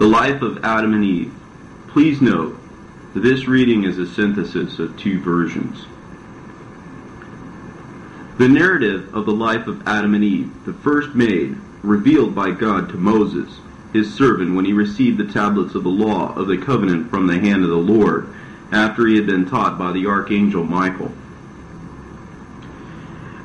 The 0.00 0.06
life 0.06 0.40
of 0.40 0.64
Adam 0.64 0.94
and 0.94 1.04
Eve. 1.04 1.34
Please 1.88 2.22
note 2.22 2.58
this 3.14 3.46
reading 3.46 3.84
is 3.84 3.98
a 3.98 4.06
synthesis 4.06 4.78
of 4.78 4.96
two 4.96 5.20
versions. 5.20 5.84
The 8.38 8.48
narrative 8.48 9.14
of 9.14 9.26
the 9.26 9.34
life 9.34 9.66
of 9.66 9.86
Adam 9.86 10.14
and 10.14 10.24
Eve, 10.24 10.64
the 10.64 10.72
first 10.72 11.14
made, 11.14 11.54
revealed 11.82 12.34
by 12.34 12.52
God 12.52 12.88
to 12.88 12.96
Moses, 12.96 13.60
his 13.92 14.14
servant, 14.14 14.54
when 14.54 14.64
he 14.64 14.72
received 14.72 15.18
the 15.18 15.30
tablets 15.30 15.74
of 15.74 15.82
the 15.82 15.90
law 15.90 16.34
of 16.34 16.46
the 16.46 16.56
covenant 16.56 17.10
from 17.10 17.26
the 17.26 17.38
hand 17.38 17.62
of 17.62 17.68
the 17.68 17.76
Lord, 17.76 18.26
after 18.72 19.06
he 19.06 19.16
had 19.16 19.26
been 19.26 19.44
taught 19.44 19.78
by 19.78 19.92
the 19.92 20.06
archangel 20.06 20.64
Michael. 20.64 21.08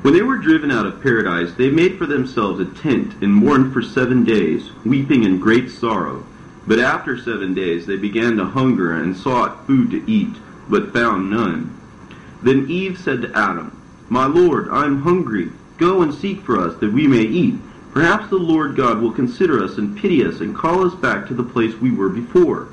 When 0.04 0.14
they 0.14 0.22
were 0.22 0.38
driven 0.38 0.72
out 0.72 0.86
of 0.86 1.04
paradise, 1.04 1.54
they 1.56 1.70
made 1.70 1.98
for 1.98 2.06
themselves 2.06 2.62
a 2.62 2.66
tent 2.82 3.22
and 3.22 3.34
mourned 3.34 3.74
for 3.74 3.82
seven 3.82 4.24
days, 4.24 4.72
weeping 4.86 5.26
in 5.26 5.42
great 5.42 5.70
sorrow. 5.70 6.26
But 6.68 6.80
after 6.80 7.18
seven 7.18 7.54
days 7.54 7.86
they 7.86 7.98
began 7.98 8.38
to 8.38 8.46
hunger 8.46 8.94
and 8.94 9.16
sought 9.16 9.68
food 9.68 9.92
to 9.92 10.12
eat, 10.12 10.36
but 10.68 10.94
found 10.94 11.30
none. 11.30 11.80
Then 12.42 12.70
Eve 12.70 12.98
said 12.98 13.22
to 13.22 13.38
Adam, 13.38 13.82
My 14.10 14.26
Lord, 14.26 14.70
I 14.70 14.86
am 14.86 15.02
hungry. 15.02 15.52
Go 15.78 16.02
and 16.02 16.14
seek 16.14 16.42
for 16.42 16.60
us 16.60 16.78
that 16.80 16.94
we 16.94 17.08
may 17.08 17.22
eat. 17.22 17.56
Perhaps 17.92 18.30
the 18.30 18.38
Lord 18.38 18.76
God 18.76 19.02
will 19.02 19.12
consider 19.12 19.64
us 19.64 19.78
and 19.78 19.98
pity 19.98 20.26
us 20.26 20.42
and 20.42 20.56
call 20.56 20.86
us 20.86 20.96
back 20.96 21.28
to 21.28 21.34
the 21.34 21.44
place 21.44 21.76
we 21.76 21.92
were 21.92 22.10
before. 22.10 22.70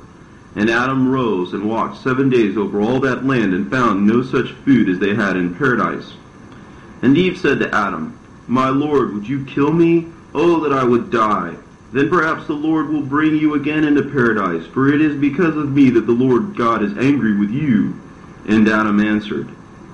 And 0.54 0.68
Adam 0.68 1.08
rose 1.10 1.52
and 1.52 1.68
walked 1.68 2.02
seven 2.02 2.28
days 2.28 2.56
over 2.56 2.80
all 2.80 3.00
that 3.00 3.24
land 3.24 3.54
and 3.54 3.70
found 3.70 4.06
no 4.06 4.22
such 4.22 4.52
food 4.64 4.88
as 4.88 4.98
they 4.98 5.14
had 5.14 5.36
in 5.36 5.54
paradise. 5.54 6.12
And 7.02 7.16
Eve 7.16 7.38
said 7.38 7.60
to 7.60 7.74
Adam, 7.74 8.18
My 8.46 8.68
Lord, 8.68 9.14
would 9.14 9.28
you 9.28 9.44
kill 9.44 9.72
me? 9.72 10.08
Oh, 10.34 10.60
that 10.60 10.72
I 10.72 10.84
would 10.84 11.10
die. 11.10 11.54
Then 11.92 12.08
perhaps 12.08 12.46
the 12.46 12.54
Lord 12.54 12.88
will 12.88 13.02
bring 13.02 13.36
you 13.36 13.52
again 13.52 13.84
into 13.84 14.02
paradise, 14.02 14.66
for 14.66 14.88
it 14.88 15.02
is 15.02 15.14
because 15.14 15.56
of 15.56 15.72
me 15.72 15.90
that 15.90 16.06
the 16.06 16.12
Lord 16.12 16.56
God 16.56 16.82
is 16.82 16.96
angry 16.96 17.36
with 17.36 17.50
you. 17.50 18.00
And 18.48 18.66
Adam 18.66 18.98
answered, 18.98 19.50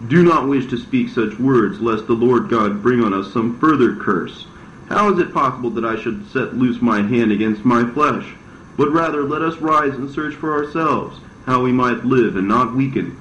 Do 0.06 0.23
not 0.23 0.47
wish 0.47 0.67
to 0.67 0.78
speak 0.78 1.08
such 1.08 1.41
words, 1.41 1.81
lest 1.81 2.06
the 2.06 2.12
Lord 2.12 2.48
God 2.48 2.83
bring 2.83 3.03
on 3.03 3.12
us 3.12 3.33
some 3.33 3.58
further 3.58 3.97
curse. 3.97 4.47
How 4.89 5.12
is 5.12 5.19
it 5.19 5.34
possible 5.34 5.70
that 5.70 5.84
I 5.84 6.00
should 6.00 6.31
set 6.31 6.55
loose 6.55 6.81
my 6.81 7.03
hand 7.03 7.33
against 7.33 7.64
my 7.64 7.84
flesh? 7.91 8.33
But 8.77 8.92
rather 8.92 9.25
let 9.25 9.42
us 9.42 9.58
rise 9.58 9.95
and 9.95 10.08
search 10.08 10.34
for 10.34 10.53
ourselves, 10.53 11.19
how 11.47 11.62
we 11.62 11.73
might 11.73 12.05
live 12.05 12.36
and 12.36 12.47
not 12.47 12.77
weaken. 12.77 13.20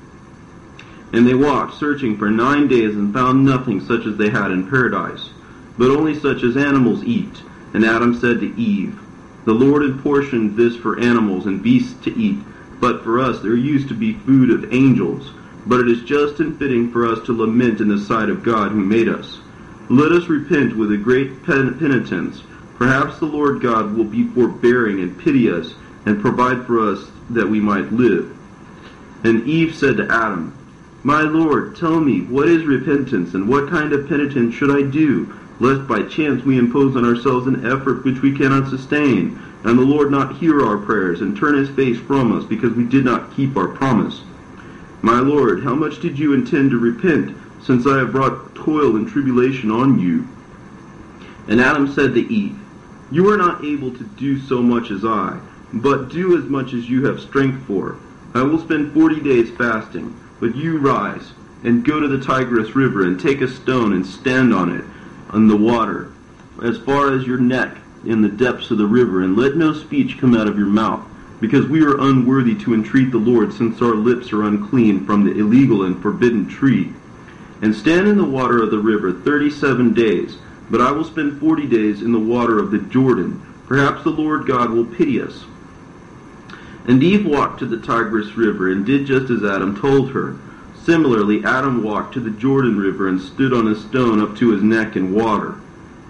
And 1.13 1.27
they 1.27 1.33
walked, 1.33 1.73
searching 1.73 2.15
for 2.15 2.30
nine 2.30 2.67
days, 2.67 2.95
and 2.95 3.11
found 3.11 3.43
nothing 3.43 3.81
such 3.81 4.05
as 4.05 4.17
they 4.17 4.30
had 4.30 4.52
in 4.52 4.69
paradise, 4.69 5.31
but 5.80 5.89
only 5.89 6.17
such 6.19 6.43
as 6.43 6.55
animals 6.55 7.03
eat 7.03 7.41
and 7.73 7.85
Adam 7.85 8.19
said 8.19 8.39
to 8.39 8.59
Eve, 8.59 8.99
The 9.45 9.53
Lord 9.53 9.83
apportioned 9.83 10.55
this 10.55 10.75
for 10.75 10.99
animals 10.99 11.45
and 11.45 11.61
beasts 11.61 12.03
to 12.05 12.17
eat, 12.17 12.39
but 12.79 13.03
for 13.03 13.19
us 13.19 13.41
there 13.41 13.55
used 13.55 13.87
to 13.89 13.93
be 13.93 14.13
food 14.13 14.51
of 14.51 14.73
angels. 14.73 15.31
But 15.65 15.81
it 15.81 15.89
is 15.89 16.03
just 16.03 16.39
and 16.39 16.57
fitting 16.57 16.91
for 16.91 17.05
us 17.05 17.25
to 17.25 17.37
lament 17.37 17.81
in 17.81 17.89
the 17.89 17.99
sight 17.99 18.29
of 18.29 18.43
God 18.43 18.71
who 18.71 18.79
made 18.79 19.09
us. 19.09 19.39
Let 19.89 20.11
us 20.11 20.27
repent 20.27 20.77
with 20.77 20.91
a 20.91 20.97
great 20.97 21.43
penitence. 21.43 22.41
Perhaps 22.77 23.19
the 23.19 23.25
Lord 23.25 23.61
God 23.61 23.95
will 23.95 24.05
be 24.05 24.27
forbearing 24.27 25.02
and 25.02 25.17
pity 25.17 25.52
us, 25.52 25.73
and 26.05 26.21
provide 26.21 26.65
for 26.65 26.91
us 26.91 27.09
that 27.29 27.49
we 27.49 27.59
might 27.59 27.91
live. 27.91 28.37
And 29.23 29.47
Eve 29.47 29.75
said 29.75 29.97
to 29.97 30.07
Adam, 30.09 30.57
My 31.03 31.21
Lord, 31.21 31.75
tell 31.75 31.99
me, 31.99 32.21
what 32.21 32.47
is 32.47 32.65
repentance, 32.65 33.33
and 33.33 33.49
what 33.49 33.69
kind 33.69 33.91
of 33.91 34.07
penitence 34.07 34.55
should 34.55 34.71
I 34.71 34.89
do? 34.89 35.33
Lest 35.59 35.88
by 35.88 36.03
chance 36.03 36.44
we 36.44 36.58
impose 36.58 36.95
on 36.95 37.05
ourselves 37.05 37.47
an 37.47 37.66
effort 37.66 38.05
which 38.05 38.22
we 38.22 38.38
cannot 38.38 38.69
sustain, 38.69 39.39
and 39.64 39.77
the 39.77 39.83
Lord 39.83 40.11
not 40.11 40.38
hear 40.38 40.64
our 40.64 40.77
prayers, 40.77 41.22
and 41.22 41.36
turn 41.36 41.55
his 41.55 41.69
face 41.69 41.97
from 41.99 42.38
us, 42.38 42.45
because 42.45 42.73
we 42.73 42.83
did 42.83 43.03
not 43.03 43.36
keep 43.36 43.58
our 43.58 43.67
promise. 43.67 44.22
My 45.02 45.19
Lord, 45.19 45.64
how 45.64 45.75
much 45.75 45.99
did 45.99 46.17
you 46.17 46.33
intend 46.33 46.72
to 46.72 46.77
repent, 46.77 47.36
since 47.61 47.88
I 47.88 47.97
have 47.97 48.11
brought 48.11 48.55
toil 48.55 48.95
and 48.95 49.08
tribulation 49.08 49.71
on 49.71 49.99
you? 49.99 50.27
And 51.48 51.60
Adam 51.60 51.92
said 51.92 52.14
to 52.14 52.20
Eve, 52.20 52.60
You 53.11 53.30
are 53.30 53.37
not 53.37 53.64
able 53.64 53.92
to 53.92 54.04
do 54.04 54.39
so 54.39 54.61
much 54.61 54.92
as 54.92 55.05
I, 55.05 55.39
but 55.73 56.10
do 56.10 56.37
as 56.37 56.45
much 56.45 56.73
as 56.73 56.89
you 56.89 57.05
have 57.05 57.20
strength 57.20 57.65
for. 57.65 57.98
I 58.33 58.43
will 58.43 58.60
spend 58.60 58.93
forty 58.93 59.20
days 59.20 59.49
fasting, 59.52 60.15
but 60.39 60.55
you 60.55 60.77
rise, 60.77 61.31
and 61.64 61.86
go 61.86 61.99
to 61.99 62.08
the 62.08 62.23
Tigris 62.23 62.76
river, 62.76 63.04
and 63.04 63.20
take 63.20 63.42
a 63.42 63.48
stone, 63.48 63.93
and 63.93 64.05
stand 64.05 64.54
on 64.54 64.71
it, 64.71 64.83
on 65.30 65.48
the 65.48 65.58
water, 65.58 66.11
as 66.64 66.77
far 66.80 67.14
as 67.14 67.27
your 67.27 67.38
neck 67.38 67.77
in 68.05 68.21
the 68.21 68.30
depths 68.30 68.71
of 68.71 68.77
the 68.77 68.86
river, 68.86 69.23
and 69.23 69.36
let 69.36 69.55
no 69.55 69.73
speech 69.73 70.17
come 70.17 70.36
out 70.36 70.48
of 70.48 70.58
your 70.58 70.67
mouth, 70.67 71.05
because 71.39 71.67
we 71.67 71.83
are 71.83 71.99
unworthy 71.99 72.55
to 72.55 72.73
entreat 72.73 73.11
the 73.11 73.17
Lord, 73.17 73.54
since 73.54 73.82
our 73.82 73.95
lips 73.95 74.32
are 74.33 74.43
unclean 74.43 75.05
from 75.05 75.23
the 75.23 75.37
illegal 75.37 75.83
and 75.83 76.02
forbidden 76.02 76.48
tree. 76.48 76.93
And 77.61 77.76
stand 77.76 78.08
in 78.08 78.17
the 78.17 78.23
water 78.23 78.61
of 78.61 78.71
the 78.71 78.80
river 78.80 79.11
thirty 79.11 79.49
seven 79.49 79.93
days, 79.93 80.37
but 80.70 80.82
I 80.82 80.92
will 80.92 81.04
spend 81.04 81.39
forty 81.39 81.67
days 81.67 82.02
in 82.02 82.11
the 82.11 82.20
water 82.20 82.60
of 82.60 82.71
the 82.71 82.77
Jordan. 82.77 83.42
Perhaps 83.67 84.04
the 84.04 84.11
Lord 84.11 84.48
God 84.48 84.70
will 84.70 84.86
pity 84.86 85.21
us. 85.21 85.43
And 86.86 87.04
Eve 87.04 87.26
walked 87.26 87.60
to 87.60 87.66
the 87.66 87.80
Tigris 87.80 88.37
river, 88.37 88.71
and 88.71 88.86
did 88.86 89.05
just 89.05 89.30
as 89.30 89.43
Adam 89.43 89.76
told 89.76 90.11
her. 90.11 90.37
Similarly, 90.87 91.43
Adam 91.43 91.83
walked 91.83 92.14
to 92.14 92.21
the 92.21 92.30
Jordan 92.30 92.77
River 92.77 93.09
and 93.09 93.20
stood 93.20 93.52
on 93.52 93.67
a 93.67 93.75
stone 93.75 94.21
up 94.21 94.37
to 94.37 94.52
his 94.52 94.64
neck 94.64 94.95
in 94.95 95.14
water. 95.14 95.55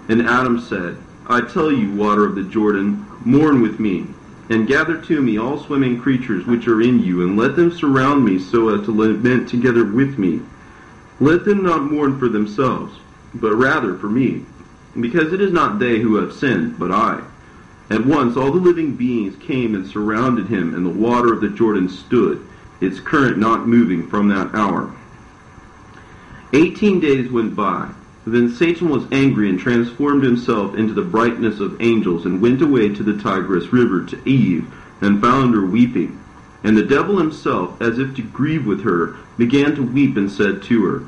And 0.08 0.22
Adam 0.22 0.60
said, 0.60 0.98
I 1.26 1.40
tell 1.40 1.72
you, 1.72 1.90
water 1.90 2.24
of 2.24 2.36
the 2.36 2.44
Jordan, 2.44 3.04
mourn 3.24 3.60
with 3.60 3.80
me, 3.80 4.06
and 4.48 4.68
gather 4.68 4.96
to 4.96 5.20
me 5.20 5.36
all 5.36 5.58
swimming 5.58 6.00
creatures 6.00 6.46
which 6.46 6.68
are 6.68 6.80
in 6.80 7.00
you, 7.00 7.22
and 7.22 7.36
let 7.36 7.56
them 7.56 7.72
surround 7.72 8.24
me 8.24 8.38
so 8.38 8.68
as 8.68 8.84
to 8.84 8.96
lament 8.96 9.48
together 9.48 9.84
with 9.84 10.16
me. 10.16 10.42
Let 11.18 11.44
them 11.44 11.64
not 11.64 11.82
mourn 11.82 12.16
for 12.16 12.28
themselves, 12.28 13.00
but 13.34 13.56
rather 13.56 13.98
for 13.98 14.08
me, 14.08 14.44
because 15.00 15.32
it 15.32 15.40
is 15.40 15.50
not 15.50 15.80
they 15.80 15.98
who 15.98 16.14
have 16.18 16.32
sinned, 16.32 16.78
but 16.78 16.92
I. 16.92 17.20
At 17.90 18.06
once 18.06 18.36
all 18.36 18.52
the 18.52 18.60
living 18.60 18.94
beings 18.94 19.34
came 19.44 19.74
and 19.74 19.88
surrounded 19.88 20.46
him, 20.46 20.72
and 20.72 20.86
the 20.86 20.90
water 20.90 21.32
of 21.32 21.40
the 21.40 21.48
Jordan 21.48 21.88
stood 21.88 22.47
its 22.80 23.00
current 23.00 23.38
not 23.38 23.66
moving 23.66 24.08
from 24.08 24.28
that 24.28 24.54
hour. 24.54 24.94
Eighteen 26.52 27.00
days 27.00 27.30
went 27.30 27.54
by. 27.54 27.90
Then 28.26 28.54
Satan 28.54 28.90
was 28.90 29.06
angry 29.10 29.48
and 29.48 29.58
transformed 29.58 30.22
himself 30.22 30.74
into 30.74 30.92
the 30.92 31.02
brightness 31.02 31.60
of 31.60 31.80
angels 31.80 32.26
and 32.26 32.42
went 32.42 32.60
away 32.60 32.90
to 32.90 33.02
the 33.02 33.20
Tigris 33.20 33.72
river 33.72 34.04
to 34.04 34.28
Eve 34.28 34.72
and 35.00 35.20
found 35.20 35.54
her 35.54 35.64
weeping. 35.64 36.20
And 36.62 36.76
the 36.76 36.82
devil 36.82 37.18
himself, 37.18 37.80
as 37.80 37.98
if 37.98 38.14
to 38.16 38.22
grieve 38.22 38.66
with 38.66 38.82
her, 38.82 39.16
began 39.36 39.74
to 39.76 39.82
weep 39.82 40.16
and 40.16 40.30
said 40.30 40.62
to 40.64 40.84
her, 40.84 41.02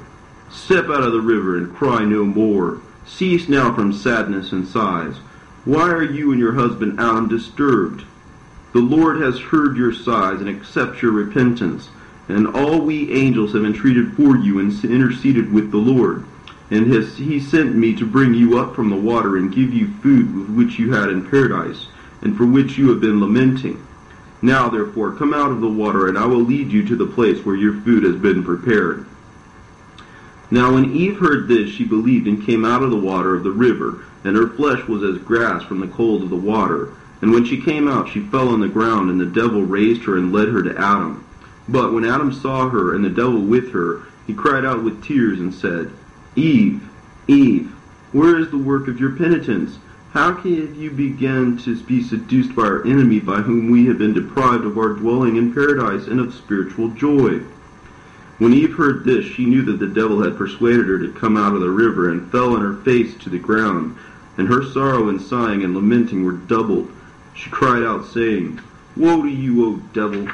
Step 0.51 0.85
out 0.85 1.03
of 1.03 1.13
the 1.13 1.21
river 1.21 1.57
and 1.57 1.75
cry 1.75 2.05
no 2.05 2.25
more. 2.25 2.81
Cease 3.07 3.49
now 3.49 3.75
from 3.75 3.93
sadness 3.93 4.53
and 4.53 4.67
sighs. 4.67 5.17
Why 5.65 5.91
are 5.91 6.03
you 6.03 6.31
and 6.31 6.41
your 6.41 6.53
husband 6.53 6.99
Adam 6.99 7.29
disturbed? 7.29 8.05
The 8.73 8.81
Lord 8.81 9.21
has 9.21 9.39
heard 9.41 9.77
your 9.77 9.93
sighs 9.93 10.41
and 10.41 10.49
accepts 10.49 11.03
your 11.03 11.13
repentance. 11.13 11.89
And 12.29 12.47
all 12.47 12.81
we 12.81 13.13
angels 13.13 13.55
have 13.55 13.65
entreated 13.65 14.15
for 14.15 14.37
you 14.37 14.61
and 14.61 14.73
interceded 14.85 15.53
with 15.53 15.73
the 15.73 15.79
Lord. 15.79 16.25
And 16.71 16.93
has, 16.93 17.17
he 17.17 17.41
sent 17.41 17.75
me 17.75 17.97
to 17.97 18.07
bring 18.07 18.35
you 18.35 18.59
up 18.59 18.77
from 18.77 18.91
the 18.91 18.97
water 18.97 19.37
and 19.37 19.53
give 19.53 19.75
you 19.75 19.93
food 19.95 20.33
with 20.35 20.51
which 20.51 20.79
you 20.79 20.93
had 20.93 21.09
in 21.09 21.29
paradise, 21.29 21.89
and 22.23 22.37
for 22.37 22.47
which 22.47 22.79
you 22.79 22.89
have 22.91 23.01
been 23.01 23.21
lamenting. 23.21 23.85
Now, 24.43 24.69
therefore, 24.69 25.17
come 25.17 25.35
out 25.35 25.51
of 25.51 25.61
the 25.61 25.69
water, 25.69 26.07
and 26.07 26.17
I 26.17 26.27
will 26.27 26.45
lead 26.45 26.71
you 26.71 26.87
to 26.87 26.95
the 26.95 27.07
place 27.07 27.45
where 27.45 27.57
your 27.57 27.81
food 27.81 28.05
has 28.05 28.15
been 28.15 28.45
prepared. 28.45 29.07
Now, 30.53 30.75
when 30.75 30.95
Eve 30.95 31.19
heard 31.19 31.49
this, 31.49 31.71
she 31.71 31.85
believed 31.85 32.29
and 32.29 32.47
came 32.47 32.65
out 32.65 32.85
of 32.85 32.91
the 32.91 32.97
water 32.97 33.35
of 33.35 33.43
the 33.43 33.51
river, 33.51 34.05
and 34.23 34.37
her 34.37 34.49
flesh 34.49 34.87
was 34.87 35.03
as 35.03 35.19
grass 35.19 35.65
from 35.65 35.81
the 35.81 35.89
cold 35.89 36.23
of 36.23 36.31
the 36.31 36.37
water. 36.37 36.93
And 37.21 37.33
when 37.33 37.45
she 37.45 37.61
came 37.61 37.87
out, 37.87 38.09
she 38.09 38.21
fell 38.21 38.49
on 38.49 38.61
the 38.61 38.69
ground, 38.69 39.11
and 39.11 39.21
the 39.21 39.27
devil 39.27 39.63
raised 39.63 40.05
her 40.05 40.17
and 40.17 40.33
led 40.33 40.49
her 40.49 40.63
to 40.63 40.79
Adam. 40.79 41.25
But 41.69 41.93
when 41.93 42.05
Adam 42.05 42.33
saw 42.33 42.69
her 42.71 42.95
and 42.95 43.05
the 43.05 43.11
devil 43.11 43.41
with 43.41 43.73
her, 43.73 44.03
he 44.27 44.35
cried 44.35 44.65
out 44.65 44.83
with 44.83 45.05
tears 45.05 45.39
and 45.39 45.53
said, 45.53 45.93
Eve, 46.35 46.83
Eve, 47.29 47.71
where 48.13 48.39
is 48.39 48.51
the 48.51 48.59
work 48.59 48.89
of 48.89 48.99
your 48.99 49.13
penitence? 49.13 49.79
How 50.13 50.33
can 50.33 50.75
you 50.75 50.91
begin 50.91 51.59
to 51.59 51.77
be 51.83 52.03
seduced 52.03 52.57
by 52.57 52.63
our 52.63 52.85
enemy 52.85 53.21
by 53.21 53.37
whom 53.37 53.71
we 53.71 53.87
have 53.87 53.99
been 53.99 54.15
deprived 54.15 54.65
of 54.65 54.79
our 54.79 54.95
dwelling 54.95 55.37
in 55.37 55.55
paradise 55.55 56.09
and 56.09 56.19
of 56.19 56.35
spiritual 56.35 56.89
joy? 56.91 57.41
When 58.39 58.55
Eve 58.55 58.75
heard 58.75 59.05
this, 59.05 59.27
she 59.27 59.45
knew 59.45 59.63
that 59.63 59.79
the 59.79 59.87
devil 59.87 60.23
had 60.23 60.39
persuaded 60.39 60.87
her 60.87 60.99
to 60.99 61.13
come 61.13 61.37
out 61.37 61.55
of 61.55 61.61
the 61.61 61.71
river 61.71 62.09
and 62.09 62.33
fell 62.33 62.55
on 62.55 62.63
her 62.63 62.83
face 62.83 63.15
to 63.19 63.29
the 63.29 63.39
ground, 63.39 63.97
and 64.39 64.49
her 64.49 64.65
sorrow 64.65 65.09
and 65.09 65.21
sighing 65.21 65.63
and 65.63 65.75
lamenting 65.75 66.25
were 66.25 66.33
doubled. 66.33 66.91
She 67.43 67.49
cried 67.49 67.83
out, 67.83 68.05
saying, 68.05 68.61
Woe 68.99 69.23
to 69.23 69.29
you, 69.31 69.65
O 69.65 69.77
devil! 69.95 70.27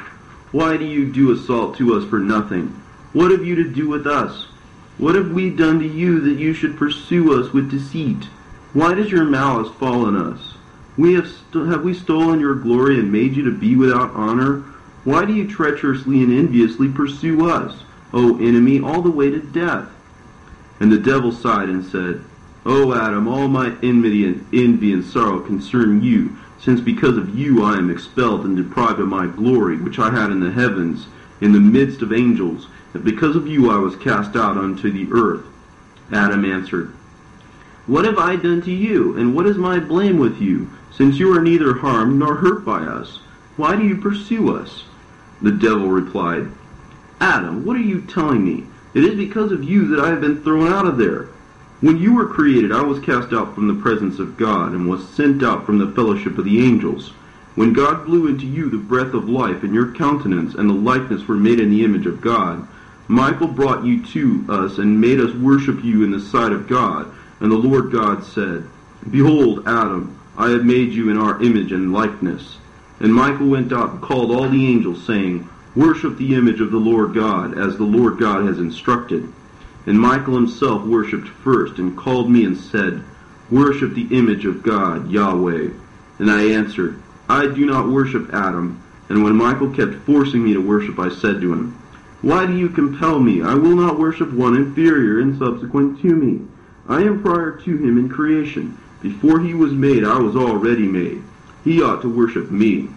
Why 0.51 0.75
do 0.75 0.83
you 0.83 1.09
do 1.09 1.31
assault 1.31 1.77
to 1.77 1.95
us 1.95 2.03
for 2.03 2.19
nothing? 2.19 2.67
What 3.13 3.31
have 3.31 3.45
you 3.45 3.55
to 3.55 3.63
do 3.63 3.87
with 3.87 4.05
us? 4.05 4.47
What 4.97 5.15
have 5.15 5.31
we 5.31 5.49
done 5.49 5.79
to 5.79 5.87
you 5.87 6.19
that 6.19 6.37
you 6.37 6.53
should 6.53 6.75
pursue 6.75 7.39
us 7.41 7.53
with 7.53 7.71
deceit? 7.71 8.25
Why 8.73 8.93
does 8.93 9.09
your 9.09 9.23
malice 9.23 9.73
fall 9.77 10.05
on 10.05 10.17
us? 10.17 10.55
We 10.97 11.13
have, 11.13 11.31
have 11.53 11.83
we 11.83 11.93
stolen 11.93 12.41
your 12.41 12.55
glory 12.55 12.99
and 12.99 13.09
made 13.09 13.37
you 13.37 13.43
to 13.45 13.57
be 13.57 13.77
without 13.77 14.11
honor? 14.11 14.65
Why 15.05 15.23
do 15.23 15.33
you 15.33 15.47
treacherously 15.47 16.21
and 16.23 16.33
enviously 16.33 16.89
pursue 16.89 17.49
us, 17.49 17.83
O 18.11 18.37
enemy, 18.39 18.81
all 18.81 19.01
the 19.01 19.09
way 19.11 19.29
to 19.29 19.39
death? 19.39 19.87
And 20.81 20.91
the 20.91 20.97
devil 20.97 21.31
sighed 21.31 21.69
and 21.69 21.85
said, 21.85 22.25
O 22.65 22.93
Adam, 22.93 23.29
all 23.29 23.47
my 23.47 23.77
enmity 23.81 24.25
and 24.25 24.45
envy 24.53 24.91
and 24.91 25.05
sorrow 25.05 25.39
concern 25.39 26.03
you, 26.03 26.35
since 26.59 26.81
because 26.81 27.17
of 27.17 27.37
you 27.37 27.63
I 27.63 27.77
am 27.77 27.91
expelled 27.91 28.45
and 28.45 28.57
deprived 28.57 28.99
of 28.99 29.07
my 29.07 29.27
glory, 29.27 29.77
which 29.77 29.99
I 29.99 30.09
had 30.09 30.31
in 30.31 30.39
the 30.39 30.51
heavens, 30.51 31.07
in 31.41 31.51
the 31.51 31.59
midst 31.59 32.01
of 32.01 32.11
angels, 32.11 32.67
and 32.93 33.03
because 33.03 33.35
of 33.35 33.47
you 33.47 33.69
I 33.69 33.77
was 33.77 33.95
cast 33.95 34.35
out 34.35 34.57
unto 34.57 34.91
the 34.91 35.07
earth. 35.11 35.45
Adam 36.11 36.45
answered, 36.45 36.93
What 37.85 38.05
have 38.05 38.17
I 38.17 38.35
done 38.35 38.61
to 38.63 38.71
you, 38.71 39.17
and 39.17 39.35
what 39.35 39.45
is 39.45 39.57
my 39.57 39.79
blame 39.79 40.17
with 40.17 40.41
you, 40.41 40.69
since 40.91 41.19
you 41.19 41.35
are 41.35 41.41
neither 41.41 41.75
harmed 41.75 42.17
nor 42.17 42.35
hurt 42.35 42.65
by 42.65 42.79
us? 42.79 43.19
Why 43.55 43.75
do 43.75 43.83
you 43.83 43.97
pursue 43.97 44.55
us? 44.55 44.83
The 45.41 45.51
devil 45.51 45.89
replied, 45.89 46.47
Adam, 47.19 47.65
what 47.65 47.75
are 47.75 47.81
you 47.81 48.01
telling 48.01 48.43
me? 48.43 48.65
It 48.93 49.03
is 49.03 49.15
because 49.15 49.51
of 49.51 49.63
you 49.63 49.87
that 49.89 49.99
I 49.99 50.09
have 50.09 50.21
been 50.21 50.41
thrown 50.41 50.71
out 50.71 50.87
of 50.87 50.97
there. 50.97 51.29
When 51.79 51.99
you 51.99 52.15
were 52.15 52.25
created, 52.25 52.71
I 52.71 52.81
was 52.81 52.99
cast 52.99 53.33
out 53.33 53.53
from 53.53 53.67
the 53.67 53.79
presence 53.79 54.17
of 54.17 54.35
God, 54.35 54.71
and 54.71 54.89
was 54.89 55.07
sent 55.09 55.43
out 55.43 55.63
from 55.63 55.77
the 55.77 55.91
fellowship 55.91 56.39
of 56.39 56.45
the 56.45 56.65
angels. 56.65 57.09
When 57.53 57.71
God 57.71 58.05
blew 58.05 58.25
into 58.25 58.47
you 58.47 58.67
the 58.67 58.77
breath 58.77 59.13
of 59.13 59.29
life, 59.29 59.61
and 59.61 59.75
your 59.75 59.93
countenance 59.93 60.55
and 60.55 60.67
the 60.67 60.73
likeness 60.73 61.27
were 61.27 61.35
made 61.35 61.59
in 61.59 61.69
the 61.69 61.83
image 61.83 62.07
of 62.07 62.19
God, 62.19 62.67
Michael 63.07 63.47
brought 63.47 63.85
you 63.85 64.03
to 64.05 64.43
us 64.49 64.79
and 64.79 64.99
made 64.99 65.19
us 65.19 65.35
worship 65.35 65.83
you 65.83 66.03
in 66.03 66.09
the 66.09 66.19
sight 66.19 66.51
of 66.51 66.67
God. 66.67 67.13
And 67.39 67.51
the 67.51 67.55
Lord 67.55 67.91
God 67.91 68.23
said, 68.23 68.67
Behold, 69.11 69.67
Adam, 69.67 70.19
I 70.35 70.49
have 70.49 70.65
made 70.65 70.93
you 70.93 71.11
in 71.11 71.17
our 71.17 71.39
image 71.43 71.71
and 71.71 71.93
likeness. 71.93 72.57
And 72.99 73.13
Michael 73.13 73.49
went 73.49 73.71
out 73.71 73.91
and 73.91 74.01
called 74.01 74.31
all 74.31 74.49
the 74.49 74.65
angels, 74.65 75.05
saying, 75.05 75.47
Worship 75.75 76.17
the 76.17 76.33
image 76.33 76.59
of 76.59 76.71
the 76.71 76.77
Lord 76.77 77.13
God, 77.13 77.55
as 77.55 77.77
the 77.77 77.83
Lord 77.83 78.17
God 78.17 78.47
has 78.47 78.57
instructed. 78.57 79.31
And 79.87 79.97
Michael 79.97 80.35
himself 80.35 80.83
worshipped 80.83 81.29
first, 81.29 81.79
and 81.79 81.97
called 81.97 82.29
me 82.29 82.43
and 82.43 82.57
said, 82.57 83.01
Worship 83.49 83.93
the 83.93 84.09
image 84.11 84.45
of 84.45 84.61
God, 84.61 85.09
Yahweh. 85.09 85.69
And 86.19 86.29
I 86.29 86.51
answered, 86.51 87.01
I 87.29 87.47
do 87.47 87.65
not 87.65 87.87
worship 87.87 88.29
Adam. 88.33 88.83
And 89.07 89.23
when 89.23 89.37
Michael 89.37 89.73
kept 89.73 89.95
forcing 90.05 90.43
me 90.43 90.53
to 90.53 90.59
worship, 90.59 90.99
I 90.99 91.07
said 91.07 91.39
to 91.39 91.53
him, 91.53 91.81
Why 92.21 92.45
do 92.45 92.57
you 92.57 92.67
compel 92.67 93.19
me? 93.19 93.41
I 93.41 93.53
will 93.53 93.77
not 93.77 93.97
worship 93.97 94.33
one 94.33 94.57
inferior 94.57 95.21
and 95.21 95.37
subsequent 95.39 96.01
to 96.01 96.13
me. 96.13 96.45
I 96.89 97.03
am 97.03 97.21
prior 97.21 97.51
to 97.51 97.77
him 97.77 97.97
in 97.97 98.09
creation. 98.09 98.77
Before 99.01 99.39
he 99.39 99.53
was 99.53 99.71
made, 99.71 100.03
I 100.03 100.19
was 100.19 100.35
already 100.35 100.85
made. 100.85 101.23
He 101.63 101.81
ought 101.81 102.01
to 102.01 102.13
worship 102.13 102.51
me. 102.51 102.89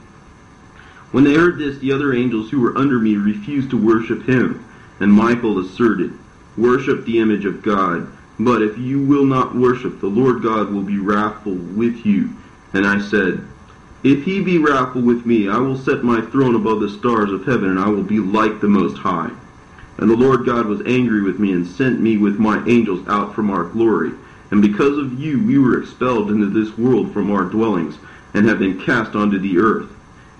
When 1.12 1.22
they 1.22 1.34
heard 1.34 1.58
this, 1.58 1.78
the 1.78 1.92
other 1.92 2.12
angels 2.12 2.50
who 2.50 2.60
were 2.60 2.76
under 2.76 2.98
me 2.98 3.14
refused 3.16 3.70
to 3.70 3.76
worship 3.76 4.28
him. 4.28 4.64
And 4.98 5.12
Michael 5.12 5.60
asserted, 5.60 6.18
Worship 6.56 7.04
the 7.04 7.18
image 7.18 7.44
of 7.44 7.62
God. 7.62 8.10
But 8.38 8.62
if 8.62 8.78
you 8.78 9.02
will 9.02 9.24
not 9.24 9.54
worship, 9.54 10.00
the 10.00 10.06
Lord 10.06 10.42
God 10.42 10.72
will 10.72 10.82
be 10.82 10.98
wrathful 10.98 11.54
with 11.54 12.06
you. 12.06 12.30
And 12.72 12.86
I 12.86 13.00
said, 13.00 13.46
If 14.02 14.24
he 14.24 14.40
be 14.40 14.58
wrathful 14.58 15.02
with 15.02 15.26
me, 15.26 15.48
I 15.48 15.58
will 15.58 15.76
set 15.76 16.02
my 16.02 16.20
throne 16.20 16.54
above 16.54 16.80
the 16.80 16.88
stars 16.88 17.30
of 17.30 17.44
heaven, 17.44 17.70
and 17.70 17.78
I 17.78 17.88
will 17.88 18.02
be 18.02 18.18
like 18.18 18.60
the 18.60 18.68
Most 18.68 18.98
High. 18.98 19.30
And 19.98 20.10
the 20.10 20.16
Lord 20.16 20.46
God 20.46 20.66
was 20.66 20.80
angry 20.86 21.22
with 21.22 21.38
me, 21.38 21.52
and 21.52 21.66
sent 21.66 22.00
me 22.00 22.16
with 22.16 22.38
my 22.38 22.64
angels 22.66 23.06
out 23.08 23.34
from 23.34 23.50
our 23.50 23.64
glory. 23.64 24.12
And 24.50 24.62
because 24.62 24.96
of 24.96 25.20
you, 25.20 25.44
we 25.44 25.58
were 25.58 25.78
expelled 25.78 26.30
into 26.30 26.46
this 26.46 26.76
world 26.78 27.12
from 27.12 27.30
our 27.30 27.44
dwellings, 27.44 27.98
and 28.32 28.48
have 28.48 28.58
been 28.58 28.80
cast 28.80 29.14
onto 29.14 29.38
the 29.38 29.58
earth. 29.58 29.90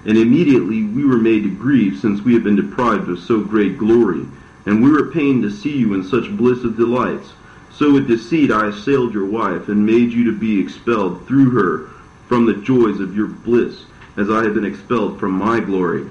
And 0.06 0.16
immediately 0.16 0.84
we 0.84 1.04
were 1.04 1.18
made 1.18 1.42
to 1.42 1.54
grieve, 1.54 1.98
since 1.98 2.22
we 2.22 2.32
had 2.32 2.42
been 2.42 2.56
deprived 2.56 3.10
of 3.10 3.18
so 3.18 3.40
great 3.40 3.76
glory. 3.76 4.24
And 4.70 4.84
we 4.84 4.92
were 4.92 5.10
pained 5.10 5.42
to 5.42 5.50
see 5.50 5.76
you 5.76 5.94
in 5.94 6.04
such 6.04 6.30
bliss 6.36 6.62
of 6.62 6.76
delights. 6.76 7.32
So 7.72 7.92
with 7.92 8.06
deceit 8.06 8.52
I 8.52 8.68
assailed 8.68 9.12
your 9.12 9.26
wife, 9.26 9.68
and 9.68 9.84
made 9.84 10.12
you 10.12 10.22
to 10.26 10.38
be 10.38 10.60
expelled 10.60 11.26
through 11.26 11.50
her 11.50 11.88
from 12.28 12.46
the 12.46 12.54
joys 12.54 13.00
of 13.00 13.16
your 13.16 13.26
bliss, 13.26 13.82
as 14.16 14.30
I 14.30 14.44
have 14.44 14.54
been 14.54 14.64
expelled 14.64 15.18
from 15.18 15.32
my 15.32 15.58
glory. 15.58 16.08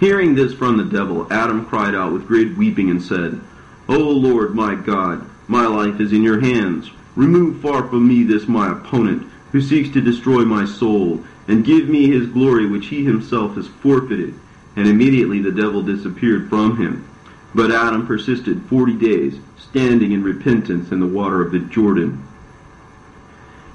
Hearing 0.00 0.34
this 0.34 0.52
from 0.52 0.76
the 0.76 0.84
devil, 0.84 1.32
Adam 1.32 1.64
cried 1.64 1.94
out 1.94 2.12
with 2.12 2.26
great 2.28 2.58
weeping 2.58 2.90
and 2.90 3.02
said, 3.02 3.40
O 3.88 3.96
Lord 3.96 4.54
my 4.54 4.74
God, 4.74 5.26
my 5.48 5.66
life 5.66 5.98
is 5.98 6.12
in 6.12 6.22
your 6.22 6.40
hands. 6.40 6.90
Remove 7.16 7.62
far 7.62 7.88
from 7.88 8.06
me 8.06 8.22
this 8.22 8.46
my 8.46 8.70
opponent, 8.70 9.32
who 9.52 9.62
seeks 9.62 9.88
to 9.94 10.02
destroy 10.02 10.44
my 10.44 10.66
soul, 10.66 11.24
and 11.48 11.64
give 11.64 11.88
me 11.88 12.10
his 12.10 12.26
glory 12.26 12.66
which 12.66 12.88
he 12.88 13.02
himself 13.02 13.54
has 13.54 13.66
forfeited. 13.66 14.34
And 14.76 14.88
immediately 14.88 15.40
the 15.40 15.52
devil 15.52 15.82
disappeared 15.82 16.48
from 16.48 16.76
him. 16.76 17.08
But 17.54 17.70
Adam 17.70 18.06
persisted 18.06 18.62
forty 18.62 18.94
days, 18.94 19.38
standing 19.58 20.12
in 20.12 20.22
repentance 20.22 20.90
in 20.90 21.00
the 21.00 21.06
water 21.06 21.42
of 21.42 21.52
the 21.52 21.58
Jordan. 21.58 22.26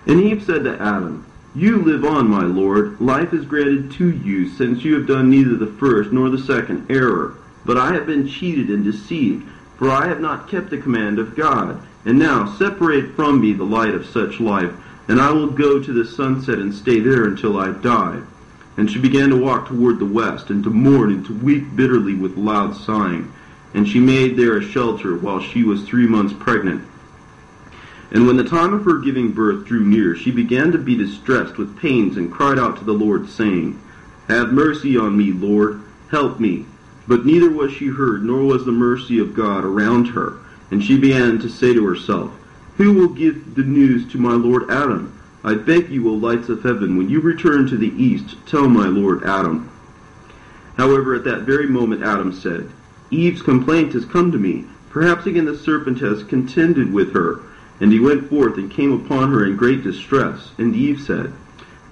And 0.07 0.21
Eve 0.21 0.43
said 0.43 0.63
to 0.63 0.81
Adam, 0.81 1.25
You 1.53 1.81
live 1.81 2.05
on, 2.05 2.29
my 2.29 2.43
Lord. 2.43 2.99
Life 3.01 3.33
is 3.33 3.45
granted 3.45 3.91
to 3.93 4.09
you, 4.09 4.47
since 4.49 4.83
you 4.83 4.95
have 4.95 5.05
done 5.05 5.29
neither 5.29 5.55
the 5.55 5.67
first 5.67 6.11
nor 6.11 6.29
the 6.29 6.37
second 6.39 6.89
error. 6.89 7.35
But 7.65 7.77
I 7.77 7.93
have 7.93 8.05
been 8.05 8.27
cheated 8.27 8.69
and 8.69 8.83
deceived, 8.83 9.47
for 9.77 9.91
I 9.91 10.07
have 10.07 10.21
not 10.21 10.47
kept 10.47 10.69
the 10.69 10.77
command 10.77 11.19
of 11.19 11.35
God. 11.35 11.81
And 12.05 12.17
now 12.17 12.55
separate 12.55 13.15
from 13.15 13.41
me 13.41 13.53
the 13.53 13.65
light 13.65 13.93
of 13.93 14.05
such 14.05 14.39
life, 14.39 14.71
and 15.09 15.19
I 15.19 15.31
will 15.31 15.51
go 15.51 15.81
to 15.81 15.93
the 15.93 16.05
sunset 16.05 16.57
and 16.57 16.73
stay 16.73 16.99
there 16.99 17.25
until 17.25 17.59
I 17.59 17.71
die. 17.71 18.21
And 18.77 18.89
she 18.89 18.99
began 18.99 19.29
to 19.29 19.37
walk 19.37 19.67
toward 19.67 19.99
the 19.99 20.05
west, 20.05 20.49
and 20.49 20.63
to 20.63 20.69
mourn 20.69 21.11
and 21.11 21.25
to 21.25 21.33
weep 21.33 21.75
bitterly 21.75 22.13
with 22.13 22.37
loud 22.37 22.75
sighing. 22.75 23.33
And 23.73 23.87
she 23.87 23.99
made 23.99 24.37
there 24.37 24.57
a 24.57 24.63
shelter 24.63 25.17
while 25.17 25.41
she 25.41 25.63
was 25.63 25.83
three 25.83 26.07
months 26.07 26.33
pregnant. 26.37 26.87
And 28.11 28.25
when 28.25 28.37
the 28.37 28.43
time 28.43 28.73
of 28.73 28.85
her 28.85 28.99
giving 28.99 29.31
birth 29.33 29.65
drew 29.65 29.83
near, 29.83 30.15
she 30.15 30.31
began 30.31 30.71
to 30.71 30.77
be 30.77 30.95
distressed 30.95 31.57
with 31.57 31.77
pains, 31.77 32.15
and 32.15 32.31
cried 32.31 32.57
out 32.57 32.77
to 32.77 32.85
the 32.85 32.93
Lord, 32.93 33.29
saying, 33.29 33.81
Have 34.27 34.53
mercy 34.53 34.97
on 34.97 35.17
me, 35.17 35.33
Lord, 35.33 35.81
help 36.09 36.39
me. 36.39 36.65
But 37.07 37.25
neither 37.25 37.49
was 37.49 37.71
she 37.71 37.87
heard, 37.87 38.23
nor 38.23 38.43
was 38.43 38.65
the 38.65 38.71
mercy 38.71 39.19
of 39.19 39.33
God 39.33 39.65
around 39.65 40.09
her. 40.09 40.37
And 40.71 40.83
she 40.83 40.97
began 40.97 41.39
to 41.39 41.49
say 41.49 41.73
to 41.73 41.85
herself, 41.85 42.31
Who 42.77 42.93
will 42.93 43.09
give 43.09 43.55
the 43.55 43.63
news 43.63 44.09
to 44.11 44.17
my 44.17 44.33
Lord 44.33 44.69
Adam? 44.69 45.16
I 45.47 45.55
beg 45.55 45.89
you, 45.89 46.09
O 46.09 46.13
lights 46.13 46.49
of 46.49 46.63
heaven, 46.63 46.97
when 46.97 47.07
you 47.07 47.21
return 47.21 47.67
to 47.67 47.77
the 47.77 47.93
east, 47.95 48.35
tell 48.45 48.67
my 48.67 48.87
Lord 48.87 49.23
Adam. 49.23 49.71
However, 50.75 51.15
at 51.15 51.23
that 51.23 51.43
very 51.43 51.67
moment 51.67 52.03
Adam 52.03 52.33
said, 52.33 52.69
Eve's 53.11 53.41
complaint 53.41 53.93
has 53.93 54.03
come 54.03 54.29
to 54.33 54.37
me. 54.37 54.65
Perhaps 54.89 55.25
again 55.25 55.45
the 55.45 55.57
serpent 55.57 56.01
has 56.01 56.25
contended 56.25 56.91
with 56.91 57.13
her. 57.13 57.39
And 57.79 57.93
he 57.93 57.99
went 58.01 58.29
forth 58.29 58.57
and 58.57 58.69
came 58.69 58.91
upon 58.91 59.31
her 59.31 59.45
in 59.45 59.55
great 59.55 59.83
distress. 59.83 60.51
And 60.57 60.75
Eve 60.75 60.99
said, 60.99 61.31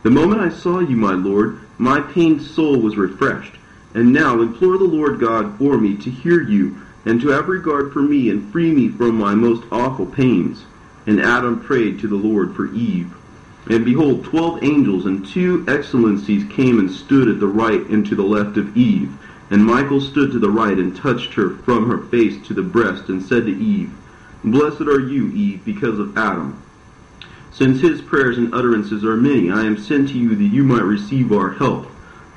The 0.03 0.11
moment 0.11 0.41
I 0.41 0.49
saw 0.49 0.79
you, 0.79 0.97
my 0.97 1.13
Lord, 1.13 1.61
my 1.77 2.01
pained 2.01 2.41
soul 2.41 2.81
was 2.81 2.97
refreshed. 2.97 3.55
And 3.93 4.11
now 4.11 4.41
implore 4.41 4.77
the 4.77 4.83
Lord 4.83 5.17
God 5.17 5.57
for 5.57 5.77
me 5.77 5.95
to 5.95 6.11
hear 6.11 6.41
you, 6.41 6.81
and 7.05 7.21
to 7.21 7.29
have 7.29 7.47
regard 7.47 7.93
for 7.93 8.01
me, 8.01 8.29
and 8.29 8.51
free 8.51 8.73
me 8.73 8.89
from 8.89 9.15
my 9.15 9.33
most 9.33 9.63
awful 9.71 10.07
pains. 10.07 10.65
And 11.07 11.21
Adam 11.21 11.61
prayed 11.61 11.99
to 11.99 12.09
the 12.09 12.15
Lord 12.15 12.53
for 12.53 12.65
Eve. 12.73 13.15
And 13.67 13.83
behold, 13.83 14.23
twelve 14.23 14.63
angels 14.63 15.05
and 15.07 15.25
two 15.25 15.65
excellencies 15.67 16.43
came 16.53 16.77
and 16.77 16.91
stood 16.91 17.27
at 17.27 17.39
the 17.39 17.47
right 17.47 17.81
and 17.87 18.05
to 18.05 18.15
the 18.15 18.23
left 18.23 18.57
of 18.57 18.77
Eve. 18.77 19.11
And 19.49 19.65
Michael 19.65 20.01
stood 20.01 20.31
to 20.31 20.39
the 20.39 20.51
right 20.51 20.77
and 20.77 20.95
touched 20.95 21.33
her 21.33 21.49
from 21.49 21.89
her 21.89 21.97
face 21.97 22.45
to 22.47 22.53
the 22.53 22.61
breast, 22.61 23.09
and 23.09 23.23
said 23.23 23.45
to 23.45 23.51
Eve, 23.51 23.91
Blessed 24.43 24.81
are 24.81 24.99
you, 24.99 25.31
Eve, 25.31 25.65
because 25.65 25.97
of 25.97 26.17
Adam. 26.17 26.61
Since 27.51 27.81
his 27.81 28.01
prayers 28.01 28.37
and 28.37 28.53
utterances 28.53 29.03
are 29.03 29.17
many, 29.17 29.49
I 29.49 29.63
am 29.63 29.77
sent 29.77 30.09
to 30.09 30.17
you 30.17 30.35
that 30.35 30.43
you 30.43 30.63
might 30.63 30.83
receive 30.83 31.31
our 31.31 31.53
help. 31.53 31.87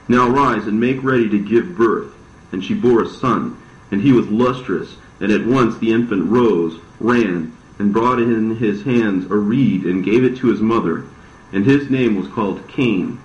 Now 0.06 0.28
rise 0.28 0.66
and 0.66 0.80
make 0.80 1.02
ready 1.02 1.28
to 1.28 1.38
give 1.38 1.76
birth. 1.76 2.14
And 2.52 2.64
she 2.64 2.72
bore 2.72 3.02
a 3.02 3.08
son, 3.08 3.58
and 3.90 4.00
he 4.00 4.12
was 4.12 4.28
lustrous, 4.28 4.96
and 5.20 5.30
at 5.30 5.44
once 5.44 5.76
the 5.76 5.92
infant 5.92 6.30
rose, 6.30 6.80
ran, 7.00 7.52
and 7.78 7.92
brought 7.92 8.20
in 8.20 8.56
his 8.56 8.82
hands 8.84 9.30
a 9.30 9.36
reed, 9.36 9.84
and 9.84 10.04
gave 10.04 10.24
it 10.24 10.36
to 10.38 10.48
his 10.48 10.60
mother. 10.60 11.04
And 11.52 11.64
his 11.64 11.90
name 11.90 12.16
was 12.16 12.28
called 12.28 12.68
Cain. 12.68 13.20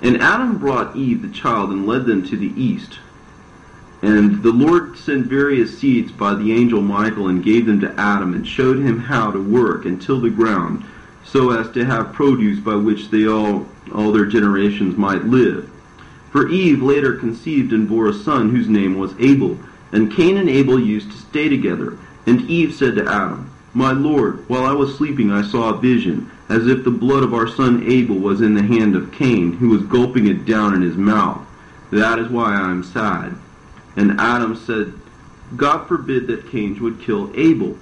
And 0.00 0.20
Adam 0.22 0.58
brought 0.58 0.96
Eve 0.96 1.22
the 1.22 1.28
child 1.28 1.70
and 1.70 1.86
led 1.86 2.06
them 2.06 2.26
to 2.28 2.36
the 2.36 2.52
east. 2.60 2.98
And 4.00 4.42
the 4.42 4.52
Lord 4.52 4.96
sent 4.96 5.26
various 5.26 5.78
seeds 5.78 6.12
by 6.12 6.34
the 6.34 6.52
angel 6.52 6.80
Michael 6.80 7.28
and 7.28 7.42
gave 7.42 7.66
them 7.66 7.80
to 7.80 7.94
Adam 7.98 8.32
and 8.32 8.46
showed 8.46 8.78
him 8.78 9.00
how 9.00 9.32
to 9.32 9.40
work 9.40 9.84
and 9.84 10.00
till 10.00 10.20
the 10.20 10.30
ground, 10.30 10.84
so 11.24 11.50
as 11.50 11.70
to 11.72 11.84
have 11.84 12.12
produce 12.12 12.60
by 12.60 12.76
which 12.76 13.10
they 13.10 13.26
all, 13.26 13.66
all 13.92 14.12
their 14.12 14.26
generations 14.26 14.96
might 14.96 15.24
live. 15.24 15.68
For 16.30 16.48
Eve 16.48 16.82
later 16.82 17.16
conceived 17.16 17.72
and 17.72 17.88
bore 17.88 18.08
a 18.08 18.14
son 18.14 18.50
whose 18.50 18.68
name 18.68 18.98
was 18.98 19.14
Abel. 19.18 19.58
And 19.90 20.12
Cain 20.12 20.36
and 20.36 20.48
Abel 20.48 20.78
used 20.78 21.10
to 21.10 21.16
stay 21.16 21.48
together. 21.48 21.98
And 22.26 22.42
Eve 22.42 22.74
said 22.74 22.94
to 22.96 23.10
Adam, 23.10 23.47
My 23.78 23.92
Lord, 23.92 24.48
while 24.48 24.64
I 24.64 24.72
was 24.72 24.96
sleeping 24.96 25.30
I 25.30 25.42
saw 25.42 25.72
a 25.72 25.78
vision, 25.78 26.32
as 26.48 26.66
if 26.66 26.82
the 26.82 26.90
blood 26.90 27.22
of 27.22 27.32
our 27.32 27.46
son 27.46 27.84
Abel 27.86 28.16
was 28.16 28.40
in 28.40 28.54
the 28.54 28.62
hand 28.64 28.96
of 28.96 29.12
Cain, 29.12 29.52
who 29.52 29.68
was 29.68 29.84
gulping 29.84 30.26
it 30.26 30.44
down 30.44 30.74
in 30.74 30.82
his 30.82 30.96
mouth. 30.96 31.46
That 31.92 32.18
is 32.18 32.28
why 32.28 32.54
I 32.54 32.72
am 32.72 32.82
sad. 32.82 33.36
And 33.94 34.20
Adam 34.20 34.56
said, 34.56 34.94
God 35.56 35.86
forbid 35.86 36.26
that 36.26 36.50
Cain 36.50 36.76
should 36.76 37.00
kill 37.00 37.30
Abel. 37.36 37.78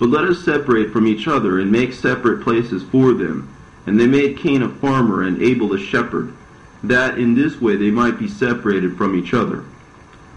But 0.00 0.08
let 0.08 0.24
us 0.24 0.44
separate 0.44 0.92
from 0.92 1.06
each 1.06 1.28
other 1.28 1.60
and 1.60 1.70
make 1.70 1.92
separate 1.92 2.42
places 2.42 2.82
for 2.82 3.12
them. 3.12 3.48
And 3.86 4.00
they 4.00 4.08
made 4.08 4.38
Cain 4.38 4.62
a 4.62 4.68
farmer 4.68 5.22
and 5.22 5.40
Abel 5.40 5.72
a 5.72 5.78
shepherd, 5.78 6.34
that 6.82 7.18
in 7.20 7.36
this 7.36 7.60
way 7.60 7.76
they 7.76 7.92
might 7.92 8.18
be 8.18 8.26
separated 8.26 8.96
from 8.96 9.14
each 9.14 9.32
other. 9.32 9.62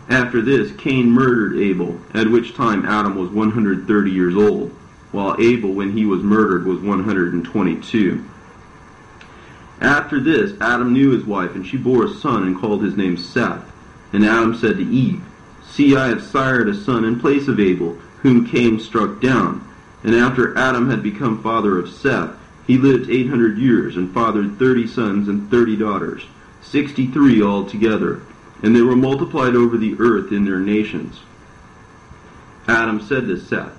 After 0.08 0.40
this, 0.40 0.72
Cain 0.78 1.10
murdered 1.10 1.58
Abel, 1.58 2.00
at 2.14 2.30
which 2.30 2.54
time 2.54 2.86
Adam 2.86 3.16
was 3.16 3.32
130 3.32 4.12
years 4.12 4.36
old, 4.36 4.76
while 5.12 5.36
Abel, 5.40 5.74
when 5.74 5.94
he 5.94 6.06
was 6.06 6.22
murdered, 6.22 6.66
was 6.66 6.80
122. 6.80 8.26
After 9.82 10.20
this, 10.20 10.60
Adam 10.60 10.94
knew 10.94 11.12
his 11.12 11.26
wife, 11.26 11.56
and 11.56 11.66
she 11.66 11.78
bore 11.78 12.06
a 12.06 12.14
son 12.14 12.44
and 12.44 12.60
called 12.60 12.84
his 12.84 12.98
name 12.98 13.18
Seth. 13.18 13.72
And 14.12 14.26
Adam 14.26 14.56
said 14.56 14.78
to 14.78 14.84
Eve, 14.84 15.22
See, 15.64 15.96
I 15.96 16.08
have 16.08 16.24
sired 16.24 16.68
a 16.68 16.74
son 16.76 17.06
in 17.06 17.20
place 17.20 17.48
of 17.48 17.60
Abel, 17.60 17.98
whom 18.22 18.46
Cain 18.46 18.80
struck 18.80 19.22
down. 19.22 19.66
And 20.04 20.16
after 20.16 20.58
Adam 20.58 20.90
had 20.90 21.02
become 21.02 21.42
father 21.42 21.78
of 21.78 21.90
Seth, 21.90 22.32
he 22.68 22.78
lived 22.78 23.10
800 23.10 23.58
years 23.58 23.96
and 23.96 24.14
fathered 24.14 24.60
30 24.60 24.88
sons 24.88 25.28
and 25.28 25.50
30 25.50 25.78
daughters, 25.78 26.24
63 26.62 27.42
altogether. 27.42 28.22
And 28.62 28.76
they 28.76 28.82
were 28.82 28.96
multiplied 28.96 29.56
over 29.56 29.78
the 29.78 29.96
earth 30.00 30.32
in 30.32 30.46
their 30.46 30.60
nations. 30.60 31.22
Adam 32.68 33.02
said 33.02 33.28
to 33.28 33.40
Seth, 33.40 33.79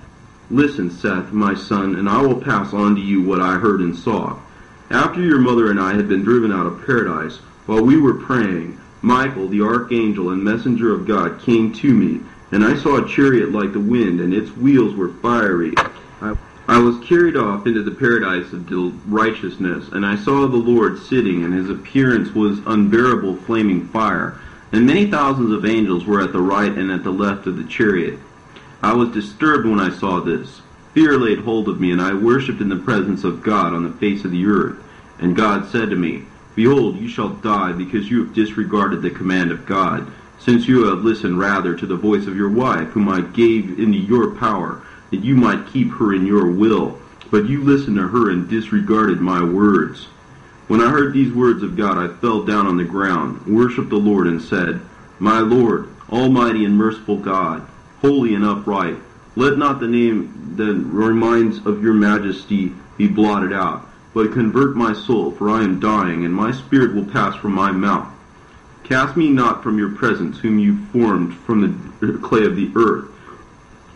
Listen, 0.51 0.91
Seth, 0.91 1.31
my 1.31 1.55
son, 1.55 1.95
and 1.95 2.09
I 2.09 2.21
will 2.21 2.41
pass 2.41 2.73
on 2.73 2.95
to 2.95 3.01
you 3.01 3.21
what 3.21 3.39
I 3.39 3.53
heard 3.53 3.79
and 3.79 3.95
saw. 3.95 4.37
After 4.89 5.21
your 5.21 5.39
mother 5.39 5.71
and 5.71 5.79
I 5.79 5.93
had 5.93 6.09
been 6.09 6.23
driven 6.23 6.51
out 6.51 6.65
of 6.65 6.85
paradise, 6.85 7.37
while 7.67 7.81
we 7.81 7.95
were 7.95 8.15
praying, 8.15 8.77
Michael, 9.01 9.47
the 9.47 9.61
archangel 9.61 10.31
and 10.31 10.43
messenger 10.43 10.93
of 10.93 11.07
God, 11.07 11.39
came 11.41 11.71
to 11.75 11.93
me, 11.93 12.19
and 12.51 12.65
I 12.65 12.75
saw 12.75 12.97
a 12.97 13.07
chariot 13.07 13.53
like 13.53 13.71
the 13.71 13.79
wind, 13.79 14.19
and 14.19 14.33
its 14.33 14.51
wheels 14.57 14.93
were 14.93 15.13
fiery. 15.21 15.73
I, 16.21 16.35
I 16.67 16.79
was 16.79 16.99
carried 16.99 17.37
off 17.37 17.65
into 17.65 17.81
the 17.81 17.91
paradise 17.91 18.51
of 18.51 18.69
righteousness, 19.09 19.87
and 19.93 20.05
I 20.05 20.17
saw 20.17 20.47
the 20.47 20.57
Lord 20.57 20.99
sitting, 20.99 21.45
and 21.45 21.53
his 21.53 21.69
appearance 21.69 22.35
was 22.35 22.59
unbearable 22.65 23.37
flaming 23.37 23.87
fire. 23.87 24.37
And 24.73 24.85
many 24.85 25.09
thousands 25.09 25.53
of 25.53 25.65
angels 25.65 26.03
were 26.03 26.21
at 26.21 26.33
the 26.33 26.41
right 26.41 26.77
and 26.77 26.91
at 26.91 27.05
the 27.05 27.11
left 27.11 27.47
of 27.47 27.55
the 27.55 27.63
chariot. 27.63 28.19
I 28.83 28.93
was 28.93 29.09
disturbed 29.09 29.67
when 29.67 29.79
I 29.79 29.91
saw 29.91 30.19
this. 30.19 30.61
Fear 30.93 31.19
laid 31.19 31.39
hold 31.39 31.69
of 31.69 31.79
me, 31.79 31.91
and 31.91 32.01
I 32.01 32.13
worshipped 32.13 32.61
in 32.61 32.69
the 32.69 32.75
presence 32.75 33.23
of 33.23 33.43
God 33.43 33.73
on 33.73 33.83
the 33.83 33.97
face 33.97 34.25
of 34.25 34.31
the 34.31 34.45
earth. 34.47 34.77
And 35.19 35.35
God 35.35 35.69
said 35.69 35.91
to 35.91 35.95
me, 35.95 36.23
Behold, 36.55 36.97
you 36.97 37.07
shall 37.07 37.29
die, 37.29 37.73
because 37.73 38.09
you 38.09 38.23
have 38.23 38.33
disregarded 38.33 39.01
the 39.01 39.11
command 39.11 39.51
of 39.51 39.65
God, 39.65 40.11
since 40.39 40.67
you 40.67 40.85
have 40.85 41.03
listened 41.03 41.39
rather 41.39 41.75
to 41.75 41.85
the 41.85 41.95
voice 41.95 42.25
of 42.25 42.35
your 42.35 42.49
wife, 42.49 42.89
whom 42.89 43.07
I 43.07 43.21
gave 43.21 43.79
into 43.79 43.99
your 43.99 44.31
power, 44.31 44.81
that 45.11 45.23
you 45.23 45.35
might 45.35 45.67
keep 45.67 45.91
her 45.91 46.13
in 46.13 46.25
your 46.25 46.49
will. 46.49 46.99
But 47.29 47.47
you 47.47 47.63
listened 47.63 47.97
to 47.97 48.07
her 48.07 48.31
and 48.31 48.49
disregarded 48.49 49.21
my 49.21 49.43
words. 49.43 50.05
When 50.67 50.81
I 50.81 50.89
heard 50.89 51.13
these 51.13 51.31
words 51.31 51.61
of 51.63 51.77
God, 51.77 51.97
I 51.97 52.13
fell 52.19 52.43
down 52.43 52.65
on 52.65 52.77
the 52.77 52.83
ground, 52.83 53.45
worshipped 53.45 53.89
the 53.89 53.97
Lord, 53.97 54.25
and 54.25 54.41
said, 54.41 54.81
My 55.19 55.39
Lord, 55.39 55.89
Almighty 56.09 56.65
and 56.65 56.75
merciful 56.75 57.17
God, 57.17 57.67
holy 58.01 58.33
and 58.35 58.43
upright, 58.43 58.97
let 59.35 59.57
not 59.57 59.79
the 59.79 59.87
name 59.87 60.53
that 60.57 60.73
reminds 60.73 61.65
of 61.65 61.81
your 61.81 61.93
majesty 61.93 62.73
be 62.97 63.07
blotted 63.07 63.53
out, 63.53 63.87
but 64.13 64.33
convert 64.33 64.75
my 64.75 64.93
soul, 64.93 65.31
for 65.31 65.49
I 65.49 65.63
am 65.63 65.79
dying, 65.79 66.25
and 66.25 66.33
my 66.33 66.51
spirit 66.51 66.93
will 66.93 67.05
pass 67.05 67.35
from 67.35 67.53
my 67.53 67.71
mouth. 67.71 68.11
Cast 68.83 69.15
me 69.15 69.29
not 69.29 69.63
from 69.63 69.77
your 69.77 69.91
presence, 69.91 70.39
whom 70.39 70.59
you 70.59 70.85
formed 70.87 71.33
from 71.33 71.95
the 72.01 72.17
clay 72.17 72.43
of 72.43 72.57
the 72.57 72.71
earth, 72.75 73.09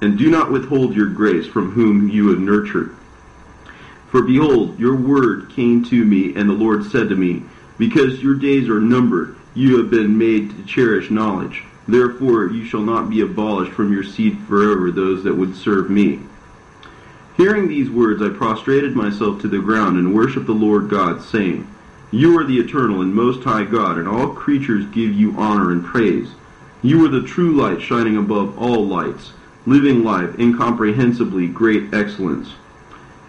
and 0.01 0.17
do 0.17 0.29
not 0.29 0.51
withhold 0.51 0.95
your 0.95 1.09
grace 1.09 1.47
from 1.47 1.71
whom 1.71 2.07
you 2.07 2.29
have 2.29 2.39
nurtured. 2.39 2.95
For 4.09 4.21
behold, 4.21 4.79
your 4.79 4.95
word 4.95 5.49
came 5.49 5.83
to 5.85 6.05
me, 6.05 6.33
and 6.35 6.47
the 6.47 6.53
Lord 6.53 6.85
said 6.85 7.09
to 7.09 7.15
me, 7.15 7.43
Because 7.77 8.23
your 8.23 8.35
days 8.35 8.69
are 8.69 8.79
numbered, 8.79 9.35
you 9.53 9.77
have 9.77 9.89
been 9.89 10.17
made 10.17 10.51
to 10.51 10.63
cherish 10.63 11.11
knowledge. 11.11 11.63
Therefore 11.87 12.47
you 12.47 12.65
shall 12.65 12.81
not 12.81 13.09
be 13.09 13.21
abolished 13.21 13.73
from 13.73 13.93
your 13.93 14.03
seed 14.03 14.39
forever 14.47 14.91
those 14.91 15.23
that 15.23 15.37
would 15.37 15.55
serve 15.55 15.89
me. 15.89 16.21
Hearing 17.37 17.67
these 17.67 17.89
words, 17.89 18.21
I 18.21 18.29
prostrated 18.29 18.95
myself 18.95 19.41
to 19.41 19.47
the 19.47 19.59
ground 19.59 19.97
and 19.97 20.15
worshipped 20.15 20.45
the 20.45 20.53
Lord 20.53 20.89
God, 20.89 21.21
saying, 21.21 21.67
You 22.11 22.39
are 22.39 22.45
the 22.45 22.59
eternal 22.59 23.01
and 23.01 23.13
most 23.13 23.43
high 23.43 23.65
God, 23.65 23.97
and 23.97 24.07
all 24.07 24.29
creatures 24.29 24.85
give 24.87 25.11
you 25.11 25.35
honor 25.37 25.71
and 25.71 25.83
praise. 25.83 26.29
You 26.81 27.03
are 27.05 27.09
the 27.09 27.23
true 27.23 27.51
light 27.51 27.81
shining 27.81 28.15
above 28.15 28.57
all 28.57 28.85
lights, 28.85 29.33
living 29.65 30.03
life, 30.03 30.39
incomprehensibly 30.39 31.47
great 31.47 31.93
excellence. 31.93 32.53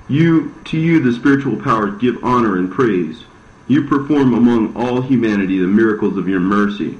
You, 0.08 0.54
to 0.66 0.78
you 0.78 1.00
the 1.00 1.12
spiritual 1.12 1.56
powers 1.56 1.98
give 1.98 2.22
honor 2.22 2.56
and 2.56 2.70
praise. 2.70 3.24
You 3.66 3.88
perform 3.88 4.34
among 4.34 4.76
all 4.76 5.00
humanity 5.00 5.58
the 5.58 5.66
miracles 5.66 6.16
of 6.16 6.28
your 6.28 6.38
mercy. 6.38 6.98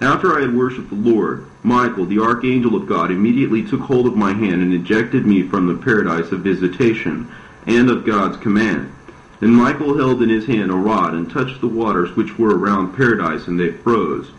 After 0.00 0.36
I 0.36 0.42
had 0.42 0.54
worshipped 0.54 0.90
the 0.90 0.96
Lord, 0.96 1.46
Michael, 1.62 2.04
the 2.04 2.18
archangel 2.18 2.76
of 2.76 2.86
God, 2.86 3.10
immediately 3.10 3.62
took 3.62 3.80
hold 3.80 4.06
of 4.06 4.16
my 4.16 4.34
hand 4.34 4.62
and 4.62 4.72
ejected 4.72 5.26
me 5.26 5.42
from 5.42 5.66
the 5.66 5.82
paradise 5.82 6.32
of 6.32 6.40
visitation 6.40 7.28
and 7.66 7.88
of 7.88 8.04
God's 8.04 8.36
command. 8.36 8.92
And 9.40 9.54
Michael 9.54 9.96
held 9.96 10.22
in 10.22 10.28
his 10.28 10.46
hand 10.46 10.70
a 10.70 10.74
rod 10.74 11.14
and 11.14 11.30
touched 11.30 11.60
the 11.60 11.68
waters 11.68 12.14
which 12.14 12.38
were 12.38 12.56
around 12.56 12.94
paradise, 12.94 13.46
and 13.46 13.58
they 13.58 13.72
froze. 13.72 14.30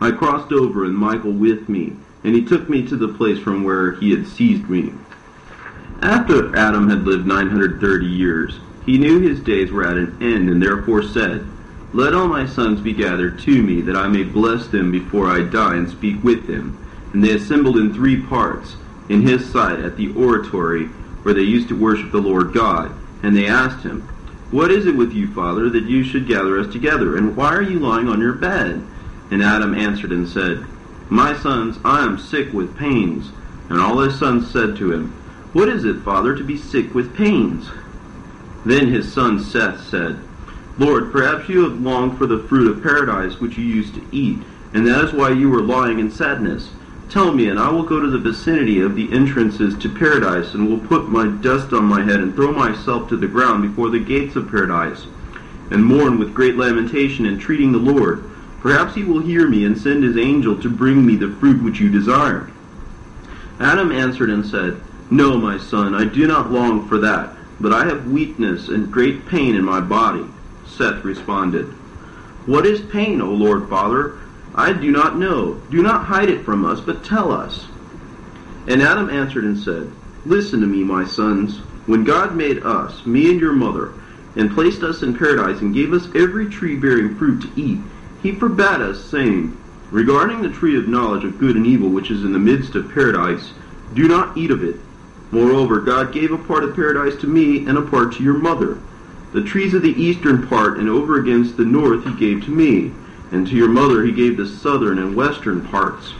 I 0.00 0.12
crossed 0.12 0.52
over, 0.52 0.84
and 0.84 0.96
Michael 0.96 1.32
with 1.32 1.68
me, 1.68 1.96
and 2.24 2.34
he 2.34 2.44
took 2.44 2.68
me 2.68 2.86
to 2.86 2.96
the 2.96 3.08
place 3.08 3.38
from 3.38 3.64
where 3.64 3.92
he 3.92 4.10
had 4.10 4.26
seized 4.26 4.68
me. 4.68 4.92
After 6.00 6.56
Adam 6.56 6.88
had 6.88 7.04
lived 7.04 7.26
930 7.26 8.06
years, 8.06 8.60
he 8.86 8.98
knew 8.98 9.20
his 9.20 9.40
days 9.40 9.70
were 9.70 9.84
at 9.84 9.98
an 9.98 10.16
end, 10.20 10.48
and 10.48 10.62
therefore 10.62 11.02
said, 11.02 11.46
let 11.92 12.12
all 12.12 12.28
my 12.28 12.44
sons 12.44 12.80
be 12.80 12.92
gathered 12.92 13.38
to 13.40 13.62
me, 13.62 13.80
that 13.82 13.96
I 13.96 14.08
may 14.08 14.22
bless 14.22 14.66
them 14.66 14.92
before 14.92 15.26
I 15.26 15.40
die 15.42 15.76
and 15.76 15.88
speak 15.88 16.22
with 16.22 16.46
them. 16.46 16.84
And 17.12 17.24
they 17.24 17.32
assembled 17.32 17.78
in 17.78 17.94
three 17.94 18.20
parts, 18.26 18.76
in 19.08 19.22
his 19.22 19.50
sight 19.50 19.80
at 19.80 19.96
the 19.96 20.12
oratory, 20.14 20.86
where 21.22 21.32
they 21.32 21.40
used 21.40 21.68
to 21.68 21.78
worship 21.78 22.12
the 22.12 22.18
Lord 22.18 22.52
God. 22.52 22.94
And 23.22 23.34
they 23.34 23.46
asked 23.46 23.84
him, 23.84 24.02
What 24.50 24.70
is 24.70 24.86
it 24.86 24.96
with 24.96 25.12
you, 25.12 25.32
Father, 25.32 25.70
that 25.70 25.84
you 25.84 26.04
should 26.04 26.28
gather 26.28 26.58
us 26.60 26.70
together? 26.70 27.16
And 27.16 27.34
why 27.34 27.54
are 27.54 27.62
you 27.62 27.78
lying 27.78 28.08
on 28.08 28.20
your 28.20 28.34
bed? 28.34 28.86
And 29.30 29.42
Adam 29.42 29.74
answered 29.74 30.12
and 30.12 30.28
said, 30.28 30.66
My 31.08 31.34
sons, 31.38 31.78
I 31.84 32.04
am 32.04 32.18
sick 32.18 32.52
with 32.52 32.76
pains. 32.76 33.30
And 33.70 33.80
all 33.80 34.00
his 34.00 34.18
sons 34.18 34.50
said 34.50 34.76
to 34.76 34.92
him, 34.92 35.12
What 35.54 35.70
is 35.70 35.86
it, 35.86 36.02
Father, 36.02 36.36
to 36.36 36.44
be 36.44 36.58
sick 36.58 36.94
with 36.94 37.16
pains? 37.16 37.70
Then 38.66 38.88
his 38.88 39.10
son 39.10 39.40
Seth 39.42 39.86
said, 39.88 40.20
Lord, 40.78 41.10
perhaps 41.10 41.48
you 41.48 41.68
have 41.68 41.80
longed 41.80 42.18
for 42.18 42.26
the 42.26 42.38
fruit 42.38 42.70
of 42.70 42.82
paradise 42.84 43.40
which 43.40 43.58
you 43.58 43.64
used 43.64 43.94
to 43.94 44.06
eat, 44.12 44.38
and 44.72 44.86
that 44.86 45.06
is 45.06 45.12
why 45.12 45.30
you 45.30 45.52
are 45.54 45.62
lying 45.62 45.98
in 45.98 46.08
sadness. 46.08 46.70
Tell 47.10 47.32
me, 47.32 47.48
and 47.48 47.58
I 47.58 47.70
will 47.70 47.82
go 47.82 47.98
to 47.98 48.08
the 48.08 48.18
vicinity 48.18 48.80
of 48.80 48.94
the 48.94 49.12
entrances 49.12 49.76
to 49.78 49.88
paradise, 49.88 50.54
and 50.54 50.68
will 50.68 50.78
put 50.78 51.08
my 51.08 51.26
dust 51.26 51.72
on 51.72 51.84
my 51.84 52.04
head, 52.04 52.20
and 52.20 52.32
throw 52.32 52.52
myself 52.52 53.08
to 53.08 53.16
the 53.16 53.26
ground 53.26 53.62
before 53.62 53.90
the 53.90 53.98
gates 53.98 54.36
of 54.36 54.50
paradise, 54.50 55.06
and 55.72 55.84
mourn 55.84 56.16
with 56.16 56.32
great 56.32 56.54
lamentation, 56.54 57.26
entreating 57.26 57.72
the 57.72 57.78
Lord. 57.78 58.30
Perhaps 58.60 58.94
he 58.94 59.02
will 59.02 59.20
hear 59.20 59.48
me, 59.48 59.64
and 59.64 59.76
send 59.76 60.04
his 60.04 60.16
angel 60.16 60.60
to 60.62 60.70
bring 60.70 61.04
me 61.04 61.16
the 61.16 61.34
fruit 61.40 61.60
which 61.60 61.80
you 61.80 61.88
desire. 61.88 62.50
Adam 63.58 63.90
answered 63.90 64.30
and 64.30 64.46
said, 64.46 64.80
No, 65.10 65.38
my 65.38 65.58
son, 65.58 65.92
I 65.92 66.04
do 66.04 66.28
not 66.28 66.52
long 66.52 66.86
for 66.86 66.98
that, 66.98 67.34
but 67.58 67.72
I 67.72 67.86
have 67.86 68.06
weakness 68.06 68.68
and 68.68 68.92
great 68.92 69.26
pain 69.26 69.56
in 69.56 69.64
my 69.64 69.80
body. 69.80 70.24
Seth 70.78 71.04
responded, 71.04 71.66
What 72.46 72.64
is 72.64 72.80
pain, 72.80 73.20
O 73.20 73.30
Lord 73.32 73.68
Father? 73.68 74.16
I 74.54 74.72
do 74.72 74.92
not 74.92 75.18
know. 75.18 75.54
Do 75.70 75.82
not 75.82 76.04
hide 76.04 76.30
it 76.30 76.44
from 76.44 76.64
us, 76.64 76.80
but 76.80 77.04
tell 77.04 77.32
us. 77.32 77.66
And 78.68 78.80
Adam 78.80 79.10
answered 79.10 79.42
and 79.42 79.58
said, 79.58 79.90
Listen 80.24 80.60
to 80.60 80.66
me, 80.68 80.84
my 80.84 81.04
sons. 81.04 81.58
When 81.86 82.04
God 82.04 82.36
made 82.36 82.62
us, 82.62 83.04
me 83.04 83.28
and 83.28 83.40
your 83.40 83.52
mother, 83.52 83.92
and 84.36 84.54
placed 84.54 84.82
us 84.84 85.02
in 85.02 85.18
paradise 85.18 85.60
and 85.60 85.74
gave 85.74 85.92
us 85.92 86.06
every 86.14 86.48
tree 86.48 86.76
bearing 86.76 87.16
fruit 87.16 87.42
to 87.42 87.60
eat, 87.60 87.80
he 88.22 88.32
forbade 88.32 88.80
us, 88.80 89.04
saying, 89.04 89.56
Regarding 89.90 90.42
the 90.42 90.50
tree 90.50 90.76
of 90.76 90.86
knowledge 90.86 91.24
of 91.24 91.38
good 91.38 91.56
and 91.56 91.66
evil 91.66 91.88
which 91.88 92.10
is 92.10 92.22
in 92.22 92.32
the 92.32 92.38
midst 92.38 92.76
of 92.76 92.92
paradise, 92.94 93.52
do 93.94 94.06
not 94.06 94.36
eat 94.36 94.52
of 94.52 94.62
it. 94.62 94.76
Moreover, 95.32 95.80
God 95.80 96.12
gave 96.12 96.30
a 96.30 96.38
part 96.38 96.62
of 96.62 96.76
paradise 96.76 97.18
to 97.20 97.26
me 97.26 97.66
and 97.66 97.76
a 97.76 97.82
part 97.82 98.12
to 98.14 98.22
your 98.22 98.38
mother. 98.38 98.78
The 99.32 99.44
trees 99.44 99.74
of 99.74 99.82
the 99.82 100.02
eastern 100.02 100.46
part 100.46 100.78
and 100.78 100.88
over 100.88 101.18
against 101.18 101.56
the 101.56 101.64
north 101.64 102.04
he 102.04 102.14
gave 102.14 102.44
to 102.44 102.50
me, 102.50 102.92
and 103.30 103.46
to 103.46 103.54
your 103.54 103.68
mother 103.68 104.02
he 104.04 104.12
gave 104.12 104.36
the 104.36 104.46
southern 104.46 104.98
and 104.98 105.14
western 105.14 105.60
parts. 105.66 106.14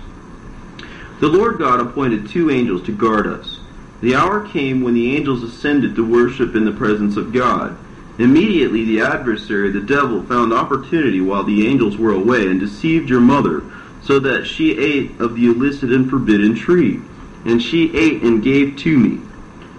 The 1.21 1.29
Lord 1.29 1.59
God 1.59 1.81
appointed 1.81 2.29
two 2.29 2.51
angels 2.51 2.83
to 2.85 2.93
guard 2.93 3.27
us. 3.27 3.61
The 4.01 4.15
hour 4.15 4.47
came 4.47 4.83
when 4.83 4.95
the 4.95 5.17
angels 5.17 5.43
ascended 5.43 5.97
to 5.97 6.09
worship 6.09 6.55
in 6.55 6.65
the 6.65 6.73
presence 6.73 7.17
of 7.17 7.33
God. 7.33 7.77
Immediately 8.19 8.85
the 8.85 9.01
adversary, 9.01 9.71
the 9.71 9.81
devil, 9.81 10.23
found 10.23 10.53
opportunity 10.53 11.21
while 11.21 11.45
the 11.45 11.67
angels 11.67 11.97
were 11.97 12.13
away 12.13 12.47
and 12.47 12.61
deceived 12.61 13.09
your 13.09 13.21
mother, 13.21 13.65
so 14.03 14.19
that 14.21 14.47
she 14.47 14.79
ate 14.79 15.19
of 15.19 15.35
the 15.35 15.47
illicit 15.47 15.91
and 15.91 16.09
forbidden 16.11 16.55
tree. 16.55 17.01
And 17.45 17.63
she 17.63 17.97
ate 17.97 18.23
and 18.23 18.43
gave 18.43 18.77
to 18.79 18.99
me. 18.99 19.21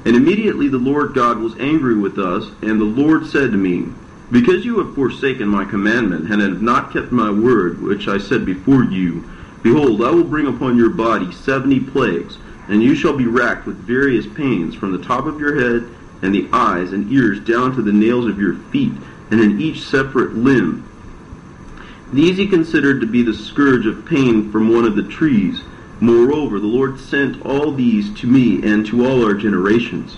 And 0.05 0.15
immediately 0.15 0.67
the 0.67 0.77
Lord 0.77 1.13
God 1.13 1.39
was 1.39 1.57
angry 1.59 1.95
with 1.95 2.17
us, 2.17 2.45
and 2.61 2.79
the 2.79 2.85
Lord 2.85 3.25
said 3.25 3.51
to 3.51 3.57
me, 3.57 3.87
Because 4.31 4.65
you 4.65 4.79
have 4.79 4.95
forsaken 4.95 5.47
my 5.47 5.65
commandment, 5.65 6.31
and 6.31 6.41
have 6.41 6.61
not 6.61 6.93
kept 6.93 7.11
my 7.11 7.29
word, 7.29 7.81
which 7.81 8.07
I 8.07 8.17
said 8.17 8.45
before 8.45 8.83
you, 8.83 9.29
behold, 9.61 10.01
I 10.01 10.11
will 10.11 10.23
bring 10.23 10.47
upon 10.47 10.77
your 10.77 10.89
body 10.89 11.31
seventy 11.31 11.79
plagues 11.79 12.37
and 12.69 12.83
you 12.83 12.95
shall 12.95 13.17
be 13.17 13.25
racked 13.25 13.65
with 13.65 13.77
various 13.77 14.27
pains 14.27 14.75
from 14.75 14.91
the 14.91 15.03
top 15.03 15.25
of 15.25 15.39
your 15.39 15.59
head 15.59 15.89
and 16.21 16.33
the 16.33 16.47
eyes 16.53 16.93
and 16.93 17.11
ears 17.11 17.39
down 17.39 17.75
to 17.75 17.81
the 17.81 17.91
nails 17.91 18.27
of 18.27 18.39
your 18.39 18.53
feet, 18.53 18.93
and 19.31 19.41
in 19.41 19.59
each 19.59 19.81
separate 19.81 20.35
limb. 20.35 20.85
These 22.13 22.37
he 22.37 22.47
considered 22.47 23.01
to 23.01 23.07
be 23.07 23.23
the 23.23 23.33
scourge 23.33 23.85
of 23.85 24.05
pain 24.05 24.51
from 24.51 24.71
one 24.71 24.85
of 24.85 24.95
the 24.95 25.07
trees. 25.07 25.61
Moreover, 26.01 26.59
the 26.59 26.67
Lord 26.67 26.97
sent 26.97 27.45
all 27.45 27.73
these 27.73 28.13
to 28.21 28.27
me 28.27 28.63
and 28.63 28.85
to 28.85 29.05
all 29.05 29.25
our 29.25 29.33
generations. 29.33 30.17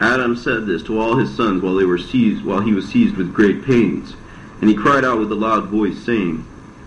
Adam 0.00 0.34
said 0.34 0.66
this 0.66 0.82
to 0.84 0.98
all 0.98 1.16
his 1.16 1.34
sons 1.36 1.62
while 1.62 1.74
they 1.74 1.84
were 1.84 1.98
seized, 1.98 2.44
while 2.44 2.60
he 2.60 2.72
was 2.72 2.88
seized 2.88 3.16
with 3.16 3.34
great 3.34 3.62
pains. 3.62 4.14
And 4.60 4.70
he 4.70 4.74
cried 4.74 5.04
out 5.04 5.18
with 5.18 5.30
a 5.30 5.36
loud 5.36 5.66
voice, 5.66 5.98
saying, 5.98 6.38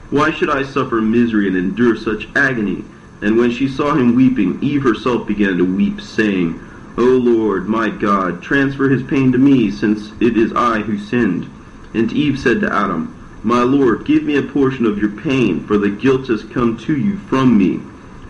Why 0.09 0.31
should 0.31 0.49
I 0.49 0.63
suffer 0.63 1.01
misery 1.01 1.47
and 1.47 1.55
endure 1.55 1.95
such 1.95 2.27
agony? 2.35 2.83
And 3.21 3.37
when 3.37 3.51
she 3.51 3.67
saw 3.67 3.93
him 3.93 4.15
weeping, 4.15 4.59
Eve 4.61 4.83
herself 4.83 5.27
began 5.27 5.57
to 5.57 5.63
weep, 5.63 6.01
saying, 6.01 6.59
O 6.97 7.03
Lord, 7.03 7.67
my 7.67 7.89
God, 7.89 8.41
transfer 8.41 8.89
his 8.89 9.03
pain 9.03 9.31
to 9.33 9.37
me, 9.37 9.69
since 9.69 10.11
it 10.19 10.35
is 10.35 10.51
I 10.53 10.79
who 10.79 10.97
sinned. 10.97 11.49
And 11.93 12.11
Eve 12.11 12.39
said 12.39 12.59
to 12.61 12.73
Adam, 12.73 13.15
My 13.43 13.61
Lord, 13.61 14.05
give 14.05 14.23
me 14.23 14.35
a 14.37 14.41
portion 14.41 14.85
of 14.85 14.97
your 14.97 15.11
pain, 15.11 15.65
for 15.65 15.77
the 15.77 15.89
guilt 15.89 16.27
has 16.27 16.43
come 16.43 16.77
to 16.79 16.97
you 16.97 17.17
from 17.17 17.57
me. 17.57 17.81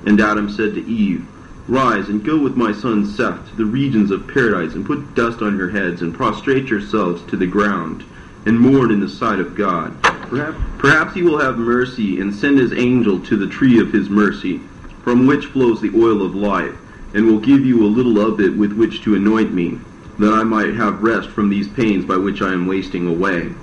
And 0.05 0.21
Adam 0.21 0.49
said 0.49 0.75
to 0.75 0.85
Eve, 0.85 1.25
Rise 1.67 2.09
and 2.09 2.23
go 2.23 2.37
with 2.37 2.55
my 2.55 2.71
son 2.71 3.05
Seth 3.05 3.49
to 3.49 3.55
the 3.55 3.65
regions 3.65 4.11
of 4.11 4.27
paradise, 4.27 4.75
and 4.75 4.85
put 4.85 5.15
dust 5.15 5.41
on 5.41 5.57
your 5.57 5.69
heads, 5.69 6.01
and 6.01 6.13
prostrate 6.13 6.69
yourselves 6.69 7.23
to 7.23 7.35
the 7.35 7.47
ground, 7.47 8.03
and 8.45 8.59
mourn 8.59 8.91
in 8.91 8.99
the 8.99 9.09
sight 9.09 9.39
of 9.39 9.55
God. 9.55 9.99
Perhaps, 10.03 10.57
perhaps 10.77 11.13
he 11.15 11.23
will 11.23 11.39
have 11.39 11.57
mercy, 11.57 12.19
and 12.19 12.33
send 12.33 12.59
his 12.59 12.71
angel 12.73 13.19
to 13.21 13.35
the 13.35 13.47
tree 13.47 13.79
of 13.79 13.91
his 13.91 14.09
mercy 14.09 14.61
from 15.05 15.27
which 15.27 15.45
flows 15.45 15.81
the 15.81 15.91
oil 15.95 16.23
of 16.23 16.35
life, 16.35 16.75
and 17.13 17.27
will 17.27 17.39
give 17.39 17.63
you 17.63 17.83
a 17.83 17.85
little 17.85 18.19
of 18.19 18.41
it 18.41 18.57
with 18.57 18.73
which 18.73 19.03
to 19.03 19.13
anoint 19.13 19.53
me, 19.53 19.79
that 20.17 20.33
I 20.33 20.43
might 20.43 20.73
have 20.73 21.03
rest 21.03 21.29
from 21.29 21.49
these 21.49 21.67
pains 21.67 22.05
by 22.05 22.17
which 22.17 22.41
I 22.41 22.53
am 22.53 22.65
wasting 22.65 23.07
away. 23.07 23.53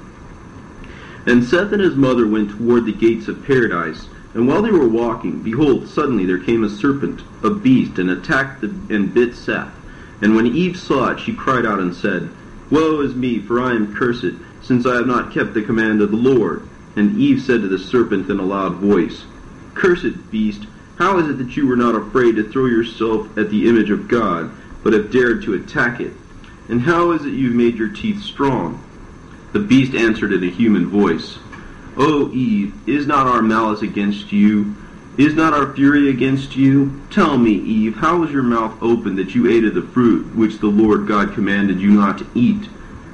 And 1.27 1.45
Seth 1.45 1.73
and 1.73 1.83
his 1.83 1.97
mother 1.97 2.27
went 2.27 2.51
toward 2.51 2.85
the 2.85 2.93
gates 2.93 3.27
of 3.27 3.45
paradise, 3.45 4.07
and 4.35 4.49
while 4.49 4.63
they 4.63 4.71
were 4.71 4.89
walking, 4.89 5.43
behold, 5.43 5.89
suddenly 5.89 6.25
there 6.25 6.39
came 6.39 6.65
a 6.65 6.71
serpent, 6.71 7.23
a 7.43 7.51
beast, 7.51 7.99
and 7.99 8.11
attacked 8.11 8.63
the, 8.63 8.69
and 8.95 9.13
bit 9.13 9.35
Seth. 9.35 9.73
And 10.23 10.35
when 10.35 10.47
Eve 10.47 10.79
saw 10.79 11.11
it, 11.11 11.21
she 11.21 11.35
cried 11.35 11.67
out 11.67 11.81
and 11.81 11.95
said, 11.95 12.31
Woe 12.71 13.01
is 13.01 13.15
me, 13.15 13.41
for 13.41 13.61
I 13.61 13.73
am 13.73 13.95
cursed, 13.95 14.35
since 14.63 14.87
I 14.87 14.95
have 14.95 15.07
not 15.07 15.33
kept 15.33 15.53
the 15.53 15.63
command 15.63 16.01
of 16.01 16.11
the 16.11 16.17
Lord. 16.17 16.67
And 16.97 17.19
Eve 17.19 17.43
said 17.43 17.61
to 17.63 17.69
the 17.69 17.79
serpent 17.79 18.31
in 18.31 18.39
a 18.39 18.45
loud 18.45 18.77
voice, 18.77 19.25
Cursed 19.75 20.31
beast, 20.31 20.67
how 20.97 21.19
is 21.19 21.29
it 21.29 21.39
that 21.39 21.57
you 21.57 21.67
were 21.67 21.77
not 21.77 21.95
afraid 21.95 22.37
to 22.37 22.49
throw 22.49 22.67
yourself 22.67 23.37
at 23.37 23.51
the 23.51 23.69
image 23.69 23.91
of 23.91 24.09
God, 24.09 24.51
but 24.83 24.93
have 24.93 25.11
dared 25.11 25.43
to 25.43 25.55
attack 25.55 26.01
it? 26.01 26.13
And 26.69 26.81
how 26.81 27.11
is 27.11 27.27
it 27.27 27.35
you've 27.35 27.55
made 27.55 27.77
your 27.77 27.89
teeth 27.89 28.23
strong? 28.23 28.83
The 29.53 29.59
beast 29.59 29.95
answered 29.95 30.33
in 30.33 30.45
a 30.45 30.51
human 30.51 30.87
voice, 30.87 31.39
O 31.97 32.31
Eve, 32.33 32.75
is 32.89 33.07
not 33.07 33.27
our 33.27 33.43
malice 33.43 33.83
against 33.83 34.33
you? 34.33 34.75
Is 35.19 35.35
not 35.35 35.53
our 35.53 35.75
fury 35.75 36.09
against 36.09 36.57
you? 36.57 37.03
Tell 37.11 37.37
me, 37.37 37.53
Eve, 37.53 37.97
how 37.97 38.19
was 38.19 38.31
your 38.31 38.43
mouth 38.43 38.83
open 38.83 39.17
that 39.17 39.35
you 39.35 39.51
ate 39.51 39.65
of 39.65 39.75
the 39.75 39.83
fruit 39.83 40.35
which 40.35 40.59
the 40.59 40.69
Lord 40.69 41.07
God 41.07 41.35
commanded 41.35 41.81
you 41.81 41.91
not 41.91 42.19
to 42.19 42.27
eat? 42.35 42.69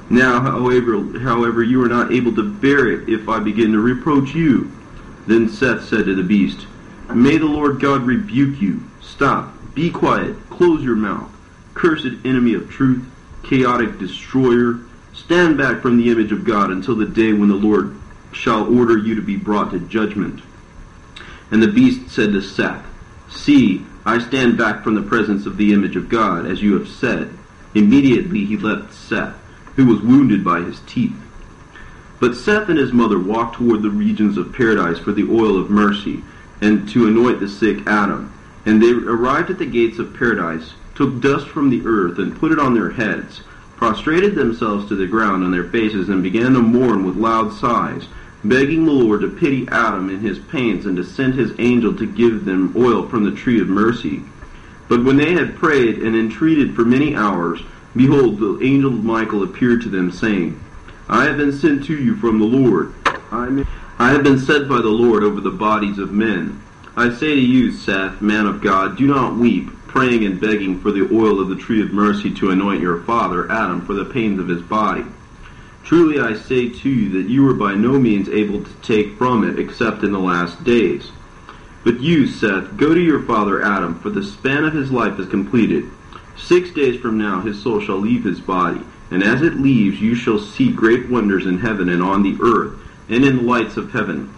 Now, 0.09 0.39
however, 0.39 1.19
however, 1.19 1.61
you 1.61 1.83
are 1.83 1.89
not 1.89 2.11
able 2.13 2.33
to 2.35 2.49
bear 2.49 2.87
it 2.87 3.09
if 3.09 3.27
I 3.27 3.39
begin 3.39 3.73
to 3.73 3.79
reproach 3.79 4.33
you. 4.33 4.71
Then 5.27 5.49
Seth 5.49 5.85
said 5.85 6.05
to 6.05 6.15
the 6.15 6.23
beast, 6.23 6.65
May 7.13 7.37
the 7.37 7.45
Lord 7.45 7.81
God 7.81 8.03
rebuke 8.03 8.61
you. 8.61 8.83
Stop. 9.01 9.53
Be 9.75 9.89
quiet. 9.89 10.35
Close 10.49 10.81
your 10.83 10.95
mouth. 10.95 11.29
Cursed 11.73 12.25
enemy 12.25 12.53
of 12.53 12.69
truth, 12.69 13.05
chaotic 13.43 13.99
destroyer. 13.99 14.79
Stand 15.13 15.57
back 15.57 15.81
from 15.81 15.97
the 15.97 16.09
image 16.09 16.31
of 16.31 16.45
God 16.45 16.71
until 16.71 16.95
the 16.95 17.05
day 17.05 17.33
when 17.33 17.49
the 17.49 17.55
Lord 17.55 17.98
shall 18.31 18.73
order 18.73 18.97
you 18.97 19.15
to 19.15 19.21
be 19.21 19.35
brought 19.35 19.71
to 19.71 19.79
judgment. 19.79 20.41
And 21.51 21.61
the 21.61 21.67
beast 21.67 22.09
said 22.09 22.31
to 22.33 22.41
Seth, 22.41 22.85
See, 23.29 23.85
I 24.05 24.19
stand 24.19 24.57
back 24.57 24.83
from 24.83 24.95
the 24.95 25.01
presence 25.01 25.45
of 25.45 25.57
the 25.57 25.73
image 25.73 25.95
of 25.95 26.09
God, 26.09 26.45
as 26.45 26.61
you 26.61 26.77
have 26.77 26.87
said. 26.87 27.37
Immediately 27.75 28.45
he 28.45 28.57
left 28.57 28.93
Seth, 28.93 29.35
who 29.75 29.85
was 29.85 30.01
wounded 30.01 30.43
by 30.43 30.61
his 30.61 30.79
teeth. 30.87 31.15
But 32.19 32.35
Seth 32.35 32.69
and 32.69 32.77
his 32.77 32.91
mother 32.91 33.19
walked 33.19 33.55
toward 33.55 33.81
the 33.81 33.89
regions 33.89 34.37
of 34.37 34.53
paradise 34.53 34.99
for 34.99 35.11
the 35.11 35.29
oil 35.29 35.59
of 35.59 35.69
mercy, 35.69 36.23
and 36.61 36.89
to 36.89 37.07
anoint 37.07 37.39
the 37.39 37.47
sick 37.47 37.85
Adam. 37.87 38.33
And 38.65 38.81
they 38.81 38.91
arrived 38.91 39.49
at 39.49 39.57
the 39.57 39.65
gates 39.65 39.99
of 39.99 40.13
paradise, 40.13 40.73
took 40.95 41.21
dust 41.21 41.47
from 41.47 41.69
the 41.69 41.81
earth, 41.85 42.19
and 42.19 42.37
put 42.37 42.51
it 42.51 42.59
on 42.59 42.73
their 42.73 42.91
heads, 42.91 43.41
prostrated 43.79 44.35
themselves 44.35 44.89
to 44.89 44.95
the 44.95 45.07
ground 45.07 45.41
on 45.41 45.51
their 45.51 45.63
faces, 45.63 46.09
and 46.09 46.21
began 46.21 46.51
to 46.51 46.59
mourn 46.59 47.05
with 47.05 47.15
loud 47.15 47.53
sighs, 47.53 48.09
begging 48.43 48.85
the 48.85 48.91
Lord 48.91 49.21
to 49.21 49.29
pity 49.29 49.65
Adam 49.69 50.09
in 50.09 50.19
his 50.19 50.37
pains, 50.37 50.85
and 50.85 50.97
to 50.97 51.03
send 51.05 51.35
his 51.35 51.53
angel 51.59 51.95
to 51.95 52.05
give 52.05 52.43
them 52.43 52.73
oil 52.75 53.07
from 53.07 53.23
the 53.23 53.31
tree 53.31 53.61
of 53.61 53.69
mercy. 53.69 54.21
But 54.89 55.05
when 55.05 55.15
they 55.15 55.31
had 55.31 55.55
prayed 55.55 55.99
and 55.99 56.13
entreated 56.13 56.75
for 56.75 56.83
many 56.83 57.15
hours, 57.15 57.61
behold, 57.95 58.39
the 58.39 58.59
angel 58.61 58.91
Michael 58.91 59.43
appeared 59.43 59.81
to 59.83 59.89
them, 59.89 60.11
saying, 60.11 60.59
I 61.07 61.23
have 61.23 61.37
been 61.37 61.53
sent 61.53 61.85
to 61.85 61.97
you 61.97 62.17
from 62.17 62.37
the 62.37 62.45
Lord. 62.45 62.93
I 63.31 64.11
have 64.11 64.23
been 64.23 64.39
sent 64.39 64.67
by 64.67 64.81
the 64.81 64.89
Lord 64.89 65.23
over 65.23 65.39
the 65.39 65.51
bodies 65.51 65.99
of 65.99 66.11
men. 66.11 66.61
I 66.97 67.13
say 67.13 67.33
to 67.33 67.41
you, 67.41 67.71
Seth, 67.71 68.19
man 68.19 68.45
of 68.45 68.59
God, 68.59 68.97
do 68.97 69.07
not 69.07 69.37
weep, 69.37 69.69
praying 69.89 70.23
and 70.23 70.39
begging 70.39 70.79
for 70.79 70.91
the 70.91 71.09
oil 71.11 71.41
of 71.41 71.49
the 71.49 71.55
tree 71.55 71.81
of 71.81 71.91
mercy 71.91 72.31
to 72.31 72.51
anoint 72.51 72.79
your 72.79 73.01
father, 73.01 73.51
Adam, 73.51 73.85
for 73.85 73.93
the 73.93 74.05
pains 74.05 74.39
of 74.39 74.47
his 74.47 74.61
body. 74.61 75.03
Truly 75.83 76.19
I 76.19 76.35
say 76.35 76.69
to 76.69 76.89
you 76.89 77.09
that 77.09 77.29
you 77.29 77.47
are 77.49 77.55
by 77.55 77.73
no 77.73 77.99
means 77.99 78.29
able 78.29 78.63
to 78.63 78.73
take 78.83 79.17
from 79.17 79.43
it 79.43 79.57
except 79.57 80.03
in 80.03 80.11
the 80.11 80.19
last 80.19 80.63
days. 80.63 81.09
But 81.83 82.01
you, 82.01 82.27
Seth, 82.27 82.77
go 82.77 82.93
to 82.93 82.99
your 83.01 83.23
father 83.23 83.63
Adam, 83.63 83.99
for 83.99 84.11
the 84.11 84.23
span 84.23 84.63
of 84.63 84.73
his 84.73 84.91
life 84.91 85.19
is 85.19 85.27
completed. 85.27 85.85
Six 86.37 86.69
days 86.69 87.01
from 87.01 87.17
now 87.17 87.41
his 87.41 87.61
soul 87.61 87.81
shall 87.81 87.97
leave 87.97 88.23
his 88.23 88.39
body, 88.39 88.81
and 89.09 89.23
as 89.23 89.41
it 89.41 89.55
leaves 89.55 89.99
you 89.99 90.13
shall 90.13 90.37
see 90.37 90.71
great 90.71 91.09
wonders 91.09 91.47
in 91.47 91.57
heaven 91.57 91.89
and 91.89 92.03
on 92.03 92.21
the 92.21 92.37
earth 92.41 92.79
and 93.09 93.25
in 93.25 93.37
the 93.37 93.41
lights 93.43 93.75
of 93.75 93.91
heaven. 93.91 94.31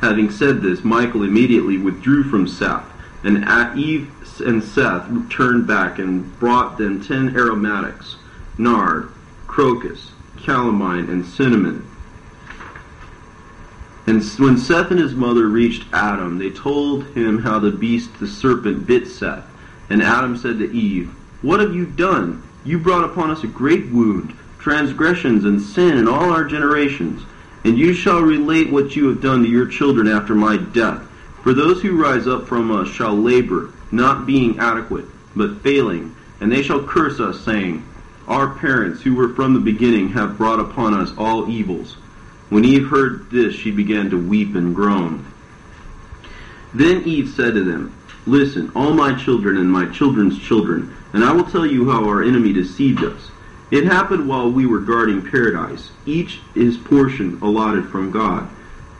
Having 0.00 0.30
said 0.30 0.62
this, 0.62 0.82
Michael 0.82 1.22
immediately 1.22 1.76
withdrew 1.76 2.24
from 2.24 2.48
Seth, 2.48 2.84
and 3.22 3.78
Eve 3.78 4.10
and 4.40 4.62
Seth 4.62 5.08
turned 5.30 5.66
back 5.66 5.98
and 5.98 6.38
brought 6.38 6.78
them 6.78 7.02
ten 7.02 7.36
aromatics, 7.36 8.16
nard, 8.58 9.12
crocus, 9.46 10.12
calamine, 10.38 11.08
and 11.08 11.24
cinnamon. 11.24 11.88
And 14.06 14.22
when 14.38 14.58
Seth 14.58 14.90
and 14.90 15.00
his 15.00 15.14
mother 15.14 15.48
reached 15.48 15.86
Adam, 15.92 16.38
they 16.38 16.50
told 16.50 17.06
him 17.08 17.38
how 17.38 17.58
the 17.58 17.70
beast, 17.70 18.18
the 18.20 18.26
serpent, 18.26 18.86
bit 18.86 19.06
Seth. 19.08 19.44
And 19.88 20.02
Adam 20.02 20.36
said 20.36 20.58
to 20.58 20.70
Eve, 20.72 21.08
What 21.40 21.60
have 21.60 21.74
you 21.74 21.86
done? 21.86 22.42
You 22.64 22.78
brought 22.78 23.04
upon 23.04 23.30
us 23.30 23.44
a 23.44 23.48
great 23.48 23.90
wound, 23.90 24.36
transgressions 24.58 25.44
and 25.44 25.60
sin 25.60 25.96
in 25.96 26.08
all 26.08 26.30
our 26.30 26.44
generations. 26.44 27.22
And 27.64 27.78
you 27.78 27.94
shall 27.94 28.20
relate 28.20 28.70
what 28.70 28.94
you 28.94 29.08
have 29.08 29.22
done 29.22 29.42
to 29.42 29.48
your 29.48 29.66
children 29.66 30.06
after 30.06 30.34
my 30.34 30.58
death. 30.58 31.02
For 31.42 31.54
those 31.54 31.80
who 31.80 32.00
rise 32.00 32.26
up 32.26 32.46
from 32.46 32.70
us 32.70 32.88
shall 32.88 33.14
labor, 33.14 33.70
not 33.94 34.26
being 34.26 34.58
adequate, 34.58 35.06
but 35.34 35.62
failing. 35.62 36.14
And 36.40 36.50
they 36.50 36.62
shall 36.62 36.82
curse 36.82 37.20
us, 37.20 37.40
saying, 37.44 37.86
Our 38.26 38.54
parents, 38.54 39.02
who 39.02 39.14
were 39.14 39.34
from 39.34 39.54
the 39.54 39.60
beginning, 39.60 40.10
have 40.10 40.36
brought 40.36 40.60
upon 40.60 40.94
us 40.94 41.12
all 41.16 41.48
evils. 41.48 41.96
When 42.50 42.64
Eve 42.64 42.88
heard 42.88 43.30
this, 43.30 43.54
she 43.54 43.70
began 43.70 44.10
to 44.10 44.18
weep 44.18 44.54
and 44.54 44.74
groan. 44.74 45.24
Then 46.74 47.04
Eve 47.04 47.30
said 47.30 47.54
to 47.54 47.64
them, 47.64 47.94
Listen, 48.26 48.72
all 48.74 48.92
my 48.92 49.14
children 49.14 49.56
and 49.56 49.70
my 49.70 49.86
children's 49.86 50.38
children, 50.38 50.94
and 51.12 51.22
I 51.22 51.32
will 51.32 51.44
tell 51.44 51.66
you 51.66 51.90
how 51.90 52.04
our 52.04 52.22
enemy 52.22 52.52
deceived 52.52 53.04
us. 53.04 53.30
It 53.70 53.84
happened 53.84 54.28
while 54.28 54.50
we 54.50 54.66
were 54.66 54.80
guarding 54.80 55.28
paradise, 55.28 55.90
each 56.06 56.40
his 56.54 56.76
portion 56.76 57.38
allotted 57.42 57.88
from 57.88 58.10
God. 58.10 58.48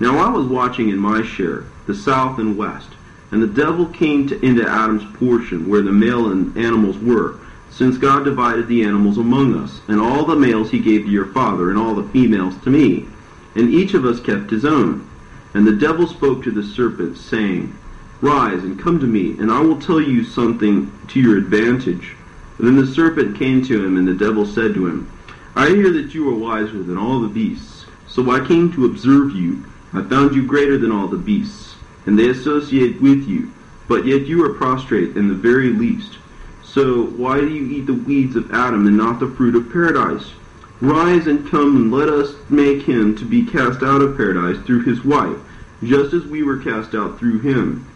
Now 0.00 0.18
I 0.18 0.28
was 0.30 0.46
watching 0.46 0.88
in 0.88 0.98
my 0.98 1.22
share, 1.22 1.64
the 1.86 1.94
south 1.94 2.38
and 2.38 2.56
west, 2.56 2.90
And 3.30 3.42
the 3.42 3.46
devil 3.46 3.86
came 3.86 4.28
to, 4.28 4.44
into 4.44 4.68
Adam's 4.68 5.04
portion, 5.16 5.68
where 5.68 5.82
the 5.82 5.92
male 5.92 6.30
and 6.30 6.56
animals 6.56 6.98
were, 6.98 7.38
since 7.70 7.98
God 7.98 8.24
divided 8.24 8.68
the 8.68 8.84
animals 8.84 9.18
among 9.18 9.56
us. 9.56 9.80
And 9.88 10.00
all 10.00 10.24
the 10.24 10.36
males 10.36 10.70
he 10.70 10.78
gave 10.78 11.04
to 11.04 11.10
your 11.10 11.26
father, 11.26 11.70
and 11.70 11.78
all 11.78 11.94
the 11.94 12.08
females 12.10 12.54
to 12.64 12.70
me. 12.70 13.06
And 13.54 13.70
each 13.70 13.94
of 13.94 14.04
us 14.04 14.20
kept 14.20 14.50
his 14.50 14.64
own. 14.64 15.08
And 15.54 15.66
the 15.66 15.72
devil 15.72 16.06
spoke 16.06 16.42
to 16.44 16.50
the 16.50 16.62
serpent, 16.62 17.16
saying, 17.16 17.76
Rise 18.20 18.62
and 18.62 18.78
come 18.78 19.00
to 19.00 19.06
me, 19.06 19.36
and 19.38 19.50
I 19.50 19.60
will 19.60 19.80
tell 19.80 20.00
you 20.00 20.24
something 20.24 20.90
to 21.08 21.20
your 21.20 21.36
advantage. 21.36 22.16
And 22.58 22.66
then 22.66 22.76
the 22.76 22.86
serpent 22.86 23.36
came 23.36 23.64
to 23.64 23.84
him, 23.84 23.96
and 23.96 24.06
the 24.06 24.14
devil 24.14 24.46
said 24.46 24.74
to 24.74 24.86
him, 24.86 25.10
I 25.56 25.68
hear 25.68 25.90
that 25.92 26.14
you 26.14 26.28
are 26.30 26.34
wiser 26.34 26.82
than 26.82 26.96
all 26.96 27.20
the 27.20 27.28
beasts. 27.28 27.86
So 28.08 28.30
I 28.30 28.46
came 28.46 28.72
to 28.72 28.86
observe 28.86 29.32
you. 29.32 29.64
I 29.92 30.02
found 30.02 30.34
you 30.34 30.44
greater 30.46 30.78
than 30.78 30.90
all 30.90 31.06
the 31.06 31.16
beasts, 31.16 31.73
and 32.06 32.18
they 32.18 32.28
associate 32.28 33.00
with 33.00 33.26
you. 33.26 33.52
But 33.88 34.06
yet 34.06 34.22
you 34.22 34.44
are 34.44 34.54
prostrate 34.54 35.16
in 35.16 35.28
the 35.28 35.34
very 35.34 35.70
least. 35.70 36.18
So 36.62 37.04
why 37.04 37.40
do 37.40 37.48
you 37.48 37.76
eat 37.76 37.86
the 37.86 37.94
weeds 37.94 38.36
of 38.36 38.50
Adam 38.52 38.86
and 38.86 38.96
not 38.96 39.20
the 39.20 39.30
fruit 39.30 39.54
of 39.54 39.70
paradise? 39.70 40.32
Rise 40.80 41.26
and 41.26 41.48
come 41.48 41.76
and 41.76 41.92
let 41.92 42.08
us 42.08 42.34
make 42.50 42.82
him 42.82 43.16
to 43.16 43.24
be 43.24 43.44
cast 43.44 43.82
out 43.82 44.02
of 44.02 44.16
paradise 44.16 44.58
through 44.66 44.82
his 44.82 45.04
wife, 45.04 45.38
just 45.82 46.12
as 46.12 46.24
we 46.24 46.42
were 46.42 46.58
cast 46.58 46.94
out 46.94 47.18
through 47.18 47.40
him. 47.40 47.86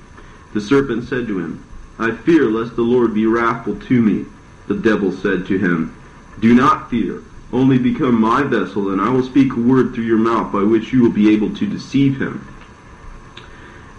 The 0.55 0.61
serpent 0.61 1.05
said 1.05 1.27
to 1.27 1.39
him, 1.39 1.65
I 1.99 2.13
fear 2.13 2.45
lest 2.45 2.77
the 2.77 2.83
Lord 2.83 3.15
be 3.15 3.27
wrathful 3.27 3.77
to 3.77 4.01
me. 4.01 4.27
The 4.69 4.77
devil 4.77 5.11
said 5.11 5.47
to 5.47 5.59
him, 5.59 5.95
Do 6.39 6.55
not 6.55 6.89
fear, 6.89 7.23
only 7.53 7.79
become 7.79 8.21
my 8.21 8.43
vessel, 8.43 8.91
and 8.91 9.01
I 9.01 9.11
will 9.11 9.25
speak 9.25 9.53
a 9.53 9.61
word 9.61 9.95
through 9.95 10.05
your 10.05 10.19
mouth 10.19 10.53
by 10.53 10.63
which 10.63 10.93
you 10.93 11.03
will 11.03 11.11
be 11.11 11.33
able 11.33 11.55
to 11.57 11.67
deceive 11.67 12.21
him. 12.21 12.47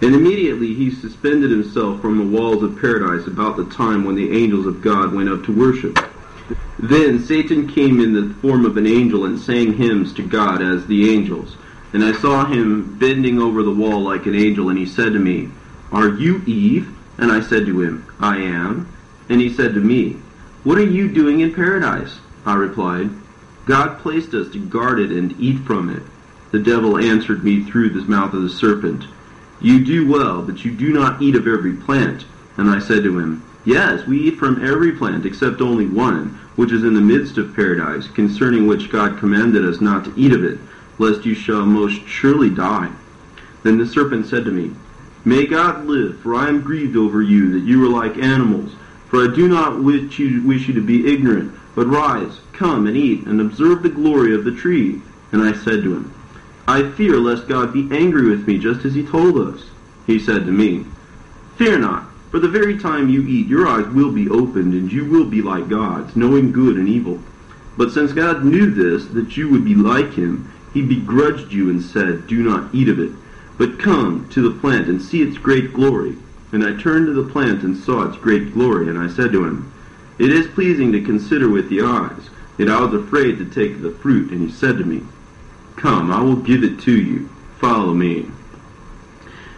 And 0.01 0.15
immediately 0.15 0.73
he 0.73 0.91
suspended 0.91 1.51
himself 1.51 2.01
from 2.01 2.17
the 2.17 2.37
walls 2.37 2.63
of 2.63 2.79
paradise 2.79 3.27
about 3.27 3.57
the 3.57 3.65
time 3.65 4.05
when 4.05 4.15
the 4.15 4.31
angels 4.31 4.65
of 4.65 4.81
God 4.81 5.13
went 5.13 5.29
up 5.29 5.43
to 5.43 5.51
worship. 5.51 5.99
Then 6.77 7.19
Satan 7.19 7.67
came 7.67 7.99
in 7.99 8.13
the 8.13 8.33
form 8.35 8.65
of 8.65 8.77
an 8.77 8.87
angel 8.87 9.25
and 9.25 9.37
sang 9.37 9.73
hymns 9.73 10.13
to 10.13 10.23
God 10.23 10.61
as 10.61 10.87
the 10.87 11.11
angels. 11.11 11.57
And 11.91 12.03
I 12.03 12.13
saw 12.13 12.45
him 12.45 12.97
bending 12.97 13.41
over 13.41 13.63
the 13.63 13.73
wall 13.73 14.01
like 14.01 14.25
an 14.25 14.35
angel, 14.35 14.69
and 14.69 14.77
he 14.77 14.85
said 14.85 15.13
to 15.13 15.19
me, 15.19 15.49
Are 15.91 16.07
you 16.07 16.41
Eve? 16.45 16.95
And 17.17 17.31
I 17.31 17.41
said 17.41 17.65
to 17.65 17.81
him, 17.81 18.05
I 18.19 18.37
am. 18.37 18.87
And 19.27 19.41
he 19.41 19.53
said 19.53 19.73
to 19.73 19.81
me, 19.81 20.13
What 20.63 20.77
are 20.77 20.85
you 20.85 21.09
doing 21.09 21.41
in 21.41 21.53
paradise? 21.53 22.19
I 22.45 22.55
replied, 22.55 23.09
God 23.65 23.99
placed 23.99 24.33
us 24.33 24.51
to 24.53 24.65
guard 24.65 24.99
it 24.99 25.11
and 25.11 25.37
eat 25.39 25.59
from 25.59 25.89
it. 25.89 26.03
The 26.51 26.59
devil 26.59 26.97
answered 26.97 27.43
me 27.43 27.63
through 27.63 27.89
the 27.89 28.01
mouth 28.01 28.33
of 28.33 28.41
the 28.41 28.49
serpent, 28.49 29.05
You 29.61 29.83
do 29.83 30.07
well, 30.07 30.41
but 30.41 30.63
you 30.63 30.71
do 30.71 30.93
not 30.93 31.21
eat 31.21 31.35
of 31.35 31.47
every 31.47 31.73
plant. 31.73 32.25
And 32.57 32.69
I 32.69 32.79
said 32.79 33.03
to 33.03 33.19
him, 33.19 33.43
Yes, 33.65 34.07
we 34.07 34.19
eat 34.19 34.37
from 34.37 34.65
every 34.65 34.93
plant 34.93 35.25
except 35.25 35.61
only 35.61 35.85
one, 35.85 36.39
which 36.55 36.71
is 36.71 36.83
in 36.83 36.93
the 36.93 37.01
midst 37.01 37.37
of 37.37 37.55
paradise, 37.55 38.07
concerning 38.07 38.67
which 38.67 38.89
God 38.89 39.17
commanded 39.17 39.65
us 39.65 39.81
not 39.81 40.05
to 40.05 40.13
eat 40.15 40.31
of 40.31 40.43
it, 40.43 40.59
lest 40.97 41.25
you 41.25 41.35
shall 41.35 41.65
most 41.65 42.07
surely 42.07 42.49
die. 42.49 42.89
Then 43.63 43.77
the 43.77 43.85
serpent 43.85 44.27
said 44.27 44.45
to 44.45 44.51
me, 44.51 44.73
May 45.25 45.45
God 45.45 45.85
live, 45.85 46.19
for 46.21 46.35
I 46.35 46.47
am 46.47 46.61
grieved 46.61 46.95
over 46.95 47.21
you, 47.21 47.51
that 47.51 47.65
you 47.65 47.83
are 47.85 47.89
like 47.89 48.17
animals. 48.17 48.71
For 49.09 49.23
I 49.23 49.35
do 49.35 49.47
not 49.47 49.83
wish 49.83 50.19
you, 50.19 50.41
wish 50.43 50.67
you 50.67 50.73
to 50.75 50.81
be 50.81 51.11
ignorant, 51.11 51.53
but 51.75 51.87
rise, 51.87 52.39
come 52.53 52.87
and 52.87 52.95
eat, 52.95 53.25
and 53.25 53.41
observe 53.41 53.83
the 53.83 53.89
glory 53.89 54.33
of 54.33 54.45
the 54.45 54.55
tree. 54.55 55.01
And 55.31 55.41
I 55.41 55.53
said 55.53 55.83
to 55.83 55.95
him, 55.95 56.13
I 56.69 56.91
fear 56.91 57.17
lest 57.17 57.47
God 57.47 57.73
be 57.73 57.89
angry 57.89 58.29
with 58.29 58.45
me, 58.45 58.59
just 58.59 58.85
as 58.85 58.93
he 58.93 59.03
told 59.03 59.39
us. 59.39 59.63
He 60.05 60.19
said 60.19 60.45
to 60.45 60.51
me, 60.51 60.85
Fear 61.57 61.79
not, 61.79 62.07
for 62.29 62.37
the 62.39 62.47
very 62.47 62.77
time 62.77 63.09
you 63.09 63.23
eat, 63.23 63.47
your 63.47 63.67
eyes 63.67 63.87
will 63.87 64.11
be 64.11 64.29
opened, 64.29 64.75
and 64.75 64.91
you 64.91 65.03
will 65.03 65.25
be 65.25 65.41
like 65.41 65.67
gods, 65.67 66.15
knowing 66.15 66.51
good 66.51 66.77
and 66.77 66.87
evil. 66.87 67.19
But 67.75 67.91
since 67.91 68.13
God 68.13 68.45
knew 68.45 68.69
this, 68.69 69.07
that 69.15 69.35
you 69.35 69.49
would 69.49 69.65
be 69.65 69.73
like 69.73 70.13
him, 70.13 70.53
he 70.71 70.83
begrudged 70.83 71.51
you 71.51 71.71
and 71.71 71.81
said, 71.81 72.27
Do 72.27 72.43
not 72.43 72.69
eat 72.71 72.87
of 72.87 72.99
it. 72.99 73.13
But 73.57 73.79
come 73.79 74.29
to 74.29 74.47
the 74.47 74.59
plant 74.59 74.89
and 74.89 75.01
see 75.01 75.23
its 75.23 75.39
great 75.39 75.73
glory. 75.73 76.17
And 76.51 76.63
I 76.63 76.79
turned 76.79 77.07
to 77.07 77.13
the 77.13 77.31
plant 77.31 77.63
and 77.63 77.75
saw 77.75 78.03
its 78.03 78.17
great 78.19 78.53
glory, 78.53 78.89
and 78.89 78.99
I 78.99 79.07
said 79.07 79.31
to 79.31 79.43
him, 79.43 79.73
It 80.19 80.31
is 80.31 80.45
pleasing 80.45 80.91
to 80.91 81.01
consider 81.01 81.49
with 81.49 81.67
the 81.69 81.81
eyes. 81.81 82.29
Yet 82.59 82.69
I 82.69 82.79
was 82.79 82.93
afraid 82.93 83.39
to 83.39 83.45
take 83.45 83.81
the 83.81 83.89
fruit, 83.89 84.29
and 84.31 84.47
he 84.47 84.51
said 84.51 84.77
to 84.77 84.83
me, 84.83 85.01
Come, 85.79 86.11
I 86.11 86.21
will 86.21 86.35
give 86.35 86.65
it 86.65 86.81
to 86.81 87.01
you. 87.01 87.29
Follow 87.57 87.93
me. 87.93 88.29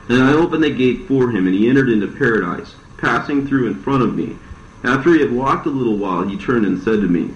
And 0.08 0.22
I 0.22 0.34
opened 0.34 0.64
the 0.64 0.70
gate 0.70 1.08
for 1.08 1.32
him, 1.32 1.48
and 1.48 1.56
he 1.56 1.68
entered 1.68 1.90
into 1.90 2.06
paradise, 2.08 2.76
passing 2.98 3.48
through 3.48 3.66
in 3.66 3.82
front 3.82 4.04
of 4.04 4.16
me. 4.16 4.38
After 4.84 5.14
he 5.14 5.20
had 5.20 5.32
walked 5.32 5.66
a 5.66 5.72
little 5.72 5.98
while, 5.98 6.22
he 6.22 6.38
turned 6.38 6.68
and 6.68 6.80
said 6.80 7.02
to 7.02 7.08
me, 7.08 7.32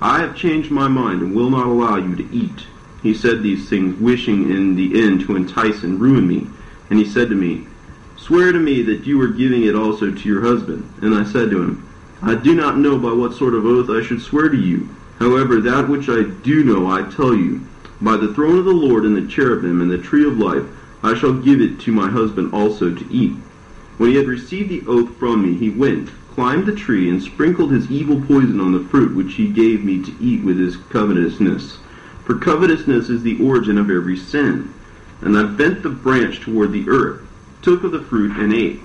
I 0.00 0.20
have 0.20 0.34
changed 0.34 0.70
my 0.70 0.88
mind 0.88 1.20
and 1.20 1.34
will 1.34 1.50
not 1.50 1.66
allow 1.66 1.96
you 1.96 2.16
to 2.16 2.34
eat. 2.34 2.66
He 3.02 3.12
said 3.12 3.42
these 3.42 3.68
things, 3.68 4.00
wishing 4.00 4.50
in 4.50 4.74
the 4.74 5.02
end 5.02 5.20
to 5.22 5.36
entice 5.36 5.82
and 5.82 6.00
ruin 6.00 6.26
me. 6.26 6.46
And 6.88 6.98
he 6.98 7.04
said 7.04 7.28
to 7.28 7.34
me, 7.34 7.66
Swear 8.16 8.52
to 8.52 8.58
me 8.58 8.80
that 8.84 9.06
you 9.06 9.20
are 9.20 9.28
giving 9.28 9.64
it 9.64 9.74
also 9.74 10.10
to 10.10 10.28
your 10.28 10.40
husband. 10.40 10.90
And 11.02 11.14
I 11.14 11.24
said 11.24 11.50
to 11.50 11.62
him, 11.62 11.86
I 12.22 12.36
do 12.36 12.54
not 12.54 12.78
know 12.78 12.98
by 12.98 13.12
what 13.12 13.34
sort 13.34 13.52
of 13.52 13.66
oath 13.66 13.90
I 13.90 14.02
should 14.02 14.22
swear 14.22 14.48
to 14.48 14.56
you. 14.56 14.88
However, 15.18 15.60
that 15.60 15.90
which 15.90 16.08
I 16.08 16.22
do 16.22 16.64
know 16.64 16.90
I 16.90 17.02
tell 17.10 17.34
you. 17.34 17.66
By 18.02 18.16
the 18.16 18.32
throne 18.32 18.58
of 18.58 18.64
the 18.64 18.72
Lord 18.72 19.04
and 19.04 19.14
the 19.14 19.26
cherubim 19.26 19.80
and 19.80 19.90
the 19.90 19.98
tree 19.98 20.26
of 20.26 20.38
life, 20.38 20.64
I 21.02 21.14
shall 21.14 21.34
give 21.34 21.60
it 21.60 21.80
to 21.80 21.92
my 21.92 22.08
husband 22.08 22.52
also 22.52 22.94
to 22.94 23.12
eat. 23.12 23.34
When 23.98 24.10
he 24.10 24.16
had 24.16 24.26
received 24.26 24.70
the 24.70 24.82
oath 24.86 25.16
from 25.18 25.42
me, 25.42 25.54
he 25.54 25.68
went, 25.68 26.08
climbed 26.34 26.64
the 26.64 26.74
tree, 26.74 27.10
and 27.10 27.22
sprinkled 27.22 27.70
his 27.70 27.90
evil 27.90 28.20
poison 28.22 28.60
on 28.60 28.72
the 28.72 28.88
fruit 28.88 29.14
which 29.14 29.34
he 29.34 29.48
gave 29.48 29.84
me 29.84 30.02
to 30.02 30.14
eat 30.18 30.42
with 30.42 30.58
his 30.58 30.76
covetousness. 30.76 31.78
For 32.24 32.38
covetousness 32.38 33.10
is 33.10 33.22
the 33.22 33.44
origin 33.44 33.76
of 33.76 33.90
every 33.90 34.16
sin. 34.16 34.72
And 35.20 35.36
I 35.36 35.42
bent 35.44 35.82
the 35.82 35.90
branch 35.90 36.40
toward 36.40 36.72
the 36.72 36.88
earth, 36.88 37.20
took 37.60 37.84
of 37.84 37.92
the 37.92 38.00
fruit, 38.00 38.36
and 38.38 38.54
ate. 38.54 38.80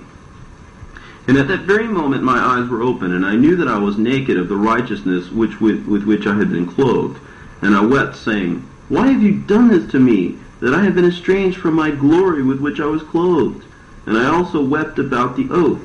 And 1.26 1.38
at 1.38 1.48
that 1.48 1.60
very 1.60 1.88
moment 1.88 2.22
my 2.22 2.38
eyes 2.38 2.68
were 2.68 2.82
open, 2.82 3.12
and 3.12 3.24
I 3.24 3.36
knew 3.36 3.56
that 3.56 3.68
I 3.68 3.78
was 3.78 3.96
naked 3.96 4.36
of 4.36 4.48
the 4.48 4.56
righteousness 4.56 5.30
which 5.30 5.60
with, 5.60 5.86
with 5.86 6.04
which 6.04 6.26
I 6.26 6.36
had 6.36 6.50
been 6.50 6.66
clothed. 6.66 7.18
And 7.62 7.74
I 7.74 7.80
wept, 7.80 8.16
saying, 8.16 8.68
Why 8.88 9.08
have 9.08 9.22
you 9.22 9.32
done 9.32 9.68
this 9.68 9.90
to 9.92 9.98
me? 9.98 10.38
that 10.60 10.74
I 10.74 10.84
have 10.84 10.94
been 10.94 11.04
estranged 11.04 11.58
from 11.58 11.74
my 11.74 11.90
glory 11.90 12.42
with 12.42 12.60
which 12.60 12.80
I 12.80 12.86
was 12.86 13.02
clothed. 13.02 13.64
And 14.06 14.16
I 14.16 14.26
also 14.26 14.64
wept 14.64 14.98
about 14.98 15.36
the 15.36 15.48
oath. 15.50 15.82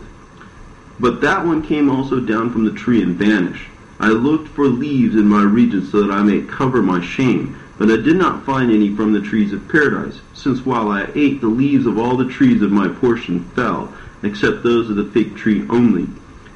But 1.00 1.22
that 1.22 1.46
one 1.46 1.62
came 1.64 1.90
also 1.90 2.20
down 2.20 2.52
from 2.52 2.66
the 2.66 2.72
tree 2.72 3.02
and 3.02 3.16
vanished. 3.16 3.68
I 4.00 4.10
looked 4.10 4.48
for 4.50 4.66
leaves 4.66 5.16
in 5.16 5.28
my 5.28 5.44
region 5.44 5.86
so 5.86 6.02
that 6.02 6.12
I 6.12 6.24
may 6.24 6.42
cover 6.42 6.82
my 6.82 7.04
shame, 7.04 7.56
but 7.78 7.92
I 7.92 7.98
did 7.98 8.16
not 8.16 8.46
find 8.46 8.72
any 8.72 8.96
from 8.96 9.14
the 9.14 9.22
trees 9.22 9.54
of 9.54 9.68
paradise, 9.68 10.22
since 10.34 10.66
while 10.66 10.90
I 10.90 11.10
ate 11.16 11.42
the 11.42 11.48
leaves 11.48 11.86
of 11.86 11.98
all 11.98 12.16
the 12.16 12.30
trees 12.30 12.62
of 12.62 12.72
my 12.72 12.88
portion 12.88 13.44
fell, 13.56 13.94
except 14.24 14.64
those 14.64 14.90
of 14.90 14.96
the 14.96 15.06
fig 15.06 15.36
tree 15.36 15.66
only. 15.70 16.08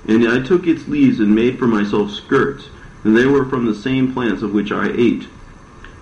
And 0.08 0.28
I 0.28 0.42
took 0.42 0.68
its 0.68 0.88
leaves 0.88 1.20
and 1.20 1.34
made 1.34 1.58
for 1.60 1.68
myself 1.68 2.12
skirts, 2.12 2.70
and 3.04 3.18
they 3.18 3.26
were 3.26 3.46
from 3.46 3.66
the 3.66 3.76
same 3.76 4.14
plants 4.14 4.42
of 4.44 4.54
which 4.54 4.72
I 4.72 4.92
ate. 4.96 5.28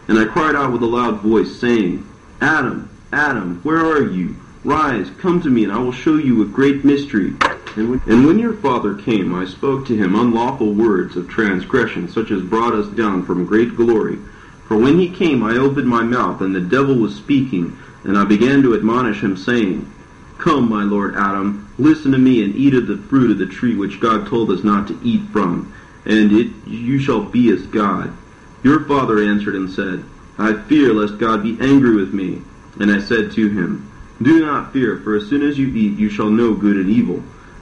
And 0.07 0.19
I 0.19 0.25
cried 0.25 0.55
out 0.55 0.71
with 0.71 0.83
a 0.83 0.87
loud 0.87 1.21
voice, 1.21 1.59
saying, 1.59 2.07
Adam, 2.41 2.89
Adam, 3.11 3.61
where 3.63 3.79
are 3.79 4.03
you? 4.03 4.35
Rise, 4.63 5.09
come 5.19 5.41
to 5.41 5.49
me, 5.49 5.63
and 5.63 5.71
I 5.71 5.79
will 5.79 5.91
show 5.91 6.17
you 6.17 6.41
a 6.41 6.45
great 6.45 6.83
mystery. 6.83 7.33
And 7.75 7.89
when, 7.89 8.01
and 8.05 8.25
when 8.25 8.39
your 8.39 8.53
father 8.53 8.95
came, 8.95 9.33
I 9.33 9.45
spoke 9.45 9.85
to 9.87 9.95
him 9.95 10.15
unlawful 10.15 10.73
words 10.73 11.15
of 11.15 11.29
transgression, 11.29 12.07
such 12.07 12.31
as 12.31 12.41
brought 12.41 12.73
us 12.73 12.87
down 12.87 13.25
from 13.25 13.45
great 13.45 13.75
glory. 13.75 14.17
For 14.67 14.77
when 14.77 14.99
he 14.99 15.09
came, 15.09 15.43
I 15.43 15.57
opened 15.57 15.87
my 15.87 16.03
mouth, 16.03 16.41
and 16.41 16.55
the 16.55 16.61
devil 16.61 16.95
was 16.95 17.15
speaking, 17.15 17.77
and 18.03 18.17
I 18.17 18.25
began 18.25 18.61
to 18.63 18.75
admonish 18.75 19.21
him, 19.21 19.35
saying, 19.37 19.89
Come, 20.37 20.69
my 20.69 20.83
lord 20.83 21.15
Adam, 21.15 21.69
listen 21.77 22.11
to 22.11 22.17
me, 22.17 22.43
and 22.43 22.55
eat 22.55 22.73
of 22.73 22.87
the 22.87 22.97
fruit 22.97 23.31
of 23.31 23.37
the 23.37 23.45
tree 23.45 23.75
which 23.75 23.99
God 23.99 24.27
told 24.27 24.51
us 24.51 24.63
not 24.63 24.87
to 24.87 24.99
eat 25.03 25.21
from, 25.31 25.73
and 26.05 26.31
it 26.31 26.51
you 26.65 26.99
shall 26.99 27.21
be 27.21 27.51
as 27.51 27.65
God. 27.67 28.13
Your 28.63 28.85
father 28.85 29.21
answered 29.21 29.55
and 29.55 29.69
said, 29.69 30.03
I 30.37 30.53
fear 30.53 30.93
lest 30.93 31.19
God 31.19 31.43
be 31.43 31.57
angry 31.61 31.95
with 31.95 32.13
me. 32.13 32.41
And 32.79 32.91
I 32.91 32.99
said 32.99 33.31
to 33.33 33.49
him, 33.49 33.91
Do 34.21 34.39
not 34.39 34.73
fear, 34.73 34.97
for 34.97 35.15
as 35.15 35.27
soon 35.27 35.43
as 35.43 35.59
you 35.59 35.67
eat, 35.67 35.99
you 35.99 36.09
shall 36.09 36.29
know 36.29 36.53
good 36.53 36.77
and 36.77 36.89
evil. 36.89 37.21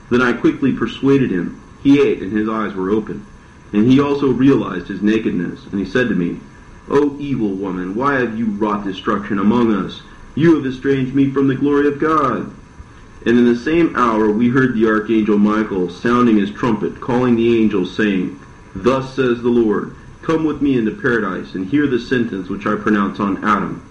Then 0.10 0.22
I 0.22 0.34
quickly 0.34 0.72
persuaded 0.72 1.32
him. 1.32 1.62
He 1.84 2.02
ate, 2.02 2.22
and 2.22 2.32
his 2.32 2.48
eyes 2.48 2.74
were 2.76 2.92
open. 2.92 3.26
And 3.74 3.90
he 3.90 4.00
also 4.00 4.28
realized 4.28 4.88
his 4.88 5.02
nakedness. 5.02 5.66
And 5.66 5.80
he 5.80 5.86
said 5.86 6.10
to 6.10 6.16
me, 6.16 6.40
O 6.90 7.18
evil 7.20 7.50
woman, 7.50 7.96
why 7.96 8.20
have 8.20 8.38
you 8.38 8.46
wrought 8.46 8.86
destruction 8.86 9.40
among 9.40 9.74
us? 9.74 10.02
You 10.36 10.56
have 10.56 10.66
estranged 10.66 11.16
me 11.16 11.32
from 11.32 11.48
the 11.48 11.56
glory 11.56 11.88
of 11.88 12.00
God. 12.00 12.54
And 13.26 13.38
in 13.38 13.46
the 13.46 13.56
same 13.56 13.96
hour 13.96 14.30
we 14.30 14.50
heard 14.50 14.74
the 14.74 14.88
archangel 14.88 15.38
Michael 15.38 15.90
sounding 15.90 16.38
his 16.38 16.52
trumpet, 16.52 17.00
calling 17.00 17.36
the 17.36 17.58
angels, 17.62 17.96
saying, 17.96 18.40
Thus 18.76 19.16
says 19.16 19.42
the 19.42 19.50
Lord, 19.50 19.96
Come 20.21 20.43
with 20.43 20.62
me 20.62 20.77
into 20.77 20.91
paradise, 20.91 21.55
and 21.55 21.65
hear 21.65 21.88
the 21.88 21.99
sentence 21.99 22.47
which 22.47 22.67
I 22.67 22.75
pronounce 22.75 23.19
on 23.19 23.43
Adam. 23.43 23.81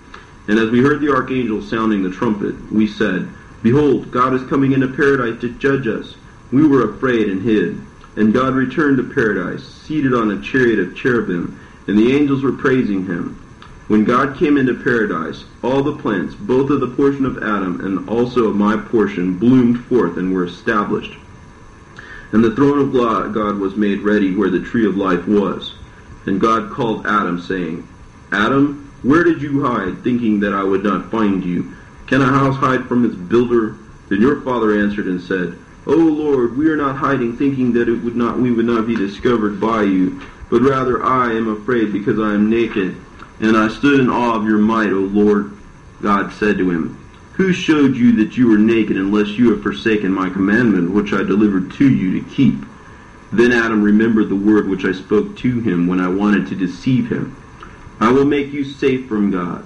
And 0.47 0.59
as 0.59 0.71
we 0.71 0.81
heard 0.81 1.01
the 1.01 1.13
archangel 1.13 1.61
sounding 1.61 2.03
the 2.03 2.11
trumpet, 2.11 2.73
we 2.73 2.87
said, 2.87 3.29
Behold, 3.63 4.11
God 4.11 4.35
is 4.35 4.49
coming 4.49 4.73
into 4.73 4.89
paradise 4.89 5.41
to 5.41 5.51
judge 5.59 5.87
us. 5.87 6.15
We 6.53 6.67
were 6.67 6.91
afraid 6.91 7.29
and 7.29 7.43
hid. 7.43 7.81
And 8.17 8.33
God 8.33 8.55
returned 8.55 8.97
to 8.97 9.15
paradise, 9.15 9.65
seated 9.65 10.15
on 10.15 10.31
a 10.31 10.41
chariot 10.41 10.79
of 10.79 10.97
cherubim, 10.97 11.59
and 11.87 11.99
the 11.99 12.17
angels 12.17 12.43
were 12.43 12.53
praising 12.53 13.07
him. 13.07 13.37
When 13.89 14.05
God 14.05 14.37
came 14.37 14.57
into 14.57 14.75
paradise, 14.75 15.45
all 15.65 15.83
the 15.83 15.97
plants, 15.97 16.37
both 16.37 16.71
of 16.71 16.81
the 16.81 16.95
portion 16.95 17.27
of 17.27 17.43
Adam 17.43 17.81
and 17.85 18.09
also 18.09 18.45
of 18.45 18.55
my 18.55 18.77
portion, 18.77 19.37
bloomed 19.37 19.85
forth 19.87 20.17
and 20.17 20.33
were 20.33 20.45
established. 20.45 21.19
And 22.33 22.45
the 22.45 22.55
throne 22.55 22.79
of 22.79 22.93
God 22.93 23.59
was 23.59 23.75
made 23.75 24.03
ready 24.03 24.35
where 24.35 24.51
the 24.51 24.61
tree 24.61 24.87
of 24.87 24.97
life 24.97 25.27
was. 25.27 25.75
And 26.27 26.41
God 26.41 26.71
called 26.71 27.07
Adam, 27.07 27.41
saying, 27.41 27.87
Adam, 28.33 28.93
where 29.03 29.25
did 29.25 29.41
you 29.41 29.65
hide, 29.65 30.03
thinking 30.05 30.41
that 30.41 30.53
I 30.53 30.63
would 30.63 30.85
not 30.85 31.11
find 31.11 31.45
you? 31.45 31.73
Can 32.07 32.21
a 32.21 32.27
house 32.27 32.57
hide 32.57 32.87
from 32.87 33.05
its 33.05 33.15
builder? 33.15 33.77
Then 34.09 34.21
your 34.21 34.41
father 34.43 34.79
answered 34.79 35.07
and 35.07 35.21
said, 35.21 35.57
O 35.87 35.95
Lord, 35.95 36.57
we 36.57 36.69
are 36.69 36.77
not 36.77 36.97
hiding, 36.97 37.37
thinking 37.37 37.73
that 37.73 37.89
it 37.89 37.97
would 37.97 38.17
not 38.17 38.39
we 38.39 38.53
would 38.53 38.67
not 38.67 38.87
be 38.87 38.95
discovered 38.95 39.61
by 39.61 39.83
you, 39.83 40.21
but 40.51 40.61
rather 40.61 41.03
I 41.03 41.33
am 41.33 41.49
afraid 41.49 41.93
because 41.93 42.19
I 42.19 42.35
am 42.35 42.51
naked. 42.51 42.97
And 43.41 43.57
I 43.57 43.69
stood 43.69 44.01
in 44.01 44.11
awe 44.11 44.37
of 44.37 44.45
your 44.45 44.59
might, 44.59 44.91
O 44.91 45.01
Lord. 45.01 45.57
God 46.03 46.33
said 46.35 46.59
to 46.59 46.71
him, 46.71 46.99
Who 47.35 47.53
showed 47.53 47.97
you 47.97 48.13
that 48.17 48.37
you 48.37 48.49
were 48.49 48.59
naked 48.59 48.97
unless 48.97 49.29
you 49.29 49.51
have 49.53 49.63
forsaken 49.63 50.13
my 50.13 50.29
commandment, 50.29 50.91
which 50.91 51.15
I 51.15 51.23
delivered 51.23 51.73
to 51.73 51.89
you 51.89 52.21
to 52.21 52.29
keep? 52.29 52.57
Then 53.33 53.53
Adam 53.53 53.83
remembered 53.83 54.29
the 54.29 54.37
word 54.37 54.69
which 54.69 54.85
I 54.85 54.93
spoke 54.93 55.37
to 55.39 55.61
him 55.61 55.87
when 55.87 56.01
I 56.01 56.09
wanted 56.09 56.49
to 56.49 56.57
deceive 56.57 57.11
him. 57.11 57.37
I 58.01 58.11
will 58.11 58.25
make 58.25 58.53
you 58.53 58.65
safe 58.65 59.07
from 59.07 59.31
God. 59.31 59.65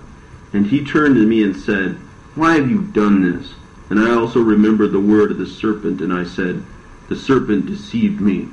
And 0.52 0.66
he 0.66 0.84
turned 0.84 1.14
to 1.16 1.26
me 1.26 1.42
and 1.42 1.56
said, 1.56 1.96
Why 2.34 2.54
have 2.54 2.70
you 2.70 2.82
done 2.82 3.22
this? 3.22 3.54
And 3.90 3.98
I 3.98 4.12
also 4.12 4.40
remembered 4.40 4.92
the 4.92 5.00
word 5.00 5.30
of 5.30 5.38
the 5.38 5.46
serpent, 5.46 6.00
and 6.00 6.12
I 6.12 6.24
said, 6.24 6.62
The 7.08 7.16
serpent 7.16 7.66
deceived 7.66 8.20
me. 8.20 8.48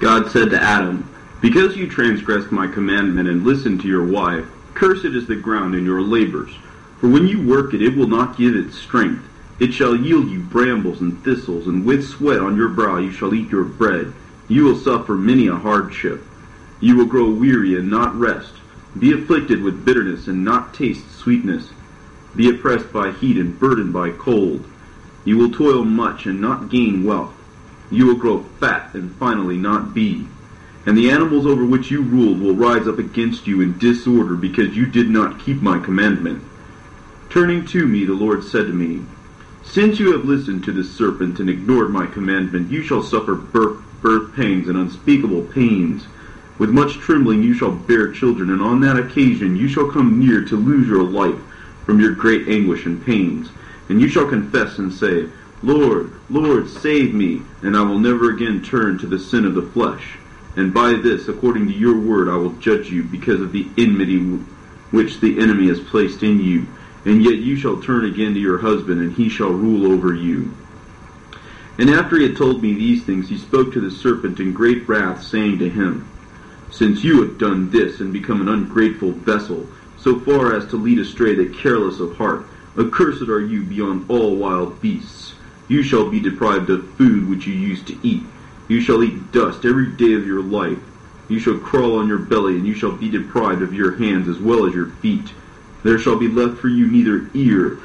God 0.00 0.30
said 0.30 0.50
to 0.50 0.62
Adam, 0.62 1.08
Because 1.40 1.76
you 1.76 1.88
transgressed 1.88 2.52
my 2.52 2.66
commandment 2.66 3.28
and 3.28 3.44
listened 3.44 3.80
to 3.82 3.88
your 3.88 4.06
wife, 4.06 4.46
cursed 4.74 5.04
is 5.06 5.26
the 5.26 5.36
ground 5.36 5.74
in 5.74 5.84
your 5.84 6.02
labors. 6.02 6.52
For 7.00 7.08
when 7.08 7.26
you 7.26 7.46
work 7.46 7.72
it, 7.72 7.82
it 7.82 7.96
will 7.96 8.08
not 8.08 8.36
give 8.36 8.56
its 8.56 8.78
strength. 8.78 9.24
It 9.58 9.72
shall 9.72 9.96
yield 9.96 10.30
you 10.30 10.40
brambles 10.40 11.00
and 11.00 11.22
thistles, 11.24 11.66
and 11.66 11.84
with 11.84 12.06
sweat 12.06 12.40
on 12.40 12.56
your 12.56 12.68
brow 12.68 12.98
you 12.98 13.10
shall 13.10 13.34
eat 13.34 13.50
your 13.50 13.64
bread. 13.64 14.12
You 14.48 14.64
will 14.64 14.76
suffer 14.76 15.14
many 15.14 15.46
a 15.48 15.56
hardship. 15.56 16.24
You 16.80 16.96
will 16.96 17.06
grow 17.06 17.30
weary 17.30 17.74
and 17.76 17.90
not 17.90 18.14
rest. 18.18 18.52
Be 18.98 19.12
afflicted 19.12 19.62
with 19.62 19.84
bitterness 19.84 20.26
and 20.26 20.44
not 20.44 20.74
taste 20.74 21.10
sweetness. 21.18 21.70
Be 22.34 22.50
oppressed 22.50 22.92
by 22.92 23.12
heat 23.12 23.38
and 23.38 23.58
burdened 23.58 23.92
by 23.92 24.10
cold. 24.10 24.64
You 25.24 25.38
will 25.38 25.50
toil 25.50 25.84
much 25.84 26.26
and 26.26 26.40
not 26.40 26.68
gain 26.68 27.02
wealth. 27.02 27.34
You 27.90 28.06
will 28.06 28.16
grow 28.16 28.42
fat 28.60 28.94
and 28.94 29.14
finally 29.16 29.56
not 29.56 29.94
be. 29.94 30.28
And 30.84 30.96
the 30.96 31.10
animals 31.10 31.46
over 31.46 31.64
which 31.64 31.90
you 31.90 32.02
ruled 32.02 32.40
will 32.40 32.54
rise 32.54 32.86
up 32.86 32.98
against 32.98 33.46
you 33.46 33.60
in 33.60 33.78
disorder 33.78 34.34
because 34.34 34.76
you 34.76 34.86
did 34.86 35.08
not 35.08 35.40
keep 35.40 35.60
my 35.62 35.78
commandment. 35.78 36.44
Turning 37.30 37.64
to 37.66 37.86
me, 37.86 38.04
the 38.04 38.12
Lord 38.12 38.44
said 38.44 38.66
to 38.66 38.72
me, 38.72 39.04
Since 39.70 40.00
you 40.00 40.12
have 40.12 40.24
listened 40.24 40.64
to 40.64 40.72
the 40.72 40.84
serpent 40.84 41.38
and 41.38 41.50
ignored 41.50 41.90
my 41.90 42.06
commandment, 42.06 42.70
you 42.70 42.82
shall 42.82 43.02
suffer 43.02 43.34
birth, 43.34 43.82
birth 44.00 44.34
pangs 44.34 44.68
and 44.68 44.78
unspeakable 44.78 45.42
pains. 45.42 46.06
With 46.58 46.70
much 46.70 46.94
trembling 46.94 47.42
you 47.42 47.52
shall 47.52 47.72
bear 47.72 48.10
children, 48.10 48.50
and 48.50 48.62
on 48.62 48.80
that 48.80 48.98
occasion 48.98 49.54
you 49.54 49.68
shall 49.68 49.90
come 49.90 50.18
near 50.18 50.42
to 50.44 50.56
lose 50.56 50.88
your 50.88 51.02
life 51.02 51.38
from 51.84 52.00
your 52.00 52.14
great 52.14 52.48
anguish 52.48 52.86
and 52.86 53.04
pains. 53.04 53.50
And 53.90 54.00
you 54.00 54.08
shall 54.08 54.26
confess 54.26 54.78
and 54.78 54.90
say, 54.92 55.28
Lord, 55.62 56.12
Lord, 56.30 56.68
save 56.70 57.12
me, 57.12 57.42
and 57.62 57.76
I 57.76 57.82
will 57.82 57.98
never 57.98 58.30
again 58.30 58.62
turn 58.62 58.98
to 58.98 59.06
the 59.06 59.18
sin 59.18 59.44
of 59.44 59.54
the 59.54 59.70
flesh. 59.70 60.16
And 60.56 60.72
by 60.72 60.94
this, 60.94 61.28
according 61.28 61.66
to 61.66 61.74
your 61.74 61.98
word, 61.98 62.30
I 62.30 62.36
will 62.36 62.52
judge 62.52 62.90
you, 62.90 63.02
because 63.02 63.42
of 63.42 63.52
the 63.52 63.68
enmity 63.76 64.18
which 64.90 65.20
the 65.20 65.38
enemy 65.38 65.68
has 65.68 65.80
placed 65.80 66.22
in 66.22 66.40
you. 66.40 66.66
And 67.06 67.24
yet 67.24 67.36
you 67.36 67.56
shall 67.56 67.80
turn 67.80 68.04
again 68.04 68.34
to 68.34 68.40
your 68.40 68.58
husband, 68.58 69.00
and 69.00 69.12
he 69.12 69.28
shall 69.28 69.52
rule 69.52 69.92
over 69.92 70.12
you. 70.12 70.50
And 71.78 71.88
after 71.88 72.18
he 72.18 72.24
had 72.24 72.36
told 72.36 72.62
me 72.62 72.74
these 72.74 73.04
things, 73.04 73.28
he 73.28 73.38
spoke 73.38 73.72
to 73.72 73.80
the 73.80 73.92
serpent 73.92 74.40
in 74.40 74.52
great 74.52 74.88
wrath, 74.88 75.22
saying 75.22 75.60
to 75.60 75.68
him, 75.68 76.10
Since 76.70 77.04
you 77.04 77.22
have 77.22 77.38
done 77.38 77.70
this, 77.70 78.00
and 78.00 78.12
become 78.12 78.40
an 78.40 78.48
ungrateful 78.48 79.12
vessel, 79.12 79.68
so 79.96 80.18
far 80.20 80.56
as 80.56 80.66
to 80.66 80.76
lead 80.76 80.98
astray 80.98 81.36
the 81.36 81.54
careless 81.62 82.00
of 82.00 82.16
heart, 82.16 82.48
accursed 82.76 83.28
are 83.28 83.40
you 83.40 83.62
beyond 83.62 84.10
all 84.10 84.36
wild 84.36 84.80
beasts. 84.80 85.34
You 85.68 85.84
shall 85.84 86.10
be 86.10 86.18
deprived 86.18 86.70
of 86.70 86.96
food 86.96 87.28
which 87.28 87.46
you 87.46 87.54
used 87.54 87.86
to 87.86 88.06
eat. 88.06 88.24
You 88.66 88.80
shall 88.80 89.04
eat 89.04 89.30
dust 89.30 89.64
every 89.64 89.92
day 89.92 90.14
of 90.14 90.26
your 90.26 90.42
life. 90.42 90.78
You 91.28 91.38
shall 91.38 91.58
crawl 91.58 91.98
on 91.98 92.08
your 92.08 92.18
belly, 92.18 92.56
and 92.56 92.66
you 92.66 92.74
shall 92.74 92.96
be 92.96 93.10
deprived 93.10 93.62
of 93.62 93.74
your 93.74 93.96
hands 93.96 94.28
as 94.28 94.38
well 94.38 94.66
as 94.66 94.74
your 94.74 94.90
feet. 95.02 95.30
There 95.86 96.00
shall 96.00 96.16
be 96.16 96.26
left 96.26 96.58
for 96.58 96.66
you 96.66 96.88
neither 96.88 97.30
ear, 97.32 97.78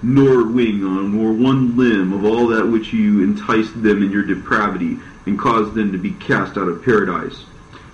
nor 0.00 0.44
wing, 0.44 0.78
nor 1.10 1.32
one 1.32 1.76
limb 1.76 2.12
of 2.12 2.24
all 2.24 2.46
that 2.46 2.68
which 2.68 2.92
you 2.92 3.20
enticed 3.20 3.82
them 3.82 4.00
in 4.04 4.12
your 4.12 4.22
depravity, 4.22 5.00
and 5.26 5.36
caused 5.36 5.74
them 5.74 5.90
to 5.90 5.98
be 5.98 6.12
cast 6.12 6.56
out 6.56 6.68
of 6.68 6.84
paradise. 6.84 7.44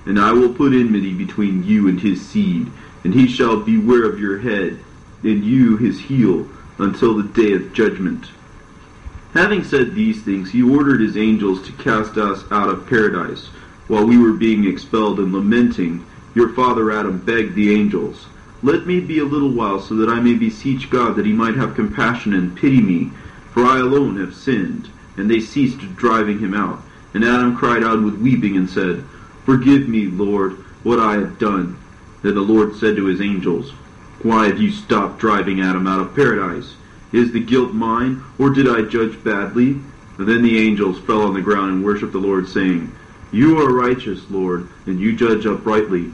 And 0.05 0.21
I 0.21 0.33
will 0.33 0.53
put 0.53 0.75
enmity 0.75 1.15
between 1.15 1.65
you 1.65 1.89
and 1.89 1.99
his 1.99 2.21
seed, 2.21 2.71
and 3.05 3.15
he 3.15 3.27
shall 3.27 3.57
beware 3.59 4.05
of 4.05 4.21
your 4.21 4.39
head, 4.39 4.79
and 5.23 5.43
you 5.43 5.79
his 5.79 5.99
heel, 5.99 6.47
until 6.77 7.15
the 7.15 7.23
day 7.23 7.55
of 7.55 7.73
judgment. 7.73 8.27
Having 9.33 9.65
said 9.65 9.95
these 9.95 10.21
things, 10.23 10.51
he 10.51 10.63
ordered 10.63 11.01
his 11.01 11.17
angels 11.17 11.63
to 11.63 11.73
cast 11.83 12.19
us 12.19 12.45
out 12.51 12.69
of 12.69 12.87
paradise. 12.87 13.47
While 13.89 14.05
we 14.05 14.19
were 14.19 14.35
being 14.35 14.67
expelled 14.67 15.21
and 15.21 15.33
lamenting, 15.33 16.05
your 16.35 16.51
father 16.51 16.91
Adam 16.93 17.17
begged 17.17 17.55
the 17.55 17.75
angels, 17.75 18.27
Let 18.65 18.87
me 18.87 19.01
be 19.01 19.19
a 19.19 19.25
little 19.25 19.51
while, 19.51 19.81
so 19.81 19.97
that 19.97 20.09
I 20.09 20.21
may 20.21 20.35
beseech 20.35 20.89
God 20.89 21.17
that 21.17 21.27
he 21.27 21.33
might 21.33 21.57
have 21.57 21.75
compassion 21.75 22.33
and 22.33 22.57
pity 22.57 22.81
me, 22.81 23.11
for 23.53 23.65
I 23.65 23.79
alone 23.79 24.19
have 24.19 24.35
sinned. 24.35 24.89
And 25.17 25.29
they 25.29 25.41
ceased 25.41 25.81
driving 25.97 26.39
him 26.39 26.55
out. 26.55 26.81
And 27.13 27.25
Adam 27.25 27.57
cried 27.57 27.83
out 27.83 28.03
with 28.03 28.21
weeping 28.21 28.57
and 28.57 28.71
said, 28.71 29.05
Forgive 29.45 29.89
me, 29.89 30.07
Lord, 30.07 30.53
what 30.85 31.01
I 31.01 31.15
have 31.15 31.39
done. 31.39 31.77
Then 32.23 32.37
the 32.37 32.41
Lord 32.41 32.77
said 32.77 32.95
to 32.97 33.07
his 33.07 33.21
angels, 33.21 33.73
Why 34.23 34.47
have 34.47 34.61
you 34.61 34.71
stopped 34.71 35.19
driving 35.19 35.61
Adam 35.61 35.89
out 35.89 36.01
of 36.01 36.15
paradise? 36.15 36.77
Is 37.11 37.33
the 37.33 37.41
guilt 37.41 37.75
mine, 37.75 38.23
or 38.39 38.51
did 38.51 38.69
I 38.69 38.83
judge 38.83 39.23
badly? 39.25 39.81
And 40.19 40.29
then 40.29 40.43
the 40.43 40.59
angels 40.59 41.01
fell 41.01 41.23
on 41.23 41.35
the 41.35 41.43
ground 41.43 41.73
and 41.73 41.85
worshipped 41.85 42.13
the 42.13 42.19
Lord, 42.19 42.49
saying, 42.49 42.95
You 43.33 43.59
are 43.59 43.73
righteous, 43.73 44.31
Lord, 44.31 44.69
and 44.87 45.01
you 45.01 45.15
judge 45.15 45.47
uprightly. 45.47 46.13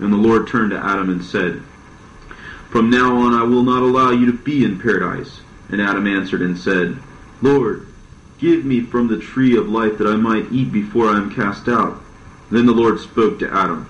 And 0.00 0.12
the 0.12 0.16
Lord 0.16 0.48
turned 0.48 0.72
to 0.72 0.84
Adam 0.84 1.08
and 1.08 1.24
said, 1.24 1.62
From 2.74 2.90
now 2.90 3.14
on 3.18 3.32
I 3.32 3.44
will 3.44 3.62
not 3.62 3.84
allow 3.84 4.10
you 4.10 4.26
to 4.26 4.36
be 4.36 4.64
in 4.64 4.80
paradise. 4.80 5.42
And 5.68 5.80
Adam 5.80 6.08
answered 6.08 6.42
and 6.42 6.58
said, 6.58 6.98
Lord, 7.40 7.86
give 8.40 8.64
me 8.64 8.80
from 8.80 9.06
the 9.06 9.20
tree 9.20 9.56
of 9.56 9.68
life 9.68 9.96
that 9.98 10.08
I 10.08 10.16
might 10.16 10.50
eat 10.50 10.72
before 10.72 11.06
I 11.06 11.18
am 11.18 11.32
cast 11.32 11.68
out. 11.68 12.02
Then 12.50 12.66
the 12.66 12.72
Lord 12.72 12.98
spoke 12.98 13.38
to 13.38 13.54
Adam, 13.54 13.88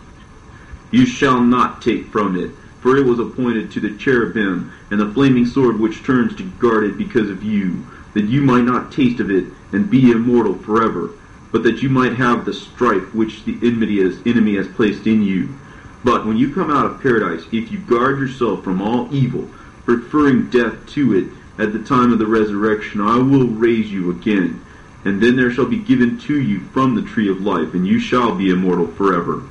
You 0.91 1.07
shall 1.07 1.41
not 1.41 1.81
take 1.81 2.09
from 2.09 2.37
it, 2.37 2.51
for 2.83 2.95
it 2.99 3.07
was 3.07 3.19
appointed 3.19 3.71
to 3.71 3.81
the 3.81 3.97
cherubim, 3.97 4.71
and 4.91 5.01
the 5.01 5.11
flaming 5.15 5.47
sword 5.47 5.81
which 5.81 6.05
turns 6.05 6.37
to 6.37 6.43
guard 6.43 6.85
it 6.85 6.99
because 6.99 7.31
of 7.31 7.43
you, 7.43 7.87
that 8.13 8.27
you 8.27 8.43
might 8.43 8.65
not 8.65 8.93
taste 8.93 9.19
of 9.19 9.31
it 9.31 9.47
and 9.73 9.89
be 9.89 10.11
immortal 10.11 10.59
forever, 10.59 11.09
but 11.53 11.63
that 11.63 11.83
you 11.83 11.89
might 11.89 12.17
have 12.17 12.45
the 12.45 12.53
strife 12.53 13.15
which 13.15 13.47
the 13.47 13.59
enmity 13.63 14.03
has, 14.03 14.19
enemy 14.27 14.57
has 14.57 14.69
placed 14.69 15.07
in 15.07 15.23
you. 15.23 15.59
But 16.05 16.27
when 16.27 16.37
you 16.37 16.53
come 16.53 16.71
out 16.71 16.85
of 16.85 17.01
paradise, 17.01 17.45
if 17.51 17.73
you 17.73 17.79
guard 17.79 18.19
yourself 18.19 18.63
from 18.63 18.83
all 18.83 19.13
evil, 19.13 19.49
preferring 19.87 20.51
death 20.51 20.87
to 20.91 21.15
it 21.17 21.29
at 21.59 21.73
the 21.73 21.83
time 21.83 22.13
of 22.13 22.19
the 22.19 22.27
resurrection, 22.27 23.01
I 23.01 23.17
will 23.17 23.47
raise 23.47 23.91
you 23.91 24.11
again. 24.11 24.65
And 25.05 25.21
then 25.21 25.37
there 25.37 25.51
shall 25.51 25.67
be 25.67 25.79
given 25.79 26.19
to 26.21 26.41
you 26.41 26.61
from 26.61 26.95
the 26.95 27.03
tree 27.03 27.31
of 27.31 27.41
life, 27.41 27.73
and 27.75 27.87
you 27.87 27.99
shall 27.99 28.35
be 28.35 28.51
immortal 28.51 28.87
forever. 28.87 29.43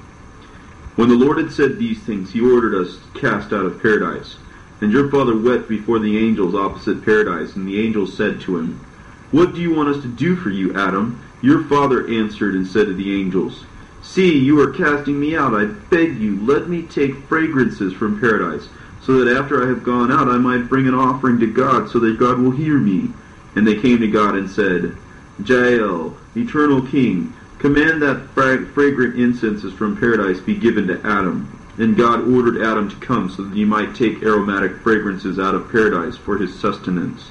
When 0.95 1.09
the 1.09 1.15
Lord 1.15 1.39
had 1.39 1.51
said 1.51 1.77
these 1.77 1.99
things, 1.99 2.31
he 2.31 2.41
ordered 2.41 2.75
us 2.75 2.99
cast 3.15 3.51
out 3.51 3.65
of 3.65 3.81
paradise. 3.81 4.37
And 4.79 4.91
your 4.91 5.09
father 5.09 5.35
wept 5.35 5.67
before 5.67 5.97
the 5.97 6.17
angels 6.17 6.53
opposite 6.53 7.03
paradise, 7.03 7.55
and 7.55 7.67
the 7.67 7.79
angels 7.79 8.15
said 8.15 8.41
to 8.41 8.57
him, 8.57 8.85
What 9.31 9.55
do 9.55 9.61
you 9.61 9.73
want 9.73 9.89
us 9.89 10.01
to 10.03 10.07
do 10.07 10.35
for 10.35 10.49
you, 10.49 10.75
Adam? 10.75 11.23
Your 11.41 11.63
father 11.63 12.07
answered 12.07 12.53
and 12.53 12.67
said 12.67 12.87
to 12.87 12.93
the 12.93 13.19
angels, 13.19 13.65
See, 14.03 14.37
you 14.37 14.59
are 14.59 14.71
casting 14.71 15.19
me 15.19 15.35
out. 15.35 15.55
I 15.55 15.65
beg 15.65 16.17
you, 16.17 16.39
let 16.45 16.67
me 16.67 16.83
take 16.83 17.15
fragrances 17.25 17.93
from 17.93 18.19
paradise, 18.19 18.67
so 19.01 19.23
that 19.23 19.35
after 19.35 19.63
I 19.63 19.69
have 19.69 19.83
gone 19.83 20.11
out 20.11 20.27
I 20.27 20.37
might 20.37 20.69
bring 20.69 20.87
an 20.87 20.93
offering 20.93 21.39
to 21.39 21.47
God, 21.47 21.89
so 21.89 21.99
that 21.99 22.19
God 22.19 22.37
will 22.37 22.51
hear 22.51 22.77
me. 22.77 23.09
And 23.55 23.65
they 23.65 23.79
came 23.79 23.99
to 23.99 24.07
God 24.07 24.35
and 24.35 24.49
said, 24.49 24.97
Jael, 25.43 26.17
eternal 26.35 26.85
king, 26.85 27.33
command 27.59 28.01
that 28.01 28.27
fragrant 28.33 29.19
incenses 29.19 29.73
from 29.73 29.97
paradise 29.97 30.39
be 30.39 30.55
given 30.55 30.85
to 30.87 31.01
Adam. 31.05 31.59
And 31.77 31.97
God 31.97 32.27
ordered 32.27 32.61
Adam 32.61 32.89
to 32.89 32.95
come 32.97 33.29
so 33.29 33.43
that 33.43 33.55
he 33.55 33.65
might 33.65 33.95
take 33.95 34.21
aromatic 34.21 34.77
fragrances 34.77 35.39
out 35.39 35.55
of 35.55 35.71
paradise 35.71 36.17
for 36.17 36.37
his 36.37 36.59
sustenance. 36.59 37.29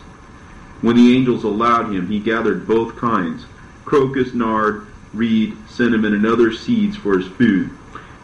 When 0.80 0.96
the 0.96 1.14
angels 1.14 1.44
allowed 1.44 1.92
him, 1.92 2.08
he 2.08 2.18
gathered 2.18 2.66
both 2.66 2.96
kinds 2.96 3.46
crocus, 3.84 4.32
nard, 4.32 4.86
reed, 5.12 5.56
cinnamon, 5.68 6.14
and 6.14 6.26
other 6.26 6.52
seeds 6.52 6.96
for 6.96 7.18
his 7.18 7.28
food. 7.28 7.70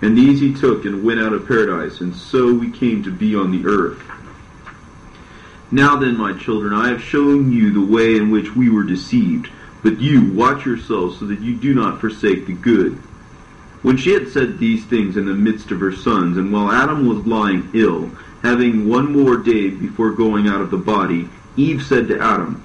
And 0.00 0.16
these 0.16 0.40
he 0.40 0.54
took 0.54 0.84
and 0.84 1.04
went 1.04 1.20
out 1.20 1.32
of 1.32 1.46
paradise, 1.46 2.00
and 2.00 2.14
so 2.14 2.52
we 2.52 2.70
came 2.70 3.02
to 3.02 3.10
be 3.10 3.34
on 3.34 3.50
the 3.50 3.66
earth. 3.66 4.02
Now 5.70 5.96
then, 5.96 6.16
my 6.16 6.32
children, 6.32 6.72
I 6.72 6.88
have 6.88 7.02
shown 7.02 7.52
you 7.52 7.72
the 7.72 7.92
way 7.92 8.16
in 8.16 8.30
which 8.30 8.54
we 8.56 8.70
were 8.70 8.84
deceived. 8.84 9.50
But 9.82 10.00
you, 10.00 10.32
watch 10.32 10.66
yourselves 10.66 11.18
so 11.18 11.26
that 11.26 11.40
you 11.40 11.54
do 11.54 11.74
not 11.74 12.00
forsake 12.00 12.46
the 12.46 12.54
good. 12.54 12.94
When 13.82 13.96
she 13.96 14.12
had 14.12 14.28
said 14.28 14.58
these 14.58 14.84
things 14.84 15.16
in 15.16 15.26
the 15.26 15.34
midst 15.34 15.70
of 15.70 15.80
her 15.80 15.92
sons, 15.92 16.36
and 16.36 16.52
while 16.52 16.72
Adam 16.72 17.06
was 17.06 17.26
lying 17.26 17.70
ill, 17.74 18.10
having 18.42 18.88
one 18.88 19.12
more 19.12 19.36
day 19.36 19.70
before 19.70 20.10
going 20.10 20.48
out 20.48 20.60
of 20.60 20.70
the 20.70 20.78
body, 20.78 21.28
Eve 21.56 21.82
said 21.82 22.08
to 22.08 22.20
Adam, 22.20 22.62